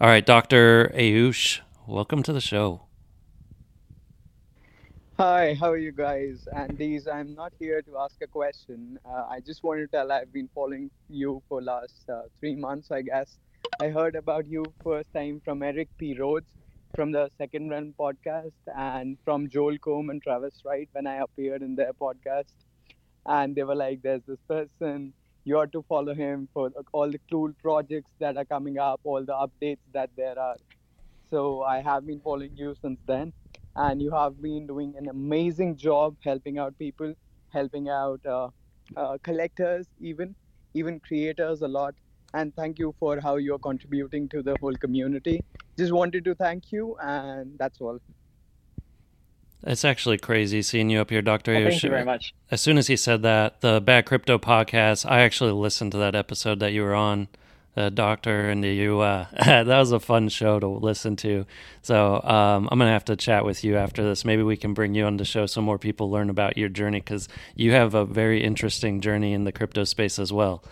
All 0.00 0.08
right, 0.08 0.24
Doctor 0.24 0.92
Ayush, 0.96 1.60
welcome 1.86 2.22
to 2.24 2.32
the 2.32 2.40
show. 2.40 2.82
Hi, 5.18 5.54
how 5.54 5.70
are 5.70 5.76
you 5.78 5.92
guys? 5.92 6.46
And 6.54 6.76
Dees, 6.76 7.06
I'm 7.06 7.34
not 7.34 7.52
here 7.58 7.80
to 7.82 7.98
ask 7.98 8.16
a 8.22 8.26
question. 8.26 8.98
Uh, 9.04 9.24
I 9.30 9.40
just 9.40 9.62
wanted 9.62 9.82
to 9.82 9.96
tell 9.96 10.12
I've 10.12 10.32
been 10.32 10.48
following 10.54 10.90
you 11.08 11.42
for 11.48 11.62
last 11.62 12.04
uh, 12.10 12.22
three 12.40 12.56
months, 12.56 12.90
I 12.90 13.02
guess. 13.02 13.38
I 13.80 13.88
heard 13.88 14.16
about 14.16 14.46
you 14.46 14.64
first 14.84 15.08
time 15.14 15.40
from 15.44 15.62
Eric 15.62 15.88
P. 15.98 16.14
Rhodes 16.18 16.46
from 16.94 17.10
the 17.12 17.30
Second 17.38 17.70
Run 17.70 17.94
podcast 17.98 18.52
and 18.76 19.16
from 19.24 19.48
Joel 19.48 19.78
Comm 19.78 20.10
and 20.10 20.22
Travis 20.22 20.60
Wright 20.64 20.88
when 20.92 21.06
I 21.06 21.16
appeared 21.16 21.62
in 21.62 21.74
their 21.74 21.92
podcast. 21.94 22.52
And 23.26 23.54
they 23.54 23.62
were 23.64 23.76
like, 23.76 24.02
there's 24.02 24.22
this 24.26 24.40
person, 24.48 25.14
you 25.44 25.58
ought 25.58 25.72
to 25.72 25.82
follow 25.88 26.14
him 26.14 26.48
for 26.52 26.70
all 26.92 27.10
the 27.10 27.20
cool 27.30 27.52
projects 27.62 28.10
that 28.20 28.36
are 28.36 28.44
coming 28.44 28.78
up, 28.78 29.00
all 29.04 29.24
the 29.24 29.34
updates 29.34 29.84
that 29.92 30.10
there 30.16 30.38
are. 30.38 30.56
So 31.30 31.62
I 31.62 31.80
have 31.82 32.06
been 32.06 32.20
following 32.20 32.56
you 32.56 32.74
since 32.82 32.98
then 33.06 33.32
and 33.76 34.02
you 34.02 34.10
have 34.10 34.40
been 34.42 34.66
doing 34.66 34.94
an 34.98 35.08
amazing 35.08 35.76
job 35.76 36.16
helping 36.24 36.58
out 36.58 36.76
people 36.78 37.14
helping 37.52 37.88
out 37.88 38.20
uh, 38.26 38.48
uh, 38.96 39.18
collectors 39.22 39.86
even 40.00 40.34
even 40.74 41.00
creators 41.00 41.62
a 41.62 41.68
lot 41.68 41.94
and 42.34 42.54
thank 42.56 42.78
you 42.78 42.94
for 42.98 43.20
how 43.20 43.36
you're 43.36 43.58
contributing 43.58 44.28
to 44.28 44.42
the 44.42 44.56
whole 44.60 44.74
community 44.76 45.42
just 45.78 45.92
wanted 45.92 46.24
to 46.24 46.34
thank 46.34 46.72
you 46.72 46.96
and 47.02 47.58
that's 47.58 47.80
all 47.80 47.98
It's 49.64 49.84
actually 49.84 50.18
crazy 50.18 50.60
seeing 50.62 50.90
you 50.90 51.00
up 51.00 51.10
here, 51.10 51.22
Doctor. 51.22 51.52
well, 51.52 51.62
Ayush. 51.62 51.70
thank 51.70 51.82
you 51.84 51.90
very 51.90 52.04
much. 52.04 52.34
As 52.50 52.60
soon 52.60 52.78
as 52.78 52.88
he 52.88 52.96
said 52.96 53.22
that, 53.22 53.60
the 53.60 53.80
Bad 53.80 54.06
Crypto 54.06 54.36
podcast, 54.38 55.08
I 55.08 55.20
actually 55.20 55.52
listened 55.52 55.92
to 55.92 55.98
that 55.98 56.16
episode 56.16 56.58
that 56.60 56.72
you 56.72 56.82
were 56.82 56.94
on, 56.94 57.28
uh, 57.76 57.90
Doctor, 57.90 58.50
and 58.50 58.64
you. 58.64 59.00
Uh, 59.00 59.26
that 59.44 59.66
was 59.66 59.92
a 59.92 60.00
fun 60.00 60.28
show 60.28 60.60
to 60.60 60.66
listen 60.66 61.16
to. 61.16 61.46
So 61.82 62.22
um, 62.22 62.68
I'm 62.70 62.78
gonna 62.78 62.90
have 62.90 63.04
to 63.06 63.16
chat 63.16 63.44
with 63.44 63.64
you 63.64 63.76
after 63.76 64.04
this. 64.04 64.24
Maybe 64.24 64.42
we 64.42 64.56
can 64.56 64.74
bring 64.74 64.94
you 64.94 65.04
on 65.06 65.16
the 65.16 65.24
show 65.24 65.46
so 65.46 65.60
more 65.60 65.78
people 65.78 66.10
learn 66.10 66.30
about 66.30 66.56
your 66.56 66.68
journey 66.68 67.00
because 67.00 67.28
you 67.54 67.72
have 67.72 67.94
a 67.94 68.04
very 68.04 68.42
interesting 68.42 69.00
journey 69.00 69.32
in 69.32 69.44
the 69.44 69.52
crypto 69.52 69.84
space 69.84 70.18
as 70.18 70.32
well. 70.32 70.62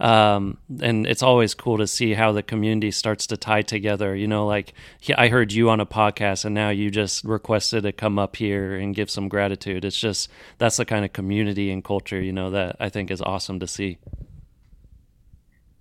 Um, 0.00 0.58
and 0.80 1.06
it's 1.06 1.22
always 1.22 1.54
cool 1.54 1.78
to 1.78 1.86
see 1.86 2.14
how 2.14 2.30
the 2.30 2.42
community 2.42 2.90
starts 2.92 3.26
to 3.28 3.36
tie 3.36 3.62
together. 3.62 4.14
You 4.14 4.28
know, 4.28 4.46
like 4.46 4.72
I 5.16 5.28
heard 5.28 5.52
you 5.52 5.70
on 5.70 5.80
a 5.80 5.86
podcast, 5.86 6.44
and 6.44 6.54
now 6.54 6.70
you 6.70 6.90
just 6.90 7.24
requested 7.24 7.82
to 7.82 7.92
come 7.92 8.18
up 8.18 8.36
here 8.36 8.76
and 8.76 8.94
give 8.94 9.10
some 9.10 9.28
gratitude. 9.28 9.84
It's 9.84 9.98
just 9.98 10.30
that's 10.58 10.76
the 10.76 10.84
kind 10.84 11.04
of 11.04 11.12
community 11.12 11.70
and 11.70 11.82
culture, 11.82 12.20
you 12.20 12.32
know, 12.32 12.50
that 12.50 12.76
I 12.78 12.88
think 12.88 13.10
is 13.10 13.22
awesome 13.22 13.58
to 13.60 13.66
see. 13.66 13.98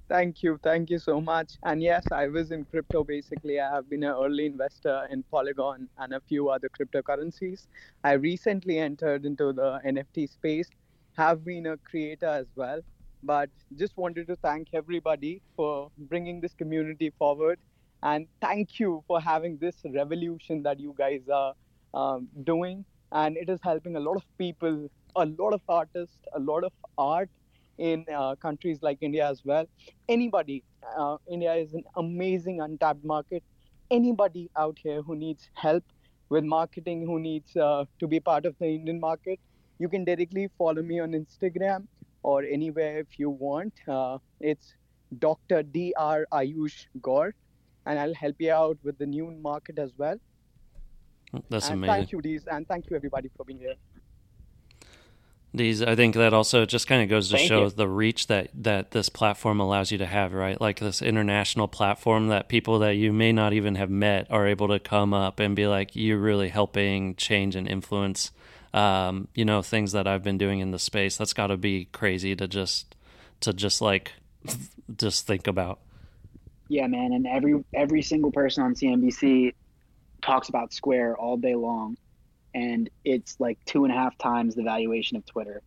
Thank 0.10 0.42
you. 0.42 0.58
Thank 0.64 0.90
you 0.90 1.00
so 1.00 1.20
much. 1.20 1.58
And 1.64 1.82
yes, 1.82 2.12
I 2.12 2.28
was 2.28 2.52
in 2.52 2.64
crypto 2.66 3.04
basically. 3.04 3.60
I 3.60 3.70
have 3.74 3.90
been 3.90 4.04
an 4.04 4.16
early 4.16 4.46
investor 4.46 5.06
in 5.10 5.24
Polygon 5.24 5.90
and 5.98 6.14
a 6.14 6.22
few 6.22 6.50
other 6.50 6.70
cryptocurrencies. 6.70 7.68
I 8.04 8.14
recently 8.14 8.78
entered 8.80 9.26
into 9.26 9.52
the 9.52 9.82
NFT 9.84 10.28
space, 10.28 10.70
have 11.18 11.44
been 11.44 11.66
a 11.66 11.78
creator 11.78 12.28
as 12.28 12.48
well. 12.56 12.82
But 13.24 13.50
just 13.76 13.98
wanted 13.98 14.28
to 14.28 14.36
thank 14.38 14.70
everybody 14.74 15.42
for 15.56 15.92
bringing 15.98 16.40
this 16.40 16.54
community 16.54 17.10
forward. 17.18 17.60
And 18.02 18.28
thank 18.40 18.80
you 18.80 19.04
for 19.08 19.20
having 19.20 19.58
this 19.58 19.76
revolution 19.94 20.64
that 20.64 20.80
you 20.80 20.94
guys 20.98 21.28
are 21.28 21.54
um, 21.94 22.30
doing. 22.44 22.86
And 23.12 23.36
it 23.38 23.50
is 23.50 23.60
helping 23.64 23.96
a 23.96 24.00
lot 24.00 24.16
of 24.16 24.24
people, 24.38 24.90
a 25.16 25.26
lot 25.26 25.54
of 25.54 25.62
artists, 25.68 26.20
a 26.34 26.40
lot 26.40 26.64
of 26.64 26.72
art 26.98 27.30
in 27.78 28.06
uh, 28.14 28.36
countries 28.36 28.80
like 28.82 28.98
India 29.02 29.28
as 29.28 29.44
well. 29.46 29.66
Anybody, 30.10 30.64
uh, 30.98 31.18
India 31.30 31.54
is 31.54 31.74
an 31.74 31.84
amazing 31.96 32.62
untapped 32.62 33.04
market. 33.04 33.44
Anybody 33.92 34.50
out 34.58 34.78
here 34.82 35.02
who 35.02 35.16
needs 35.16 35.50
help 35.54 35.84
with 36.30 36.44
marketing, 36.44 37.06
who 37.06 37.20
needs 37.20 37.56
uh, 37.56 37.86
to 38.00 38.08
be 38.08 38.20
part 38.20 38.46
of 38.46 38.56
the 38.60 38.66
Indian 38.66 39.00
market, 39.00 39.40
you 39.80 39.88
can 39.88 40.04
directly 40.04 40.50
follow 40.58 40.82
me 40.82 41.00
on 41.00 41.12
Instagram 41.12 41.88
or 42.24 42.44
anywhere 42.44 43.00
if 43.00 43.20
you 43.20 43.30
want. 43.30 43.74
Uh, 43.88 44.18
it's 44.40 44.74
Dr. 45.20 45.64
Dr. 45.64 46.28
Ayush 46.34 46.88
Gaur, 47.02 47.34
and 47.86 48.00
I'll 48.00 48.14
help 48.14 48.36
you 48.40 48.52
out 48.52 48.78
with 48.84 48.98
the 48.98 49.06
new 49.06 49.32
market 49.32 49.80
as 49.80 49.92
well. 49.98 50.18
That's 51.50 51.70
and 51.70 51.84
amazing. 51.84 51.96
thank 51.96 52.12
you, 52.12 52.20
Deez, 52.20 52.44
and 52.52 52.68
thank 52.68 52.90
you 52.90 52.96
everybody 52.96 53.30
for 53.36 53.46
being 53.46 53.60
here. 53.60 53.76
Dees, 55.58 55.82
I 55.82 55.96
think 55.96 56.16
that 56.16 56.34
also 56.34 56.66
just 56.66 56.88
kind 56.88 57.04
of 57.04 57.10
goes 57.10 57.30
to 57.30 57.38
Thank 57.38 57.48
show 57.48 57.64
you. 57.66 57.70
the 57.70 57.88
reach 57.88 58.28
that 58.28 58.50
that 58.54 58.92
this 58.92 59.10
platform 59.10 59.60
allows 59.60 59.92
you 59.92 59.98
to 59.98 60.06
have, 60.06 60.34
right? 60.34 60.60
Like 60.60 60.80
this 60.80 61.02
international 61.02 61.68
platform 61.68 62.28
that 62.30 62.48
people 62.48 62.80
that 62.80 62.96
you 62.96 63.12
may 63.12 63.32
not 63.32 63.54
even 63.54 63.76
have 63.76 63.90
met 63.90 64.28
are 64.30 64.48
able 64.48 64.68
to 64.70 64.80
come 64.80 65.14
up 65.14 65.40
and 65.40 65.56
be 65.56 65.68
like, 65.68 65.96
"You're 65.96 66.20
really 66.20 66.50
helping 66.50 67.16
change 67.16 67.56
and 67.56 67.68
influence." 67.68 68.32
Um, 68.74 69.28
you 69.34 69.46
know, 69.46 69.62
things 69.62 69.92
that 69.94 70.08
I've 70.08 70.24
been 70.24 70.38
doing 70.38 70.60
in 70.60 70.72
the 70.72 70.80
space. 70.80 71.18
That's 71.18 71.34
got 71.34 71.48
to 71.48 71.58
be 71.58 71.86
crazy 71.86 72.36
to 72.36 72.48
just 72.48 72.96
to 73.42 73.54
just 73.54 73.82
like 73.82 74.14
just 74.98 75.28
think 75.28 75.48
about. 75.48 75.80
Yeah, 76.70 76.88
man, 76.88 77.14
and 77.14 77.26
every 77.28 77.64
every 77.74 78.02
single 78.02 78.32
person 78.32 78.64
on 78.64 78.76
CNBC 78.76 79.54
talks 80.22 80.50
about 80.50 80.74
Square 80.74 81.18
all 81.18 81.38
day 81.38 81.56
long, 81.56 81.98
and 82.58 82.90
it's 83.06 83.40
like 83.40 83.60
two 83.66 83.84
and 83.86 83.94
a 83.94 83.96
half 83.96 84.18
times 84.18 84.56
the 84.56 84.64
valuation 84.64 85.16
of 85.16 85.26
Twitter. 85.28 85.62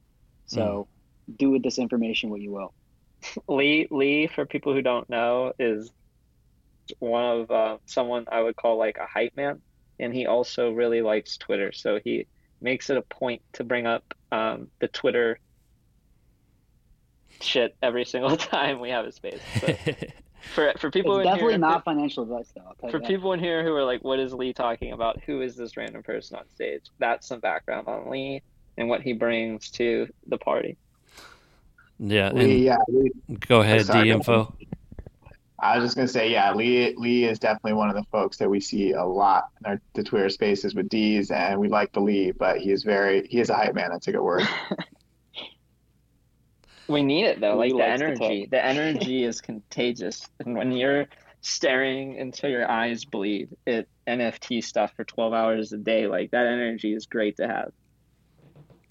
So 0.47 0.89
do 1.37 1.51
with 1.51 1.63
this 1.63 1.79
information 1.79 2.31
what 2.31 2.41
you 2.41 2.51
will. 2.51 2.75
Lee 3.49 3.87
Lee, 3.93 4.27
for 4.27 4.45
people 4.45 4.75
who 4.75 4.83
don't 4.83 5.09
know, 5.09 5.53
is 5.61 5.93
one 6.99 7.25
of 7.25 7.51
uh, 7.53 7.77
someone 7.87 8.25
I 8.31 8.43
would 8.43 8.57
call 8.57 8.77
like 8.77 8.99
a 8.99 9.07
hype 9.07 9.37
man, 9.37 9.61
and 10.01 10.13
he 10.13 10.27
also 10.27 10.73
really 10.73 11.01
likes 11.01 11.37
Twitter. 11.37 11.71
So 11.71 12.01
he 12.03 12.27
makes 12.61 12.91
it 12.91 12.97
a 12.97 13.03
point 13.03 13.43
to 13.53 13.63
bring 13.63 13.87
up 13.87 14.13
um, 14.33 14.67
the 14.81 14.89
Twitter 14.89 15.39
shit 17.41 17.77
every 17.81 18.05
single 18.05 18.37
time 18.57 18.81
we 18.81 18.91
have 18.91 19.05
a 19.05 19.13
space. 19.13 19.41
So 19.61 19.77
for 20.55 20.73
for 20.79 20.91
people 20.91 21.17
It's 21.17 21.27
in 21.27 21.33
definitely 21.33 21.53
here, 21.53 21.59
not 21.59 21.85
financial 21.85 22.23
advice, 22.23 22.53
though. 22.55 22.63
I'll 22.67 22.75
tell 22.75 22.89
you 22.89 22.93
for 22.93 22.99
that. 23.01 23.09
people 23.09 23.33
in 23.33 23.41
here 23.41 23.63
who 23.65 23.75
are 23.75 23.85
like, 23.85 24.03
what 24.03 24.19
is 24.19 24.33
Lee 24.33 24.53
talking 24.53 24.93
about? 24.93 25.21
Who 25.27 25.43
is 25.43 25.57
this 25.57 25.77
random 25.77 26.03
person 26.03 26.39
on 26.39 26.49
stage? 26.49 26.83
That's 26.99 27.27
some 27.27 27.41
background 27.41 27.89
on 27.89 28.11
Lee 28.11 28.43
and 28.77 28.89
what 28.89 29.03
he 29.03 29.13
brings 29.13 29.71
to 29.73 30.09
the 30.27 30.39
party. 30.39 30.77
yeah, 31.99 32.31
Lee, 32.33 32.43
and 32.43 32.61
yeah, 32.65 32.79
Lee, 32.89 33.11
go 33.47 33.61
ahead, 33.61 33.87
D 33.87 34.11
info. 34.11 34.55
I 35.63 35.77
was 35.77 35.85
just 35.85 35.97
gonna 35.97 36.09
say, 36.09 36.31
yeah, 36.33 36.55
Lee 36.55 36.95
Lee 36.97 37.25
is 37.25 37.39
definitely 37.39 37.75
one 37.75 37.91
of 37.91 37.95
the 37.95 38.05
folks 38.11 38.39
that 38.39 38.49
we 38.49 38.61
see 38.61 38.93
a 38.93 39.05
lot 39.05 39.45
in 39.61 39.73
our, 39.73 39.81
the 39.95 40.03
Twitter 40.03 40.31
spaces 40.31 40.75
with 40.75 40.89
D's, 40.89 41.31
and 41.31 41.61
we 41.61 41.69
like 41.69 41.93
the 41.93 42.01
Lee, 42.01 42.31
but 42.31 42.59
he 42.59 42.71
is 42.73 42.83
very 42.83 43.27
he 43.29 43.41
is 43.41 43.51
a 43.51 43.55
hype 43.55 43.75
man. 43.75 43.91
That's 43.91 44.09
a 44.09 44.13
good 44.13 44.23
word. 44.23 44.49
We 46.91 47.03
need 47.05 47.25
it 47.25 47.41
though, 47.41 47.57
like 47.57 47.73
the 47.73 47.87
energy. 47.87 48.49
The 48.51 48.65
energy 48.65 49.25
is 49.25 49.41
contagious. 49.51 50.29
And 50.41 50.57
when 50.57 50.73
you're 50.73 51.07
staring 51.41 52.19
until 52.19 52.51
your 52.51 52.71
eyes 52.71 53.05
bleed 53.05 53.49
at 53.67 53.87
NFT 54.07 54.63
stuff 54.63 54.93
for 54.97 55.05
12 55.05 55.33
hours 55.33 55.73
a 55.73 55.79
day, 55.79 56.07
like 56.07 56.33
that 56.33 56.47
energy 56.47 56.93
is 56.93 57.07
great 57.07 57.37
to 57.37 57.47
have. 57.47 57.73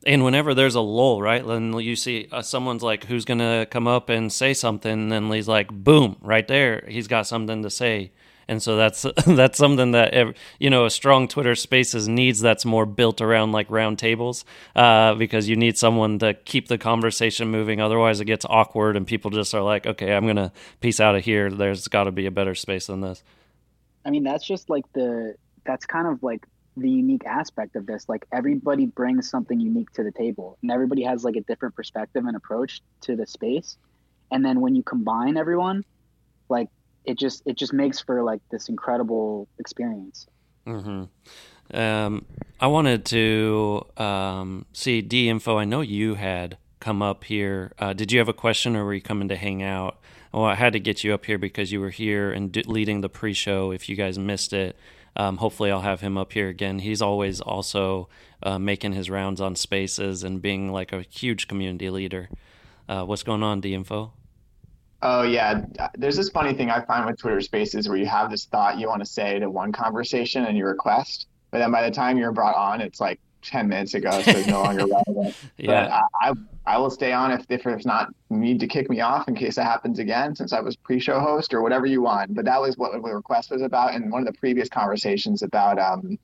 And 0.05 0.23
whenever 0.23 0.53
there's 0.53 0.75
a 0.75 0.81
lull, 0.81 1.21
right? 1.21 1.45
Then 1.45 1.73
you 1.73 1.97
see 1.97 2.29
uh, 2.31 2.41
someone's 2.41 2.81
like, 2.81 3.03
"Who's 3.03 3.25
gonna 3.25 3.67
come 3.69 3.85
up 3.85 4.07
and 4.07 4.31
say 4.31 4.53
something?" 4.53 4.91
And 4.91 5.11
then 5.11 5.27
Lee's 5.27 5.49
like, 5.49 5.69
"Boom!" 5.69 6.15
Right 6.21 6.47
there, 6.47 6.85
he's 6.87 7.09
got 7.09 7.27
something 7.27 7.63
to 7.63 7.69
say. 7.69 8.13
And 8.49 8.63
so 8.63 8.75
that's 8.75 9.05
that's 9.27 9.59
something 9.59 9.91
that 9.91 10.13
ev- 10.13 10.33
you 10.59 10.71
know 10.71 10.85
a 10.85 10.89
strong 10.89 11.27
Twitter 11.27 11.53
Spaces 11.53 12.07
needs. 12.07 12.41
That's 12.41 12.65
more 12.65 12.87
built 12.87 13.21
around 13.21 13.51
like 13.51 13.69
round 13.69 13.99
tables, 13.99 14.43
uh, 14.75 15.13
because 15.13 15.47
you 15.47 15.55
need 15.55 15.77
someone 15.77 16.17
to 16.19 16.33
keep 16.33 16.67
the 16.67 16.79
conversation 16.79 17.49
moving. 17.49 17.79
Otherwise, 17.79 18.19
it 18.19 18.25
gets 18.25 18.45
awkward, 18.49 18.97
and 18.97 19.05
people 19.05 19.29
just 19.29 19.53
are 19.53 19.61
like, 19.61 19.85
"Okay, 19.85 20.13
I'm 20.15 20.25
gonna 20.25 20.51
peace 20.81 20.99
out 20.99 21.15
of 21.15 21.23
here." 21.23 21.51
There's 21.51 21.87
got 21.87 22.05
to 22.05 22.11
be 22.11 22.25
a 22.25 22.31
better 22.31 22.55
space 22.55 22.87
than 22.87 23.01
this. 23.01 23.23
I 24.03 24.09
mean, 24.09 24.23
that's 24.23 24.45
just 24.45 24.67
like 24.67 24.91
the 24.93 25.35
that's 25.63 25.85
kind 25.85 26.07
of 26.07 26.23
like 26.23 26.47
the 26.75 26.89
unique 26.89 27.25
aspect 27.27 27.75
of 27.75 27.85
this. 27.85 28.09
Like 28.09 28.25
everybody 28.33 28.87
brings 28.87 29.29
something 29.29 29.59
unique 29.59 29.91
to 29.91 30.03
the 30.03 30.11
table, 30.11 30.57
and 30.63 30.71
everybody 30.71 31.03
has 31.03 31.23
like 31.23 31.35
a 31.35 31.41
different 31.41 31.75
perspective 31.75 32.25
and 32.25 32.35
approach 32.35 32.81
to 33.01 33.15
the 33.15 33.27
space. 33.27 33.77
And 34.31 34.43
then 34.43 34.59
when 34.59 34.73
you 34.73 34.81
combine 34.81 35.37
everyone, 35.37 35.85
like 36.49 36.69
it 37.05 37.17
just 37.17 37.43
it 37.45 37.57
just 37.57 37.73
makes 37.73 37.99
for 37.99 38.23
like 38.23 38.41
this 38.51 38.69
incredible 38.69 39.47
experience. 39.59 40.27
Mm-hmm. 40.67 41.03
Um, 41.77 42.25
I 42.59 42.67
wanted 42.67 43.05
to 43.05 43.85
um, 43.97 44.65
see 44.73 45.01
D 45.01 45.29
info. 45.29 45.57
I 45.57 45.65
know 45.65 45.81
you 45.81 46.15
had 46.15 46.57
come 46.79 47.01
up 47.01 47.25
here. 47.25 47.73
Uh, 47.77 47.93
did 47.93 48.11
you 48.11 48.19
have 48.19 48.29
a 48.29 48.33
question, 48.33 48.75
or 48.75 48.85
were 48.85 48.93
you 48.93 49.01
coming 49.01 49.27
to 49.29 49.35
hang 49.35 49.61
out? 49.61 49.99
Well, 50.31 50.45
I 50.45 50.55
had 50.55 50.73
to 50.73 50.79
get 50.79 51.03
you 51.03 51.13
up 51.13 51.25
here 51.25 51.37
because 51.37 51.71
you 51.71 51.79
were 51.79 51.89
here 51.89 52.31
and 52.31 52.51
d- 52.51 52.63
leading 52.63 53.01
the 53.01 53.09
pre-show. 53.09 53.71
If 53.71 53.89
you 53.89 53.95
guys 53.95 54.19
missed 54.19 54.53
it, 54.53 54.77
um, 55.15 55.37
hopefully 55.37 55.71
I'll 55.71 55.81
have 55.81 56.01
him 56.01 56.17
up 56.17 56.33
here 56.33 56.47
again. 56.47 56.79
He's 56.79 57.01
always 57.01 57.41
also 57.41 58.09
uh, 58.43 58.59
making 58.59 58.93
his 58.93 59.09
rounds 59.09 59.41
on 59.41 59.55
spaces 59.55 60.23
and 60.23 60.41
being 60.41 60.71
like 60.71 60.93
a 60.93 61.01
huge 61.01 61.47
community 61.47 61.89
leader. 61.89 62.29
Uh, 62.87 63.03
what's 63.05 63.23
going 63.23 63.43
on, 63.43 63.59
D 63.59 63.73
info? 63.73 64.13
Oh 65.01 65.23
yeah, 65.23 65.61
there's 65.97 66.17
this 66.17 66.29
funny 66.29 66.53
thing 66.53 66.69
I 66.69 66.81
find 66.81 67.05
with 67.05 67.17
Twitter 67.17 67.39
Spaces 67.41 67.87
where 67.87 67.97
you 67.97 68.05
have 68.05 68.29
this 68.29 68.45
thought 68.45 68.77
you 68.77 68.87
want 68.87 69.01
to 69.01 69.05
say 69.05 69.39
to 69.39 69.49
one 69.49 69.71
conversation 69.71 70.45
and 70.45 70.57
you 70.57 70.65
request, 70.65 71.27
but 71.51 71.59
then 71.59 71.71
by 71.71 71.87
the 71.87 71.91
time 71.91 72.17
you're 72.17 72.33
brought 72.33 72.55
on, 72.55 72.81
it's 72.81 72.99
like 72.99 73.19
10 73.41 73.67
minutes 73.67 73.93
ago, 73.93 74.11
so 74.21 74.31
it's 74.31 74.47
no 74.47 74.61
longer 74.61 74.85
relevant. 75.07 75.35
yeah. 75.57 75.67
But 75.67 75.91
I, 75.91 76.01
I, 76.21 76.33
I, 76.75 76.77
will 76.77 76.89
stay 76.89 77.13
on 77.13 77.31
if, 77.31 77.45
if 77.49 77.63
there's 77.63 77.85
not 77.85 78.13
need 78.29 78.59
to 78.59 78.67
kick 78.67 78.89
me 78.89 79.01
off 79.01 79.27
in 79.27 79.35
case 79.35 79.57
it 79.57 79.63
happens 79.63 79.99
again, 79.99 80.35
since 80.35 80.53
I 80.53 80.59
was 80.59 80.75
pre-show 80.75 81.19
host 81.19 81.53
or 81.53 81.61
whatever 81.61 81.85
you 81.85 82.01
want. 82.01 82.35
But 82.35 82.45
that 82.45 82.59
was 82.61 82.77
what 82.77 82.91
the 82.91 82.99
request 82.99 83.51
was 83.51 83.61
about. 83.61 83.93
And 83.93 84.11
one 84.11 84.27
of 84.27 84.33
the 84.33 84.37
previous 84.37 84.69
conversations 84.69 85.41
about 85.41 85.79
um, 85.79 86.19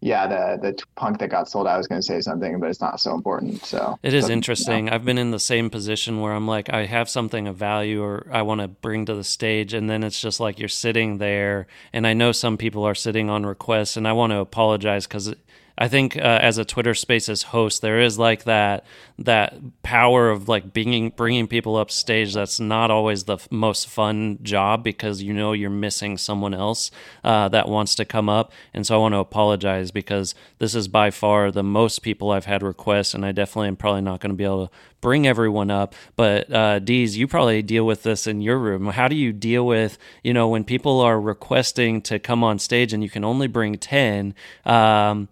yeah, 0.00 0.26
the 0.26 0.58
the 0.60 0.82
punk 0.94 1.18
that 1.20 1.28
got 1.28 1.48
sold, 1.48 1.66
I 1.66 1.78
was 1.78 1.86
going 1.86 2.00
to 2.00 2.06
say 2.06 2.20
something, 2.20 2.60
but 2.60 2.68
it's 2.68 2.80
not 2.80 3.00
so 3.00 3.14
important. 3.14 3.64
So 3.64 3.98
it 4.02 4.12
is 4.12 4.28
interesting. 4.28 4.90
I've 4.90 5.04
been 5.04 5.18
in 5.18 5.30
the 5.30 5.38
same 5.38 5.70
position 5.70 6.20
where 6.20 6.32
I'm 6.32 6.46
like, 6.46 6.70
I 6.70 6.84
have 6.84 7.08
something 7.08 7.48
of 7.48 7.56
value 7.56 8.02
or 8.02 8.26
I 8.30 8.42
want 8.42 8.60
to 8.60 8.68
bring 8.68 9.06
to 9.06 9.14
the 9.14 9.24
stage, 9.24 9.72
and 9.72 9.88
then 9.88 10.04
it's 10.04 10.20
just 10.20 10.38
like 10.38 10.58
you're 10.58 10.68
sitting 10.68 11.18
there, 11.18 11.66
and 11.92 12.06
I 12.06 12.12
know 12.12 12.32
some 12.32 12.56
people 12.56 12.84
are 12.84 12.94
sitting 12.94 13.30
on 13.30 13.46
requests, 13.46 13.96
and 13.96 14.06
I 14.06 14.12
want 14.12 14.32
to 14.32 14.38
apologize 14.38 15.06
because 15.06 15.34
I 15.78 15.88
think 15.88 16.16
uh, 16.16 16.20
as 16.20 16.56
a 16.56 16.64
Twitter 16.64 16.94
Spaces 16.94 17.42
host, 17.44 17.82
there 17.82 18.00
is 18.00 18.18
like 18.18 18.44
that 18.44 18.84
that 19.18 19.82
power 19.82 20.30
of 20.30 20.48
like 20.48 20.72
bringing 20.72 21.10
bringing 21.10 21.46
people 21.46 21.76
up 21.76 21.90
stage. 21.90 22.32
That's 22.32 22.58
not 22.58 22.90
always 22.90 23.24
the 23.24 23.34
f- 23.34 23.52
most 23.52 23.86
fun 23.86 24.38
job 24.42 24.82
because 24.82 25.22
you 25.22 25.34
know 25.34 25.52
you're 25.52 25.68
missing 25.68 26.16
someone 26.16 26.54
else 26.54 26.90
uh, 27.24 27.48
that 27.50 27.68
wants 27.68 27.94
to 27.96 28.06
come 28.06 28.30
up. 28.30 28.52
And 28.72 28.86
so 28.86 28.94
I 28.94 28.98
want 28.98 29.12
to 29.12 29.18
apologize 29.18 29.90
because 29.90 30.34
this 30.58 30.74
is 30.74 30.88
by 30.88 31.10
far 31.10 31.50
the 31.50 31.62
most 31.62 32.00
people 32.00 32.30
I've 32.30 32.46
had 32.46 32.62
requests, 32.62 33.12
and 33.12 33.24
I 33.24 33.32
definitely 33.32 33.68
am 33.68 33.76
probably 33.76 34.00
not 34.02 34.20
going 34.20 34.30
to 34.30 34.36
be 34.36 34.44
able 34.44 34.68
to 34.68 34.72
bring 35.02 35.26
everyone 35.26 35.70
up. 35.70 35.94
But 36.16 36.50
uh, 36.50 36.80
you 36.86 37.28
probably 37.28 37.60
deal 37.60 37.84
with 37.84 38.02
this 38.02 38.26
in 38.26 38.40
your 38.40 38.58
room. 38.58 38.86
How 38.86 39.08
do 39.08 39.16
you 39.16 39.34
deal 39.34 39.66
with 39.66 39.98
you 40.22 40.32
know 40.32 40.48
when 40.48 40.64
people 40.64 41.00
are 41.00 41.20
requesting 41.20 42.00
to 42.02 42.18
come 42.18 42.42
on 42.42 42.58
stage 42.58 42.94
and 42.94 43.02
you 43.02 43.10
can 43.10 43.24
only 43.24 43.46
bring 43.46 43.76
ten? 43.76 44.34
Um, 44.64 45.28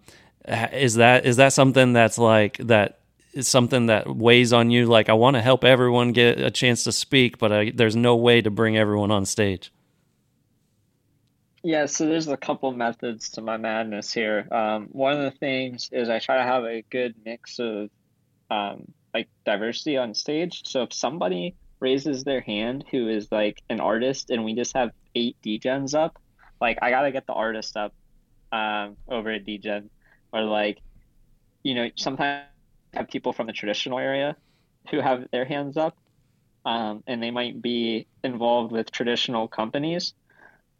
is 0.47 0.95
that 0.95 1.25
is 1.25 1.37
that 1.37 1.53
something 1.53 1.93
that's 1.93 2.17
like 2.17 2.57
that 2.57 2.99
is 3.33 3.47
something 3.47 3.87
that 3.87 4.15
weighs 4.15 4.53
on 4.53 4.71
you? 4.71 4.85
Like 4.85 5.09
i 5.09 5.13
want 5.13 5.35
to 5.35 5.41
help 5.41 5.63
everyone 5.63 6.11
get 6.11 6.39
a 6.39 6.51
chance 6.51 6.83
to 6.85 6.91
speak 6.91 7.37
but 7.37 7.51
I, 7.51 7.71
there's 7.71 7.95
no 7.95 8.15
way 8.15 8.41
to 8.41 8.49
bring 8.49 8.77
everyone 8.77 9.11
on 9.11 9.25
stage. 9.25 9.71
Yeah 11.63 11.85
so 11.85 12.05
there's 12.05 12.27
a 12.27 12.37
couple 12.37 12.71
methods 12.71 13.29
to 13.31 13.41
my 13.41 13.57
madness 13.57 14.13
here. 14.13 14.47
Um, 14.51 14.87
one 14.91 15.13
of 15.13 15.21
the 15.21 15.37
things 15.37 15.89
is 15.91 16.09
i 16.09 16.19
try 16.19 16.37
to 16.37 16.43
have 16.43 16.63
a 16.63 16.83
good 16.89 17.15
mix 17.25 17.59
of 17.59 17.89
um, 18.51 18.91
like 19.13 19.27
diversity 19.45 19.97
on 19.97 20.13
stage. 20.13 20.63
So 20.65 20.83
if 20.83 20.93
somebody 20.93 21.55
raises 21.79 22.23
their 22.23 22.41
hand 22.41 22.85
who 22.91 23.09
is 23.09 23.27
like 23.31 23.61
an 23.69 23.79
artist 23.79 24.29
and 24.29 24.45
we 24.45 24.53
just 24.53 24.75
have 24.75 24.91
eight 25.13 25.35
degens 25.45 25.93
up 25.93 26.17
like 26.61 26.77
i 26.81 26.89
gotta 26.89 27.11
get 27.11 27.27
the 27.27 27.33
artist 27.33 27.75
up 27.77 27.93
um, 28.51 28.95
over 29.09 29.29
at 29.31 29.45
degen 29.45 29.89
or 30.35 30.43
like 30.43 30.79
you 31.63 31.73
know 31.73 31.89
sometimes 31.95 32.45
have 32.93 33.07
people 33.09 33.33
from 33.33 33.47
the 33.47 33.53
traditional 33.53 33.99
area 33.99 34.35
who 34.91 34.99
have 34.99 35.27
their 35.31 35.45
hands 35.45 35.77
up 35.77 35.97
um, 36.65 37.03
and 37.07 37.21
they 37.21 37.31
might 37.31 37.61
be 37.61 38.07
involved 38.23 38.71
with 38.71 38.91
traditional 38.91 39.47
companies 39.47 40.13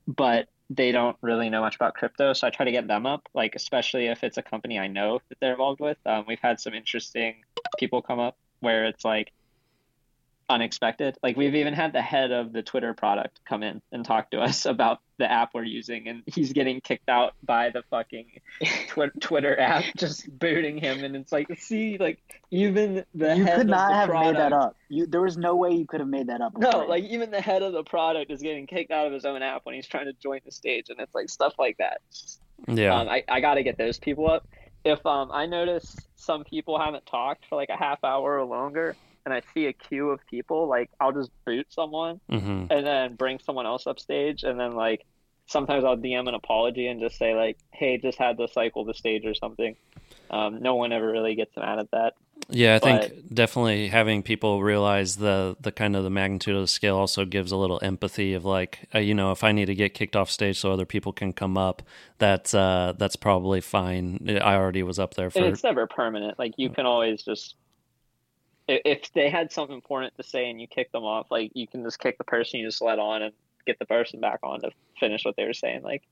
but 0.08 0.48
they 0.70 0.92
don't 0.92 1.18
really 1.22 1.50
know 1.50 1.62
much 1.62 1.76
about 1.76 1.94
crypto 1.94 2.34
so 2.34 2.48
i 2.48 2.50
try 2.50 2.66
to 2.66 2.72
get 2.72 2.88
them 2.88 3.06
up 3.06 3.28
like 3.34 3.56
especially 3.56 4.08
if 4.08 4.24
it's 4.24 4.38
a 4.38 4.42
company 4.42 4.80
i 4.80 4.88
know 4.88 5.20
that 5.30 5.38
they're 5.40 5.52
involved 5.52 5.80
with. 5.80 5.98
Um, 6.06 6.26
we've 6.28 6.40
had 6.42 6.60
some 6.60 6.74
interesting 6.74 7.36
people 7.78 8.02
come 8.02 8.20
up 8.20 8.38
where 8.60 8.86
it's 8.86 9.06
like 9.06 9.32
unexpected. 10.50 11.18
Like 11.24 11.38
we've 11.38 11.56
even 11.56 11.74
had 11.74 11.94
the 11.94 12.02
head 12.02 12.32
of 12.32 12.54
the 12.54 12.62
Twitter 12.62 12.94
product 12.94 13.40
come 13.48 13.64
in 13.64 13.82
and 13.92 14.06
talk 14.06 14.32
to 14.32 14.40
us 14.40 14.66
about 14.66 15.00
the 15.18 15.32
app 15.32 15.52
we're 15.54 15.64
using, 15.64 16.08
and 16.08 16.24
he's 16.26 16.52
getting 16.54 16.82
kicked 16.82 17.10
out 17.10 17.34
by 17.44 17.70
the 17.70 17.84
fucking 17.90 18.42
tw- 18.90 19.12
Twitter 19.22 19.58
app, 19.60 19.86
just 19.96 20.28
booting 20.38 20.78
him. 20.78 21.04
And 21.04 21.16
it's 21.16 21.32
like, 21.32 21.48
see, 21.58 21.98
like 21.98 22.20
even 22.52 23.06
the 23.14 23.36
you 23.36 23.46
head 23.46 23.60
could 23.60 23.68
not 23.68 23.94
have 23.94 24.10
product, 24.10 24.34
made 24.34 24.42
that 24.42 24.54
up. 24.54 24.76
You 24.90 25.06
there 25.06 25.22
was 25.22 25.38
no 25.38 25.56
way 25.56 25.72
you 25.72 25.86
could 25.86 26.02
have 26.02 26.10
made 26.10 26.28
that 26.28 26.42
up. 26.42 26.58
No, 26.58 26.86
like 26.86 27.06
even 27.06 27.32
the 27.32 27.42
head 27.42 27.62
of 27.62 27.74
the 27.74 27.84
product 27.84 28.32
is 28.32 28.42
getting 28.42 28.68
kicked 28.68 28.92
out 28.92 29.08
of 29.08 29.14
his 29.14 29.26
own 29.26 29.42
app 29.42 29.66
when 29.66 29.76
he's 29.76 29.88
trying 29.88 30.06
to 30.06 30.14
join 30.14 30.42
the 30.46 30.52
stage, 30.52 30.90
and 30.90 31.00
it's 31.00 31.16
like 31.16 31.30
stuff 31.30 31.54
like 31.58 31.78
that. 31.78 32.02
Yeah, 32.68 33.00
um, 33.00 33.08
I 33.10 33.24
I 33.28 33.40
got 33.40 33.56
to 33.56 33.64
get 33.64 33.78
those 33.78 34.00
people 34.00 34.30
up. 34.30 34.48
If 34.84 35.04
um 35.06 35.32
I 35.32 35.46
notice 35.46 35.96
some 36.16 36.44
people 36.44 36.80
haven't 36.80 37.06
talked 37.06 37.46
for 37.48 37.56
like 37.56 37.70
a 37.70 37.78
half 37.78 38.04
hour 38.04 38.38
or 38.38 38.46
longer, 38.46 38.96
and 39.26 39.34
I 39.34 39.42
see 39.54 39.66
a 39.66 39.74
queue 39.74 40.10
of 40.10 40.26
people, 40.28 40.68
like 40.68 40.90
I'll 41.00 41.12
just 41.12 41.32
boot 41.46 41.68
someone 41.70 42.22
mm-hmm. 42.32 42.72
and 42.72 42.86
then 42.86 43.16
bring 43.16 43.40
someone 43.40 43.66
else 43.66 43.88
up 43.88 44.00
stage, 44.00 44.44
and 44.44 44.60
then 44.60 44.74
like 44.74 45.06
sometimes 45.48 45.84
I'll 45.84 45.98
DM 45.98 46.28
an 46.28 46.36
apology 46.36 46.88
and 46.88 47.00
just 47.00 47.18
say 47.18 47.36
like, 47.36 47.58
"Hey, 47.72 47.98
just 47.98 48.18
had 48.18 48.38
to 48.38 48.48
cycle 48.48 48.86
the 48.86 48.94
stage 48.94 49.26
or 49.26 49.34
something." 49.34 49.76
Um, 50.30 50.62
no 50.62 50.76
one 50.76 50.92
ever 50.92 51.12
really 51.12 51.36
gets 51.36 51.56
mad 51.56 51.80
at 51.80 51.92
that. 51.92 52.14
Yeah, 52.50 52.76
I 52.76 52.80
but, 52.80 53.02
think 53.02 53.34
definitely 53.34 53.88
having 53.88 54.22
people 54.22 54.62
realize 54.62 55.16
the 55.16 55.58
the 55.60 55.72
kind 55.72 55.96
of 55.96 56.04
the 56.04 56.10
magnitude 56.10 56.56
of 56.56 56.62
the 56.62 56.68
scale 56.68 56.98
also 56.98 57.26
gives 57.26 57.52
a 57.52 57.58
little 57.58 57.80
empathy 57.82 58.34
of 58.34 58.46
like, 58.46 58.88
uh, 58.94 59.00
you 59.00 59.14
know, 59.14 59.32
if 59.32 59.44
I 59.44 59.52
need 59.52 59.66
to 59.66 59.76
get 59.76 59.94
kicked 59.94 60.16
off 60.16 60.30
stage 60.30 60.60
so 60.60 60.72
other 60.72 60.86
people 60.86 61.12
can 61.12 61.34
come 61.34 61.58
up, 61.58 61.82
that's 62.20 62.54
uh, 62.54 62.94
that's 62.98 63.16
probably 63.16 63.62
fine. 63.62 64.40
I 64.42 64.56
already 64.56 64.84
was 64.84 65.00
up 65.00 65.16
there 65.16 65.30
for. 65.30 65.40
And 65.40 65.48
it's 65.48 65.64
never 65.64 65.88
permanent. 65.88 66.38
Like 66.38 66.54
you 66.58 66.70
can 66.70 66.86
always 66.86 67.24
just 67.24 67.56
if 68.68 69.12
they 69.14 69.30
had 69.30 69.52
something 69.52 69.76
important 69.76 70.16
to 70.18 70.24
say 70.24 70.50
and 70.50 70.60
you 70.60 70.68
kick 70.68 70.92
them 70.92 71.04
off, 71.04 71.28
like 71.30 71.52
you 71.54 71.68
can 71.68 71.84
just 71.84 72.00
kick 72.00 72.18
the 72.18 72.24
person 72.24 72.60
you 72.60 72.68
just 72.68 72.82
let 72.82 73.00
on 73.00 73.22
and 73.22 73.34
get 73.66 73.80
the 73.80 73.86
person 73.86 74.20
back 74.20 74.40
on 74.44 74.62
to 74.62 74.72
finish 75.00 75.26
what 75.26 75.36
they 75.36 75.46
were 75.46 75.54
saying. 75.54 75.84
Like 75.84 76.04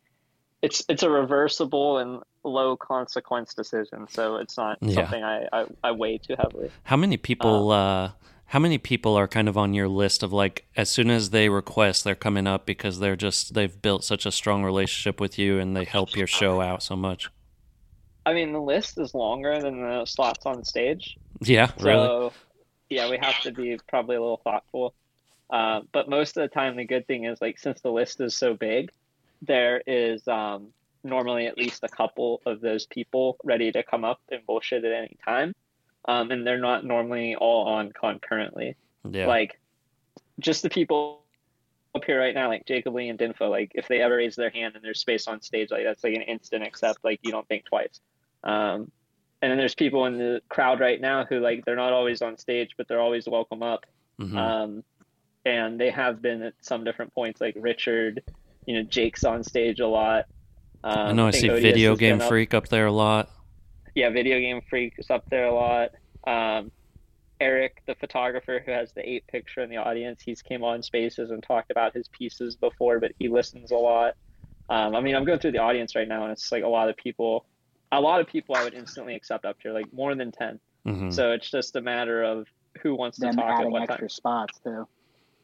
it's 0.62 0.84
it's 0.88 1.04
a 1.04 1.10
reversible 1.10 1.98
and 1.98 2.22
low 2.44 2.78
consequence 2.78 3.54
decision, 3.54 4.08
so 4.10 4.38
it's 4.38 4.58
not 4.58 4.78
yeah. 4.82 4.96
something 4.96 5.24
I, 5.24 5.48
I, 5.52 5.66
I 5.84 5.92
weigh 5.92 6.20
too 6.20 6.36
heavily. 6.38 6.72
How 6.84 6.98
many 6.98 7.18
people? 7.18 7.72
Um, 7.72 8.08
uh, 8.08 8.12
how 8.48 8.60
many 8.60 8.78
people 8.78 9.16
are 9.16 9.28
kind 9.28 9.50
of 9.50 9.58
on 9.58 9.74
your 9.74 9.88
list 9.88 10.22
of 10.22 10.32
like 10.32 10.68
as 10.78 10.88
soon 10.88 11.10
as 11.10 11.32
they 11.32 11.50
request, 11.50 12.04
they're 12.04 12.14
coming 12.14 12.46
up 12.46 12.68
because 12.68 13.00
they're 13.00 13.16
just 13.16 13.56
they've 13.56 13.82
built 13.82 14.04
such 14.04 14.28
a 14.28 14.32
strong 14.32 14.64
relationship 14.64 15.20
with 15.20 15.40
you 15.40 15.58
and 15.58 15.76
they 15.76 15.86
help 15.86 16.16
your 16.16 16.28
show 16.28 16.62
out 16.62 16.84
so 16.84 16.96
much. 16.96 17.30
I 18.28 18.34
mean, 18.34 18.54
the 18.54 18.62
list 18.62 19.00
is 19.00 19.16
longer 19.16 19.60
than 19.60 19.82
the 19.82 20.06
slots 20.06 20.46
on 20.46 20.64
stage. 20.64 21.18
Yeah, 21.42 21.72
so, 21.78 21.86
really. 21.86 22.32
Yeah, 22.90 23.10
we 23.10 23.18
have 23.18 23.40
to 23.42 23.52
be 23.52 23.80
probably 23.88 24.16
a 24.16 24.22
little 24.22 24.42
thoughtful. 24.44 24.94
Uh, 25.50 25.82
but 25.92 26.10
most 26.10 26.38
of 26.38 26.42
the 26.42 26.48
time, 26.48 26.76
the 26.76 26.86
good 26.86 27.08
thing 27.08 27.26
is 27.26 27.42
like 27.42 27.60
since 27.60 27.82
the 27.82 27.92
list 27.92 28.22
is 28.22 28.36
so 28.36 28.54
big, 28.54 28.92
there 29.42 29.82
is 29.86 30.28
um, 30.28 30.68
normally 31.04 31.48
at 31.48 31.58
least 31.58 31.84
a 31.84 31.90
couple 31.90 32.42
of 32.46 32.62
those 32.62 32.86
people 32.86 33.38
ready 33.44 33.72
to 33.72 33.84
come 33.84 34.04
up 34.04 34.20
and 34.32 34.46
bullshit 34.46 34.86
at 34.86 34.92
any 34.92 35.18
time, 35.24 35.54
um, 36.06 36.32
and 36.32 36.46
they're 36.46 36.58
not 36.58 36.86
normally 36.86 37.36
all 37.36 37.68
on 37.68 37.92
concurrently. 37.92 38.76
Yeah. 39.10 39.28
Like, 39.28 39.60
just 40.40 40.64
the 40.64 40.70
people 40.70 41.24
up 41.96 42.04
here 42.06 42.20
right 42.20 42.34
now, 42.34 42.48
like 42.48 42.66
Jacob 42.66 42.96
Lee 42.96 43.10
and 43.10 43.20
Dinfo, 43.20 43.50
like 43.50 43.72
if 43.76 43.88
they 43.88 44.02
ever 44.02 44.16
raise 44.16 44.36
their 44.36 44.50
hand 44.50 44.76
and 44.76 44.84
there's 44.84 45.00
space 45.00 45.28
on 45.28 45.42
stage, 45.42 45.70
like 45.72 45.84
that's 45.84 46.04
like 46.04 46.16
an 46.16 46.24
instant 46.24 46.64
accept. 46.64 47.04
Like 47.04 47.20
you 47.22 47.32
don't 47.32 47.48
think 47.48 47.66
twice. 47.66 48.00
Um, 48.44 48.92
and 49.44 49.52
then 49.52 49.58
there's 49.58 49.76
people 49.76 50.06
in 50.06 50.18
the 50.18 50.42
crowd 50.48 50.80
right 50.80 51.02
now 51.02 51.26
who 51.26 51.42
like 51.42 51.66
they're 51.66 51.76
not 51.76 51.92
always 51.92 52.22
on 52.22 52.38
stage, 52.38 52.76
but 52.78 52.88
they're 52.88 53.02
always 53.02 53.28
welcome 53.28 53.62
up. 53.62 53.86
Mm-hmm. 54.18 54.38
Um, 54.38 54.84
and 55.44 55.78
they 55.78 55.90
have 55.90 56.22
been 56.22 56.42
at 56.44 56.54
some 56.62 56.86
different 56.86 57.14
points, 57.14 57.42
like 57.42 57.54
Richard. 57.60 58.24
You 58.66 58.76
know, 58.76 58.84
Jake's 58.84 59.26
on 59.26 59.44
stage 59.44 59.82
a 59.82 59.88
lot. 59.88 60.28
Um, 60.86 60.98
I 60.98 61.12
know 61.12 61.26
I, 61.26 61.28
I 61.28 61.32
see 61.32 61.50
Video 61.50 61.98
Game 61.98 62.22
Freak 62.22 62.54
up. 62.54 62.64
up 62.64 62.70
there 62.70 62.86
a 62.86 62.92
lot. 62.94 63.32
Yeah, 63.96 64.12
Video 64.12 64.40
Game 64.40 64.62
Freak 64.70 64.94
is 64.98 65.10
up 65.10 65.30
there 65.30 65.48
a 65.48 65.54
lot. 65.54 65.90
Um, 66.26 66.72
Eric, 67.42 67.82
the 67.86 67.96
photographer 67.96 68.64
who 68.66 68.72
has 68.72 68.94
the 68.94 69.08
eight 69.08 69.28
picture 69.28 69.60
in 69.60 69.70
the 69.70 69.76
audience, 69.76 70.22
he's 70.22 70.42
came 70.42 70.64
on 70.64 70.82
Spaces 70.82 71.32
and 71.32 71.44
talked 71.44 71.70
about 71.70 71.94
his 71.94 72.08
pieces 72.08 72.56
before, 72.56 73.02
but 73.02 73.12
he 73.20 73.28
listens 73.28 73.72
a 73.72 73.76
lot. 73.76 74.14
Um, 74.70 74.96
I 74.96 75.02
mean, 75.02 75.16
I'm 75.18 75.26
going 75.26 75.40
through 75.40 75.52
the 75.52 75.58
audience 75.58 75.98
right 75.98 76.08
now, 76.08 76.24
and 76.24 76.32
it's 76.32 76.50
like 76.50 76.64
a 76.64 76.70
lot 76.70 76.88
of 76.88 76.96
people 76.96 77.46
a 77.98 78.02
lot 78.02 78.22
of 78.22 78.28
people 78.28 78.56
I 78.56 78.64
would 78.64 78.74
instantly 78.74 79.16
accept 79.16 79.46
up 79.46 79.58
here, 79.62 79.72
like 79.72 79.92
more 79.94 80.16
than 80.16 80.32
10 80.32 80.60
mm-hmm. 80.88 81.10
So 81.12 81.32
it's 81.32 81.50
just 81.50 81.76
a 81.76 81.82
matter 81.82 82.24
of 82.24 82.48
who 82.82 82.96
wants 82.96 83.20
Them 83.20 83.32
to 83.32 83.42
talk 83.42 83.52
adding 83.52 83.68
at 83.68 83.72
what 83.72 83.82
extra 83.84 84.00
time. 84.00 84.10
spots 84.10 84.60
too. 84.64 84.88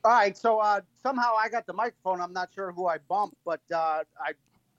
All 0.06 0.12
right, 0.12 0.38
so 0.38 0.60
uh, 0.60 0.82
somehow 1.04 1.34
I 1.38 1.50
got 1.50 1.66
the 1.68 1.74
microphone. 1.74 2.22
I'm 2.22 2.32
not 2.34 2.50
sure 2.56 2.72
who 2.72 2.88
I 2.88 3.00
bumped, 3.10 3.36
but 3.46 3.60
uh, 3.74 4.04
I 4.20 4.32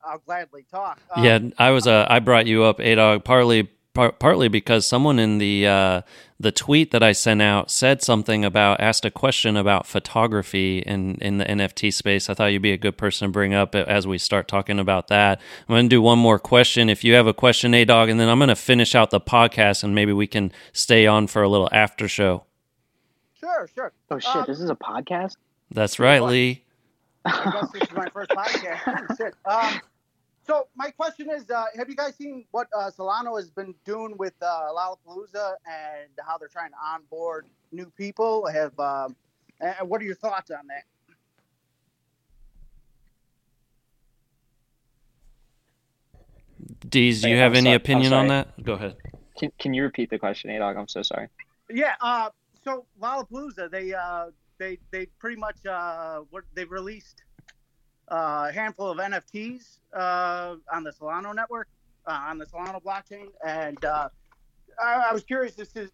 I'll 0.02 0.18
gladly 0.18 0.64
talk. 0.70 0.98
Um, 1.14 1.24
yeah, 1.24 1.38
I 1.58 1.70
was. 1.70 1.86
Uh, 1.86 2.06
I 2.08 2.20
brought 2.20 2.46
you 2.46 2.64
up, 2.64 2.78
Adog, 2.78 3.24
partly 3.24 3.70
par- 3.94 4.12
partly 4.12 4.48
because 4.48 4.86
someone 4.86 5.18
in 5.18 5.38
the 5.38 5.66
uh, 5.66 6.02
the 6.38 6.52
tweet 6.52 6.90
that 6.90 7.02
I 7.02 7.12
sent 7.12 7.42
out 7.42 7.70
said 7.70 8.02
something 8.02 8.44
about 8.44 8.80
asked 8.80 9.04
a 9.04 9.10
question 9.10 9.56
about 9.56 9.86
photography 9.86 10.78
in 10.80 11.16
in 11.16 11.38
the 11.38 11.44
NFT 11.44 11.92
space. 11.92 12.30
I 12.30 12.34
thought 12.34 12.46
you'd 12.46 12.62
be 12.62 12.72
a 12.72 12.76
good 12.78 12.96
person 12.96 13.28
to 13.28 13.32
bring 13.32 13.54
up 13.54 13.74
as 13.74 14.06
we 14.06 14.18
start 14.18 14.48
talking 14.48 14.78
about 14.78 15.08
that. 15.08 15.40
I'm 15.68 15.72
going 15.72 15.86
to 15.86 15.88
do 15.88 16.02
one 16.02 16.18
more 16.18 16.38
question. 16.38 16.88
If 16.88 17.04
you 17.04 17.14
have 17.14 17.26
a 17.26 17.34
question, 17.34 17.74
a 17.74 17.84
dog, 17.84 18.08
and 18.08 18.18
then 18.18 18.28
I'm 18.28 18.38
going 18.38 18.48
to 18.48 18.56
finish 18.56 18.94
out 18.94 19.10
the 19.10 19.20
podcast, 19.20 19.84
and 19.84 19.94
maybe 19.94 20.12
we 20.12 20.26
can 20.26 20.52
stay 20.72 21.06
on 21.06 21.26
for 21.26 21.42
a 21.42 21.48
little 21.48 21.68
after 21.72 22.08
show. 22.08 22.44
Sure, 23.38 23.68
sure. 23.74 23.92
Oh 24.10 24.18
shit, 24.18 24.36
Um, 24.36 24.44
this 24.46 24.60
is 24.60 24.70
a 24.70 24.74
podcast. 24.76 25.36
That's 25.70 25.98
right, 25.98 26.22
Lee. 26.22 26.64
I 27.24 27.50
guess 27.52 27.70
this 27.72 27.82
is 27.82 27.92
my 27.92 28.08
first 28.10 28.30
podcast. 28.30 29.16
Shit. 29.16 29.34
Um, 29.44 29.80
so 30.50 30.66
my 30.74 30.90
question 30.90 31.30
is, 31.30 31.48
uh, 31.48 31.66
have 31.76 31.88
you 31.88 31.94
guys 31.94 32.16
seen 32.16 32.44
what 32.50 32.66
uh, 32.76 32.90
Solana 32.90 33.36
has 33.38 33.50
been 33.50 33.72
doing 33.84 34.16
with 34.18 34.34
uh, 34.42 34.46
Lollapalooza 34.76 35.54
and 35.64 36.10
how 36.26 36.38
they're 36.38 36.48
trying 36.48 36.70
to 36.70 36.76
onboard 36.84 37.46
new 37.70 37.86
people? 37.96 38.46
Have 38.48 38.76
um, 38.80 39.14
and 39.60 39.88
what 39.88 40.00
are 40.00 40.04
your 40.04 40.16
thoughts 40.16 40.50
on 40.50 40.66
that? 40.66 40.82
Deez, 46.86 47.22
do 47.22 47.28
you 47.28 47.36
Hey, 47.36 47.40
have 47.40 47.52
I'm 47.52 47.58
any 47.58 47.64
sorry- 47.66 47.76
opinion 47.76 48.12
on 48.12 48.28
that? 48.28 48.62
Go 48.62 48.74
ahead. 48.74 48.96
Can, 49.38 49.52
can 49.58 49.72
you 49.74 49.82
repeat 49.82 50.10
the 50.10 50.18
question, 50.18 50.50
Adog? 50.50 50.76
I'm 50.76 50.88
so 50.88 51.02
sorry. 51.02 51.28
Yeah. 51.70 51.94
Uh, 52.00 52.30
so 52.64 52.86
Lollapalooza, 53.00 53.70
they 53.70 53.94
uh, 53.94 54.26
they 54.58 54.78
they 54.90 55.06
pretty 55.18 55.36
much 55.40 55.64
uh, 55.64 56.20
what 56.30 56.44
they've 56.54 56.70
released 56.70 57.22
a 58.10 58.52
handful 58.52 58.90
of 58.90 58.98
NFTs 58.98 59.78
uh, 59.94 60.56
on 60.72 60.84
the 60.84 60.90
Solana 60.90 61.34
network, 61.34 61.68
uh, 62.06 62.26
on 62.28 62.38
the 62.38 62.46
Solana 62.46 62.82
blockchain, 62.82 63.28
and 63.46 63.82
uh, 63.84 64.08
I, 64.82 65.06
I 65.10 65.12
was 65.12 65.24
curious 65.24 65.58
as 65.58 65.68
to 65.72 65.90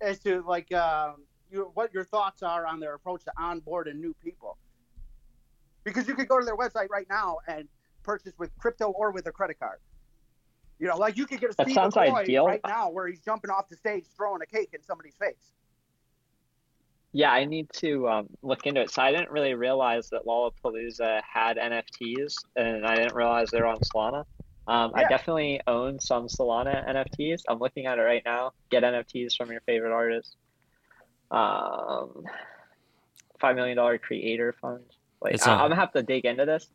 as 0.00 0.18
to 0.20 0.42
like 0.46 0.72
uh, 0.72 1.12
your, 1.50 1.66
what 1.74 1.92
your 1.92 2.04
thoughts 2.04 2.42
are 2.42 2.66
on 2.66 2.80
their 2.80 2.94
approach 2.94 3.24
to 3.24 3.32
onboarding 3.38 3.96
new 3.96 4.14
people. 4.22 4.56
Because 5.84 6.06
you 6.06 6.14
could 6.14 6.28
go 6.28 6.38
to 6.38 6.44
their 6.44 6.56
website 6.56 6.90
right 6.90 7.06
now 7.08 7.38
and 7.48 7.66
purchase 8.02 8.34
with 8.38 8.50
crypto 8.58 8.90
or 8.90 9.10
with 9.10 9.26
a 9.26 9.32
credit 9.32 9.58
card. 9.58 9.78
You 10.78 10.88
know, 10.88 10.96
like 10.96 11.16
you 11.16 11.26
could 11.26 11.40
get 11.40 11.50
a 11.50 11.56
That 11.56 11.66
Steve 11.66 11.74
sounds 11.74 11.94
Aoki 11.94 12.14
ideal. 12.14 12.46
right 12.46 12.60
now 12.66 12.90
where 12.90 13.06
he's 13.06 13.20
jumping 13.20 13.50
off 13.50 13.68
the 13.68 13.76
stage 13.76 14.04
throwing 14.16 14.40
a 14.42 14.46
cake 14.46 14.70
in 14.72 14.82
somebody's 14.82 15.14
face. 15.16 15.52
Yeah, 17.12 17.32
I 17.32 17.44
need 17.44 17.68
to 17.74 18.08
um, 18.08 18.28
look 18.42 18.66
into 18.66 18.82
it. 18.82 18.90
So 18.90 19.02
I 19.02 19.10
didn't 19.10 19.30
really 19.30 19.54
realize 19.54 20.10
that 20.10 20.26
Lollapalooza 20.26 21.20
had 21.22 21.56
NFTs, 21.56 22.36
and 22.54 22.86
I 22.86 22.94
didn't 22.94 23.14
realize 23.14 23.50
they're 23.50 23.66
on 23.66 23.78
Solana. 23.80 24.24
Um, 24.68 24.92
I 24.94 25.02
definitely 25.04 25.60
own 25.66 25.98
some 25.98 26.28
Solana 26.28 26.88
NFTs. 26.88 27.42
I'm 27.48 27.58
looking 27.58 27.86
at 27.86 27.98
it 27.98 28.02
right 28.02 28.22
now. 28.24 28.52
Get 28.70 28.84
NFTs 28.84 29.36
from 29.36 29.50
your 29.50 29.60
favorite 29.62 29.92
artist. 29.92 30.36
Um, 31.30 32.24
Five 33.40 33.56
million 33.56 33.76
dollar 33.76 33.96
creator 33.98 34.54
fund. 34.60 34.84
Like 35.20 35.44
I, 35.46 35.50
a- 35.50 35.54
I'm 35.56 35.70
gonna 35.70 35.76
have 35.76 35.92
to 35.92 36.02
dig 36.02 36.26
into 36.26 36.44
this, 36.44 36.68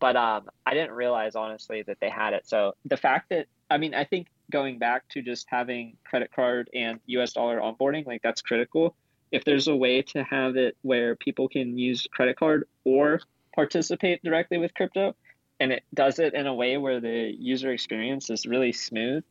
but 0.00 0.16
um, 0.16 0.50
I 0.66 0.74
didn't 0.74 0.90
realize 0.90 1.36
honestly 1.36 1.82
that 1.82 1.98
they 2.00 2.10
had 2.10 2.32
it. 2.34 2.46
So 2.48 2.74
the 2.84 2.96
fact 2.96 3.30
that 3.30 3.46
I 3.70 3.78
mean, 3.78 3.94
I 3.94 4.04
think 4.04 4.26
going 4.50 4.78
back 4.78 5.08
to 5.10 5.22
just 5.22 5.46
having 5.48 5.96
credit 6.04 6.32
card 6.34 6.68
and 6.74 6.98
U.S. 7.06 7.32
dollar 7.32 7.60
onboarding, 7.60 8.06
like 8.06 8.22
that's 8.22 8.42
critical 8.42 8.96
if 9.32 9.44
there's 9.44 9.68
a 9.68 9.76
way 9.76 10.02
to 10.02 10.24
have 10.24 10.56
it 10.56 10.76
where 10.82 11.16
people 11.16 11.48
can 11.48 11.78
use 11.78 12.06
credit 12.12 12.38
card 12.38 12.64
or 12.84 13.20
participate 13.54 14.22
directly 14.22 14.58
with 14.58 14.72
crypto 14.74 15.14
and 15.58 15.72
it 15.72 15.82
does 15.94 16.18
it 16.18 16.34
in 16.34 16.46
a 16.46 16.54
way 16.54 16.76
where 16.76 17.00
the 17.00 17.34
user 17.38 17.72
experience 17.72 18.30
is 18.30 18.46
really 18.46 18.72
smooth 18.72 19.24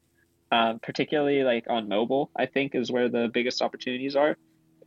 um, 0.52 0.80
particularly 0.80 1.43
like 1.43 1.66
on 1.70 1.88
mobile 1.88 2.30
i 2.38 2.45
think 2.45 2.76
is 2.76 2.91
where 2.91 3.10
the 3.10 3.30
biggest 3.34 3.62
opportunities 3.62 4.16
are 4.16 4.36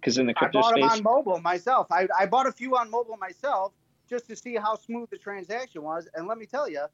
because 0.03 0.19
in 0.19 0.27
the 0.27 0.33
I 0.37 0.39
crypto 0.39 0.61
bought 0.61 0.75
them 0.75 0.83
space 0.83 0.99
on 0.99 1.03
mobile 1.03 1.41
myself. 1.41 1.87
I, 1.91 2.09
I 2.19 2.27
bought 2.27 2.47
a 2.47 2.53
few 2.53 2.77
on 2.77 2.91
mobile 2.91 3.17
myself 3.17 3.73
just 4.09 4.27
to 4.27 4.37
see 4.37 4.57
how 4.57 4.75
smooth 4.75 5.09
the 5.11 5.17
transaction 5.17 5.83
was, 5.83 6.09
and 6.15 6.27
let 6.27 6.39
me 6.39 6.47
tell 6.47 6.69
you, 6.69 6.85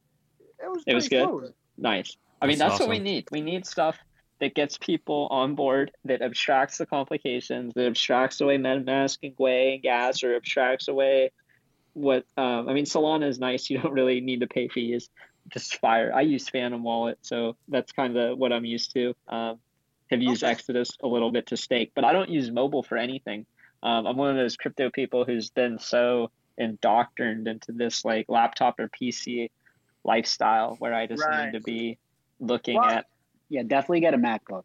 it 0.63 0.71
was 0.71 0.85
It 0.87 0.95
was 0.95 1.09
good? 1.09 1.25
smooth. 1.25 1.53
Nice. 1.79 2.17
I 2.41 2.47
mean, 2.47 2.59
That's 2.59 2.73
that's 2.75 2.81
what 2.81 2.91
we 2.91 2.99
need. 2.99 3.27
We 3.33 3.41
need 3.41 3.67
stuff 3.67 3.97
that 4.41 4.55
gets 4.55 4.79
people 4.79 5.27
on 5.31 5.55
board, 5.55 5.91
that 6.05 6.23
abstracts 6.23 6.79
the 6.79 6.87
complications, 6.87 7.75
that 7.75 7.87
abstracts 7.87 8.41
away 8.41 8.57
MetaMask 8.59 9.19
and 9.23 9.37
Gwei 9.37 9.75
and 9.75 9.83
Gas, 9.83 10.23
or 10.23 10.37
abstracts 10.37 10.89
away 10.89 11.33
what. 11.95 12.25
Um, 12.37 12.69
I 12.69 12.73
mean, 12.75 12.85
Solana 12.85 13.29
is 13.29 13.39
nice. 13.39 13.69
You 13.71 13.79
don't 13.81 13.93
really 13.93 14.21
need 14.21 14.41
to 14.41 14.47
pay 14.47 14.69
fees. 14.69 15.09
Just 15.49 15.77
fire. 15.81 16.13
I 16.15 16.21
use 16.21 16.49
Phantom 16.49 16.83
Wallet, 16.83 17.19
so 17.23 17.57
that's 17.69 17.93
kind 17.93 18.17
of 18.17 18.39
what 18.39 18.53
I'm 18.53 18.65
used 18.65 18.93
to. 18.95 19.15
Um, 19.29 19.59
have 20.11 20.23
used 20.23 20.43
Okay. 20.43 20.53
Exodus 20.53 20.91
a 21.03 21.07
little 21.07 21.31
bit 21.31 21.47
to 21.49 21.57
stake, 21.57 21.93
but 21.95 22.05
I 22.05 22.13
don't 22.13 22.31
use 22.31 22.51
mobile 22.51 22.83
for 22.83 22.97
anything. 22.97 23.45
Um, 23.83 24.07
I'm 24.07 24.17
one 24.17 24.31
of 24.31 24.37
those 24.37 24.57
crypto 24.57 24.91
people 24.91 25.25
who's 25.25 25.51
been 25.51 25.79
so 25.79 26.31
indoctrined 26.57 27.47
into 27.47 27.73
this 27.73 28.05
like 28.05 28.27
laptop 28.29 28.81
or 28.81 28.89
PC 28.89 29.51
lifestyle 30.05 30.77
where 30.79 30.95
I 30.95 31.07
just 31.07 31.27
Right. 31.27 31.47
need 31.47 31.59
to 31.59 31.61
be 31.61 31.99
looking 32.41 32.77
Well, 32.77 32.89
at. 32.91 33.07
Yeah, 33.49 33.63
definitely 33.63 34.01
get 34.01 34.15
a 34.15 34.19
MacBook. 34.19 34.65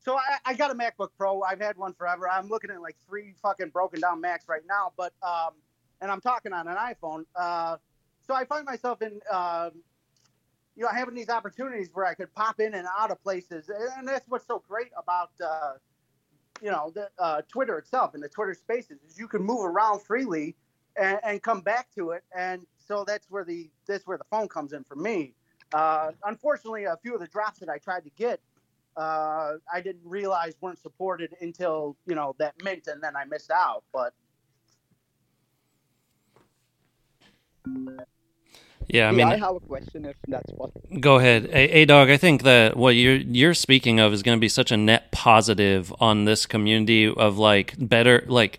So 0.00 0.16
I, 0.16 0.38
I 0.46 0.54
got 0.54 0.70
a 0.70 0.74
MacBook 0.74 1.10
Pro. 1.18 1.42
I've 1.42 1.60
had 1.60 1.76
one 1.76 1.92
forever. 1.92 2.28
I'm 2.28 2.48
looking 2.48 2.70
at 2.70 2.80
like 2.80 2.96
three 3.06 3.34
fucking 3.42 3.70
broken 3.70 4.00
down 4.00 4.20
Macs 4.20 4.48
right 4.48 4.62
now, 4.66 4.92
but 4.96 5.12
um, 5.22 5.50
and 6.00 6.10
I'm 6.10 6.20
talking 6.20 6.52
on 6.52 6.68
an 6.68 6.76
iPhone. 6.76 7.24
Uh, 7.36 7.76
so 8.26 8.34
I 8.34 8.44
find 8.44 8.64
myself 8.64 9.02
in, 9.02 9.20
um, 9.30 9.72
you 10.76 10.84
know, 10.84 10.88
having 10.88 11.14
these 11.14 11.28
opportunities 11.28 11.90
where 11.92 12.06
I 12.06 12.14
could 12.14 12.32
pop 12.34 12.60
in 12.60 12.74
and 12.74 12.86
out 12.96 13.10
of 13.10 13.22
places, 13.22 13.70
and 13.96 14.06
that's 14.06 14.28
what's 14.28 14.46
so 14.46 14.62
great 14.68 14.90
about, 14.96 15.30
uh, 15.44 15.72
you 16.62 16.70
know, 16.70 16.92
the 16.94 17.08
uh, 17.18 17.42
Twitter 17.48 17.78
itself 17.78 18.14
and 18.14 18.22
the 18.22 18.28
Twitter 18.28 18.54
Spaces 18.54 18.98
is 19.08 19.18
you 19.18 19.28
can 19.28 19.42
move 19.42 19.64
around 19.64 20.02
freely 20.02 20.56
and, 21.00 21.18
and 21.24 21.42
come 21.42 21.60
back 21.60 21.88
to 21.96 22.10
it, 22.10 22.22
and 22.36 22.64
so 22.78 23.04
that's 23.04 23.30
where 23.30 23.44
the 23.44 23.68
that's 23.86 24.06
where 24.06 24.18
the 24.18 24.24
phone 24.30 24.48
comes 24.48 24.72
in 24.72 24.84
for 24.84 24.96
me. 24.96 25.34
Uh, 25.72 26.12
unfortunately, 26.24 26.84
a 26.84 26.96
few 27.02 27.14
of 27.14 27.20
the 27.20 27.26
drops 27.26 27.58
that 27.60 27.68
I 27.68 27.78
tried 27.78 28.04
to 28.04 28.10
get 28.16 28.40
uh, 28.98 29.54
I 29.72 29.80
didn't 29.80 30.02
realize 30.04 30.54
weren't 30.60 30.80
supported 30.80 31.34
until 31.40 31.96
you 32.06 32.16
know 32.16 32.34
that 32.38 32.54
mint, 32.62 32.88
and 32.88 33.02
then 33.02 33.14
I 33.16 33.24
missed 33.24 33.50
out. 33.50 33.84
But 33.92 34.12
Yeah, 38.88 39.06
I 39.06 39.08
I 39.08 39.12
mean, 39.12 39.26
I 39.28 39.36
have 39.36 39.54
a 39.54 39.60
question 39.60 40.04
if 40.04 40.16
that's 40.26 40.50
possible. 40.50 40.82
Go 41.00 41.16
ahead, 41.16 41.48
a 41.52 41.84
dog. 41.84 42.10
I 42.10 42.16
think 42.16 42.42
that 42.42 42.76
what 42.76 42.96
you're 42.96 43.16
you're 43.16 43.54
speaking 43.54 44.00
of 44.00 44.12
is 44.12 44.24
going 44.24 44.36
to 44.36 44.40
be 44.40 44.48
such 44.48 44.72
a 44.72 44.76
net 44.76 45.12
positive 45.12 45.94
on 46.00 46.24
this 46.24 46.44
community 46.44 47.06
of 47.06 47.38
like 47.38 47.74
better 47.78 48.24
like. 48.26 48.58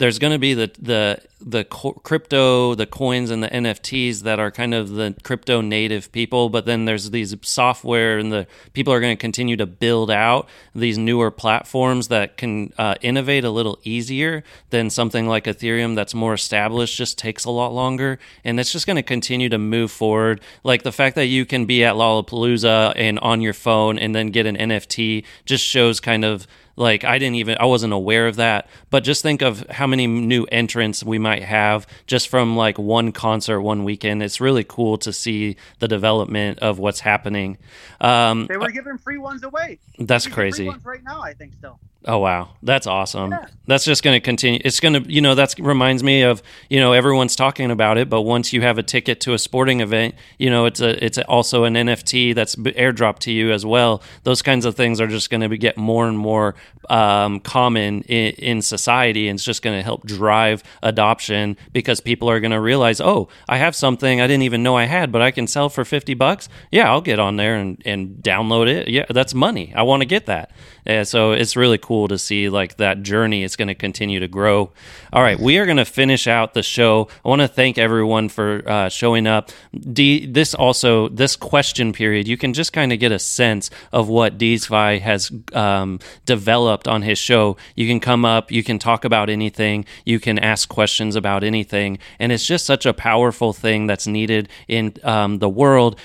There's 0.00 0.18
going 0.18 0.32
to 0.32 0.38
be 0.38 0.54
the 0.54 0.70
the 0.80 1.20
the 1.42 1.64
crypto, 1.64 2.74
the 2.74 2.86
coins, 2.86 3.30
and 3.30 3.42
the 3.42 3.48
NFTs 3.48 4.20
that 4.20 4.38
are 4.38 4.50
kind 4.50 4.74
of 4.74 4.90
the 4.90 5.14
crypto 5.22 5.60
native 5.60 6.10
people, 6.12 6.48
but 6.48 6.64
then 6.66 6.86
there's 6.86 7.10
these 7.10 7.34
software 7.42 8.18
and 8.18 8.32
the 8.32 8.46
people 8.72 8.92
are 8.94 9.00
going 9.00 9.16
to 9.16 9.20
continue 9.20 9.56
to 9.56 9.66
build 9.66 10.10
out 10.10 10.48
these 10.74 10.98
newer 10.98 11.30
platforms 11.30 12.08
that 12.08 12.38
can 12.38 12.72
uh, 12.78 12.94
innovate 13.02 13.44
a 13.44 13.50
little 13.50 13.78
easier 13.84 14.42
than 14.70 14.88
something 14.88 15.26
like 15.26 15.44
Ethereum 15.44 15.94
that's 15.94 16.14
more 16.14 16.34
established. 16.34 16.96
Just 16.96 17.18
takes 17.18 17.44
a 17.44 17.50
lot 17.50 17.72
longer, 17.72 18.18
and 18.42 18.58
it's 18.58 18.72
just 18.72 18.86
going 18.86 18.96
to 18.96 19.02
continue 19.02 19.50
to 19.50 19.58
move 19.58 19.90
forward. 19.90 20.40
Like 20.64 20.82
the 20.82 20.92
fact 20.92 21.14
that 21.16 21.26
you 21.26 21.44
can 21.44 21.66
be 21.66 21.84
at 21.84 21.94
Lollapalooza 21.94 22.94
and 22.96 23.18
on 23.18 23.42
your 23.42 23.54
phone 23.54 23.98
and 23.98 24.14
then 24.14 24.28
get 24.28 24.46
an 24.46 24.56
NFT 24.56 25.24
just 25.44 25.64
shows 25.64 26.00
kind 26.00 26.24
of 26.24 26.46
like 26.76 27.04
I 27.04 27.18
didn't 27.18 27.36
even 27.36 27.56
I 27.58 27.66
wasn't 27.66 27.92
aware 27.92 28.26
of 28.26 28.36
that. 28.36 28.68
But 28.90 29.04
just 29.04 29.22
think 29.22 29.42
of 29.42 29.68
how 29.70 29.86
many 29.86 30.06
new 30.06 30.44
entrants 30.44 31.04
we 31.04 31.18
might 31.18 31.42
have 31.42 31.86
just 32.06 32.28
from 32.28 32.56
like 32.56 32.78
one 32.78 33.12
concert 33.12 33.60
one 33.60 33.84
weekend. 33.84 34.22
It's 34.22 34.40
really 34.40 34.64
cool 34.64 34.98
to 34.98 35.12
see 35.12 35.56
the 35.78 35.88
development 35.88 36.58
of 36.60 36.78
what's 36.78 37.00
happening. 37.00 37.58
Um, 38.00 38.46
they 38.46 38.56
were 38.56 38.70
giving 38.70 38.98
free 38.98 39.18
ones 39.18 39.42
away. 39.42 39.78
that's 39.98 40.26
crazy. 40.26 40.68
Right 40.82 41.02
now, 41.02 41.20
I 41.22 41.34
think 41.34 41.54
still. 41.54 41.78
Oh 42.06 42.18
wow, 42.18 42.56
that's 42.62 42.86
awesome. 42.86 43.32
Yeah. 43.32 43.46
That's 43.66 43.84
just 43.84 44.02
going 44.02 44.16
to 44.16 44.20
continue. 44.20 44.58
It's 44.64 44.80
going 44.80 44.94
to, 44.94 45.12
you 45.12 45.20
know, 45.20 45.34
that's 45.34 45.56
reminds 45.60 46.02
me 46.02 46.22
of, 46.22 46.42
you 46.70 46.80
know, 46.80 46.92
everyone's 46.92 47.36
talking 47.36 47.70
about 47.70 47.98
it, 47.98 48.08
but 48.08 48.22
once 48.22 48.52
you 48.52 48.62
have 48.62 48.78
a 48.78 48.82
ticket 48.82 49.20
to 49.20 49.34
a 49.34 49.38
sporting 49.38 49.80
event, 49.80 50.14
you 50.38 50.48
know, 50.48 50.64
it's 50.64 50.80
a 50.80 51.04
it's 51.04 51.18
also 51.18 51.64
an 51.64 51.74
NFT 51.74 52.34
that's 52.34 52.56
airdropped 52.56 53.18
to 53.20 53.32
you 53.32 53.52
as 53.52 53.66
well. 53.66 54.02
Those 54.24 54.40
kinds 54.40 54.64
of 54.64 54.76
things 54.76 54.98
are 54.98 55.06
just 55.06 55.28
going 55.28 55.48
to 55.48 55.56
get 55.58 55.76
more 55.76 56.08
and 56.08 56.18
more 56.18 56.54
um, 56.88 57.38
common 57.40 58.00
in, 58.02 58.32
in 58.32 58.62
society, 58.62 59.28
and 59.28 59.36
it's 59.36 59.44
just 59.44 59.62
going 59.62 59.78
to 59.78 59.82
help 59.82 60.06
drive 60.06 60.64
adoption 60.82 61.58
because 61.72 62.00
people 62.00 62.30
are 62.30 62.40
going 62.40 62.50
to 62.50 62.60
realize, 62.60 63.00
oh, 63.00 63.28
I 63.46 63.58
have 63.58 63.76
something 63.76 64.22
I 64.22 64.26
didn't 64.26 64.44
even 64.44 64.62
know 64.62 64.74
I 64.74 64.86
had, 64.86 65.12
but 65.12 65.20
I 65.20 65.30
can 65.30 65.46
sell 65.46 65.68
for 65.68 65.84
fifty 65.84 66.14
bucks. 66.14 66.48
Yeah, 66.72 66.90
I'll 66.90 67.02
get 67.02 67.18
on 67.18 67.36
there 67.36 67.56
and 67.56 67.80
and 67.84 68.16
download 68.16 68.68
it. 68.68 68.88
Yeah, 68.88 69.04
that's 69.10 69.34
money. 69.34 69.72
I 69.76 69.82
want 69.82 70.00
to 70.00 70.06
get 70.06 70.24
that. 70.26 70.50
Uh, 70.86 71.04
so 71.04 71.32
it's 71.32 71.56
really 71.56 71.78
cool 71.78 71.89
cool 71.90 72.06
to 72.06 72.16
see 72.16 72.48
like 72.48 72.76
that 72.76 73.02
journey 73.02 73.42
is 73.42 73.56
going 73.56 73.66
to 73.66 73.74
continue 73.74 74.20
to 74.20 74.28
grow. 74.28 74.70
All 75.12 75.22
right, 75.22 75.40
we 75.40 75.58
are 75.58 75.66
going 75.66 75.76
to 75.76 75.84
finish 75.84 76.28
out 76.28 76.54
the 76.54 76.62
show. 76.62 77.08
I 77.24 77.28
want 77.28 77.42
to 77.42 77.48
thank 77.48 77.78
everyone 77.78 78.28
for 78.28 78.62
uh, 78.64 78.88
showing 78.88 79.26
up. 79.26 79.50
D, 79.74 80.24
this 80.24 80.54
also 80.54 81.08
this 81.08 81.34
question 81.34 81.92
period, 81.92 82.28
you 82.28 82.36
can 82.36 82.54
just 82.54 82.72
kind 82.72 82.92
of 82.92 83.00
get 83.00 83.10
a 83.10 83.18
sense 83.18 83.70
of 83.90 84.08
what 84.08 84.38
DeesFi 84.38 85.00
has 85.00 85.32
um, 85.52 85.98
developed 86.26 86.86
on 86.86 87.02
his 87.02 87.18
show. 87.18 87.56
You 87.74 87.88
can 87.88 87.98
come 87.98 88.24
up, 88.24 88.52
you 88.52 88.62
can 88.62 88.78
talk 88.78 89.04
about 89.04 89.28
anything, 89.28 89.84
you 90.04 90.20
can 90.20 90.38
ask 90.38 90.68
questions 90.68 91.16
about 91.16 91.42
anything, 91.42 91.98
and 92.20 92.30
it's 92.30 92.46
just 92.46 92.66
such 92.66 92.86
a 92.86 92.94
powerful 92.94 93.52
thing 93.52 93.88
that's 93.88 94.06
needed 94.06 94.48
in 94.68 94.94
um, 95.02 95.40
the 95.40 95.48
world 95.48 95.98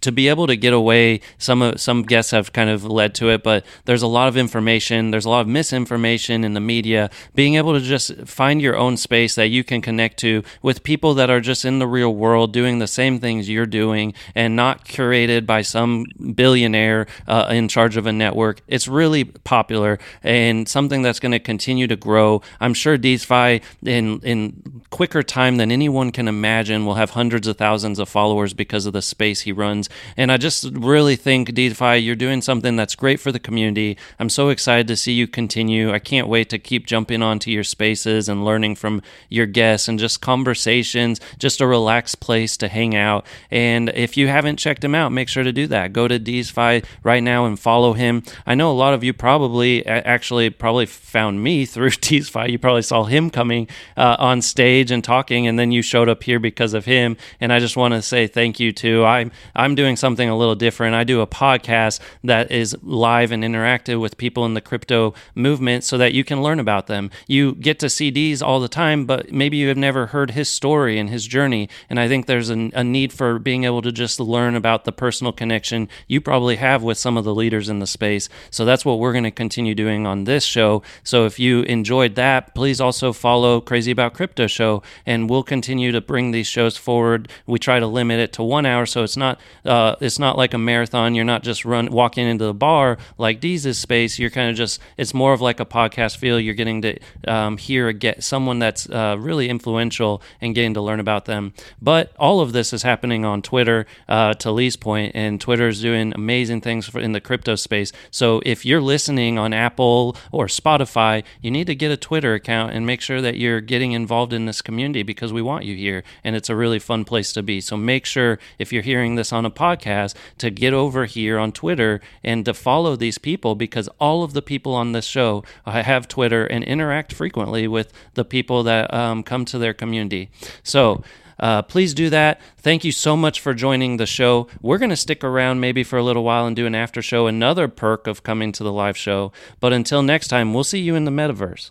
to 0.00 0.10
be 0.10 0.28
able 0.28 0.46
to 0.46 0.56
get 0.56 0.72
away. 0.72 1.20
Some 1.36 1.76
some 1.76 2.04
guests 2.04 2.30
have 2.30 2.54
kind 2.54 2.70
of 2.70 2.82
led 2.84 3.14
to 3.16 3.28
it, 3.28 3.42
but 3.42 3.66
there's 3.84 4.02
a 4.02 4.06
lot 4.06 4.28
of 4.28 4.38
information, 4.38 5.10
there's 5.10 5.17
a 5.24 5.30
lot 5.30 5.40
of 5.40 5.48
misinformation 5.48 6.44
in 6.44 6.54
the 6.54 6.60
media. 6.60 7.10
Being 7.34 7.56
able 7.56 7.74
to 7.74 7.80
just 7.80 8.26
find 8.26 8.60
your 8.60 8.76
own 8.76 8.96
space 8.96 9.34
that 9.34 9.48
you 9.48 9.64
can 9.64 9.80
connect 9.80 10.18
to 10.20 10.42
with 10.62 10.82
people 10.82 11.14
that 11.14 11.30
are 11.30 11.40
just 11.40 11.64
in 11.64 11.78
the 11.78 11.86
real 11.86 12.14
world 12.14 12.52
doing 12.52 12.78
the 12.78 12.86
same 12.86 13.18
things 13.18 13.48
you're 13.48 13.66
doing 13.66 14.14
and 14.34 14.56
not 14.56 14.84
curated 14.84 15.46
by 15.46 15.62
some 15.62 16.06
billionaire 16.34 17.06
uh, 17.26 17.48
in 17.50 17.68
charge 17.68 17.96
of 17.96 18.06
a 18.06 18.12
network. 18.12 18.60
It's 18.66 18.88
really 18.88 19.24
popular 19.24 19.98
and 20.22 20.68
something 20.68 21.02
that's 21.02 21.20
going 21.20 21.32
to 21.32 21.38
continue 21.38 21.86
to 21.86 21.96
grow. 21.96 22.42
I'm 22.60 22.74
sure 22.74 22.98
DeesFi 22.98 23.62
in 23.82 24.20
in 24.20 24.82
quicker 24.90 25.22
time 25.22 25.56
than 25.56 25.70
anyone 25.70 26.12
can 26.12 26.28
imagine 26.28 26.86
will 26.86 26.94
have 26.94 27.10
hundreds 27.10 27.46
of 27.46 27.56
thousands 27.56 27.98
of 27.98 28.08
followers 28.08 28.54
because 28.54 28.86
of 28.86 28.92
the 28.92 29.02
space 29.02 29.42
he 29.42 29.52
runs. 29.52 29.88
And 30.16 30.32
I 30.32 30.36
just 30.36 30.64
really 30.72 31.16
think 31.16 31.50
DeesFi, 31.50 32.02
you're 32.02 32.16
doing 32.16 32.42
something 32.42 32.76
that's 32.76 32.94
great 32.94 33.20
for 33.20 33.32
the 33.32 33.38
community. 33.38 33.96
I'm 34.18 34.28
so 34.28 34.48
excited 34.48 34.88
to 34.88 34.96
see 34.96 35.07
you 35.12 35.26
continue. 35.26 35.92
I 35.92 35.98
can't 35.98 36.28
wait 36.28 36.50
to 36.50 36.58
keep 36.58 36.86
jumping 36.86 37.22
onto 37.22 37.50
your 37.50 37.64
spaces 37.64 38.28
and 38.28 38.44
learning 38.44 38.76
from 38.76 39.02
your 39.28 39.46
guests 39.46 39.88
and 39.88 39.98
just 39.98 40.20
conversations, 40.20 41.20
just 41.38 41.60
a 41.60 41.66
relaxed 41.66 42.20
place 42.20 42.56
to 42.58 42.68
hang 42.68 42.94
out. 42.94 43.26
And 43.50 43.88
if 43.90 44.16
you 44.16 44.28
haven't 44.28 44.58
checked 44.58 44.84
him 44.84 44.94
out, 44.94 45.12
make 45.12 45.28
sure 45.28 45.44
to 45.44 45.52
do 45.52 45.66
that. 45.68 45.92
Go 45.92 46.08
to 46.08 46.18
DeesFi 46.18 46.84
right 47.02 47.22
now 47.22 47.46
and 47.46 47.58
follow 47.58 47.92
him. 47.92 48.22
I 48.46 48.54
know 48.54 48.70
a 48.70 48.72
lot 48.72 48.94
of 48.94 49.04
you 49.04 49.12
probably 49.12 49.84
actually 49.86 50.50
probably 50.50 50.86
found 50.86 51.42
me 51.42 51.64
through 51.64 51.90
DeesFi. 51.90 52.50
You 52.50 52.58
probably 52.58 52.82
saw 52.82 53.04
him 53.04 53.30
coming 53.30 53.68
uh, 53.96 54.16
on 54.18 54.42
stage 54.42 54.90
and 54.90 55.02
talking, 55.02 55.46
and 55.46 55.58
then 55.58 55.72
you 55.72 55.82
showed 55.82 56.08
up 56.08 56.22
here 56.22 56.38
because 56.38 56.74
of 56.74 56.84
him. 56.84 57.16
And 57.40 57.52
I 57.52 57.58
just 57.58 57.76
want 57.76 57.94
to 57.94 58.02
say 58.02 58.26
thank 58.26 58.60
you 58.60 58.72
to 58.72 59.04
I'm 59.04 59.30
I'm 59.54 59.74
doing 59.74 59.96
something 59.96 60.28
a 60.28 60.36
little 60.36 60.54
different. 60.54 60.94
I 60.94 61.04
do 61.04 61.20
a 61.20 61.26
podcast 61.26 62.00
that 62.24 62.50
is 62.50 62.76
live 62.82 63.32
and 63.32 63.42
interactive 63.44 64.00
with 64.00 64.16
people 64.16 64.44
in 64.44 64.54
the 64.54 64.60
crypto 64.60 64.97
movement, 65.34 65.84
so 65.84 65.98
that 65.98 66.12
you 66.12 66.24
can 66.24 66.42
learn 66.42 66.60
about 66.60 66.86
them. 66.86 67.10
You 67.26 67.54
get 67.54 67.78
to 67.80 67.88
see 67.88 68.10
Dees 68.10 68.42
all 68.42 68.60
the 68.60 68.68
time, 68.68 69.06
but 69.06 69.32
maybe 69.32 69.56
you 69.56 69.68
have 69.68 69.76
never 69.76 70.06
heard 70.06 70.30
his 70.32 70.48
story 70.48 70.98
and 70.98 71.10
his 71.10 71.26
journey. 71.26 71.68
And 71.90 71.98
I 72.00 72.08
think 72.08 72.26
there's 72.26 72.50
a, 72.50 72.70
a 72.74 72.84
need 72.84 73.12
for 73.12 73.38
being 73.38 73.64
able 73.64 73.82
to 73.82 73.92
just 73.92 74.20
learn 74.20 74.54
about 74.54 74.84
the 74.84 74.92
personal 74.92 75.32
connection 75.32 75.88
you 76.06 76.20
probably 76.20 76.56
have 76.56 76.82
with 76.82 76.98
some 76.98 77.16
of 77.16 77.24
the 77.24 77.34
leaders 77.34 77.68
in 77.68 77.78
the 77.78 77.86
space. 77.86 78.28
So 78.50 78.64
that's 78.64 78.84
what 78.84 78.98
we're 78.98 79.12
going 79.12 79.24
to 79.24 79.30
continue 79.44 79.74
doing 79.74 80.06
on 80.06 80.24
this 80.24 80.44
show. 80.44 80.82
So 81.02 81.26
if 81.26 81.38
you 81.38 81.62
enjoyed 81.62 82.14
that, 82.14 82.54
please 82.54 82.80
also 82.80 83.12
follow 83.12 83.60
Crazy 83.60 83.90
About 83.90 84.14
Crypto 84.14 84.46
Show, 84.46 84.82
and 85.06 85.28
we'll 85.30 85.42
continue 85.42 85.92
to 85.92 86.00
bring 86.00 86.30
these 86.30 86.46
shows 86.46 86.76
forward. 86.76 87.28
We 87.46 87.58
try 87.58 87.78
to 87.80 87.86
limit 87.86 88.20
it 88.20 88.32
to 88.34 88.42
one 88.42 88.66
hour, 88.66 88.86
so 88.86 89.02
it's 89.02 89.16
not 89.16 89.40
uh, 89.64 89.96
it's 90.00 90.18
not 90.18 90.36
like 90.36 90.54
a 90.54 90.58
marathon. 90.58 91.14
You're 91.14 91.24
not 91.24 91.42
just 91.42 91.64
run 91.64 91.90
walking 91.90 92.26
into 92.26 92.44
the 92.44 92.54
bar 92.54 92.98
like 93.16 93.40
Dees' 93.40 93.78
space. 93.78 94.18
You're 94.18 94.30
kind 94.30 94.50
of 94.50 94.56
just 94.56 94.80
it's 94.96 95.14
more 95.14 95.32
of 95.32 95.40
like 95.40 95.60
a 95.60 95.66
podcast 95.66 96.16
feel. 96.16 96.40
You're 96.40 96.54
getting 96.54 96.82
to 96.82 96.98
um, 97.26 97.56
hear 97.56 97.92
get 97.92 98.22
someone 98.22 98.58
that's 98.58 98.88
uh, 98.88 99.16
really 99.18 99.48
influential 99.48 100.22
and 100.40 100.54
getting 100.54 100.74
to 100.74 100.80
learn 100.80 101.00
about 101.00 101.26
them. 101.26 101.52
But 101.80 102.12
all 102.18 102.40
of 102.40 102.52
this 102.52 102.72
is 102.72 102.82
happening 102.82 103.24
on 103.24 103.42
Twitter. 103.42 103.86
Uh, 104.08 104.34
to 104.34 104.50
Lee's 104.50 104.76
point, 104.76 105.12
and 105.14 105.40
Twitter 105.40 105.68
is 105.68 105.80
doing 105.80 106.12
amazing 106.14 106.60
things 106.60 106.88
for, 106.88 107.00
in 107.00 107.12
the 107.12 107.20
crypto 107.20 107.54
space. 107.54 107.92
So 108.10 108.40
if 108.44 108.64
you're 108.64 108.80
listening 108.80 109.38
on 109.38 109.52
Apple 109.52 110.16
or 110.32 110.46
Spotify, 110.46 111.24
you 111.40 111.50
need 111.50 111.66
to 111.66 111.74
get 111.74 111.90
a 111.90 111.96
Twitter 111.96 112.34
account 112.34 112.72
and 112.72 112.86
make 112.86 113.00
sure 113.00 113.20
that 113.20 113.36
you're 113.36 113.60
getting 113.60 113.92
involved 113.92 114.32
in 114.32 114.46
this 114.46 114.62
community 114.62 115.02
because 115.02 115.32
we 115.32 115.42
want 115.42 115.64
you 115.64 115.76
here, 115.76 116.04
and 116.24 116.36
it's 116.36 116.48
a 116.48 116.56
really 116.56 116.78
fun 116.78 117.04
place 117.04 117.32
to 117.32 117.42
be. 117.42 117.60
So 117.60 117.76
make 117.76 118.06
sure 118.06 118.38
if 118.58 118.72
you're 118.72 118.82
hearing 118.82 119.14
this 119.14 119.32
on 119.32 119.44
a 119.44 119.50
podcast 119.50 120.14
to 120.38 120.50
get 120.50 120.72
over 120.72 121.04
here 121.04 121.38
on 121.38 121.52
Twitter 121.52 122.00
and 122.22 122.44
to 122.44 122.54
follow 122.54 122.96
these 122.96 123.18
people 123.18 123.54
because 123.54 123.88
all 124.00 124.22
of 124.22 124.32
the 124.32 124.42
people 124.42 124.74
on 124.78 124.92
this 124.92 125.04
show 125.04 125.44
I 125.66 125.82
have 125.82 126.08
Twitter 126.08 126.46
and 126.46 126.64
interact 126.64 127.12
frequently 127.12 127.68
with 127.68 127.92
the 128.14 128.24
people 128.24 128.62
that 128.62 128.92
um, 128.92 129.22
come 129.22 129.44
to 129.46 129.58
their 129.58 129.74
community. 129.74 130.30
So. 130.62 131.02
Uh, 131.40 131.62
please 131.62 131.94
do 131.94 132.10
that. 132.10 132.40
Thank 132.56 132.82
you 132.82 132.90
so 132.90 133.16
much 133.16 133.38
for 133.38 133.54
joining 133.54 133.96
the 133.96 134.06
show. 134.06 134.48
We're 134.60 134.78
going 134.78 134.90
to 134.90 134.96
stick 134.96 135.22
around 135.22 135.60
maybe 135.60 135.84
for 135.84 135.96
a 135.96 136.02
little 136.02 136.24
while 136.24 136.46
and 136.46 136.56
do 136.56 136.66
an 136.66 136.74
after 136.74 137.00
show, 137.00 137.28
another 137.28 137.68
perk 137.68 138.08
of 138.08 138.24
coming 138.24 138.50
to 138.50 138.64
the 138.64 138.72
live 138.72 138.96
show. 138.96 139.30
But 139.60 139.72
until 139.72 140.02
next 140.02 140.26
time, 140.26 140.52
we'll 140.52 140.64
see 140.64 140.80
you 140.80 140.96
in 140.96 141.04
the 141.04 141.12
metaverse. 141.12 141.70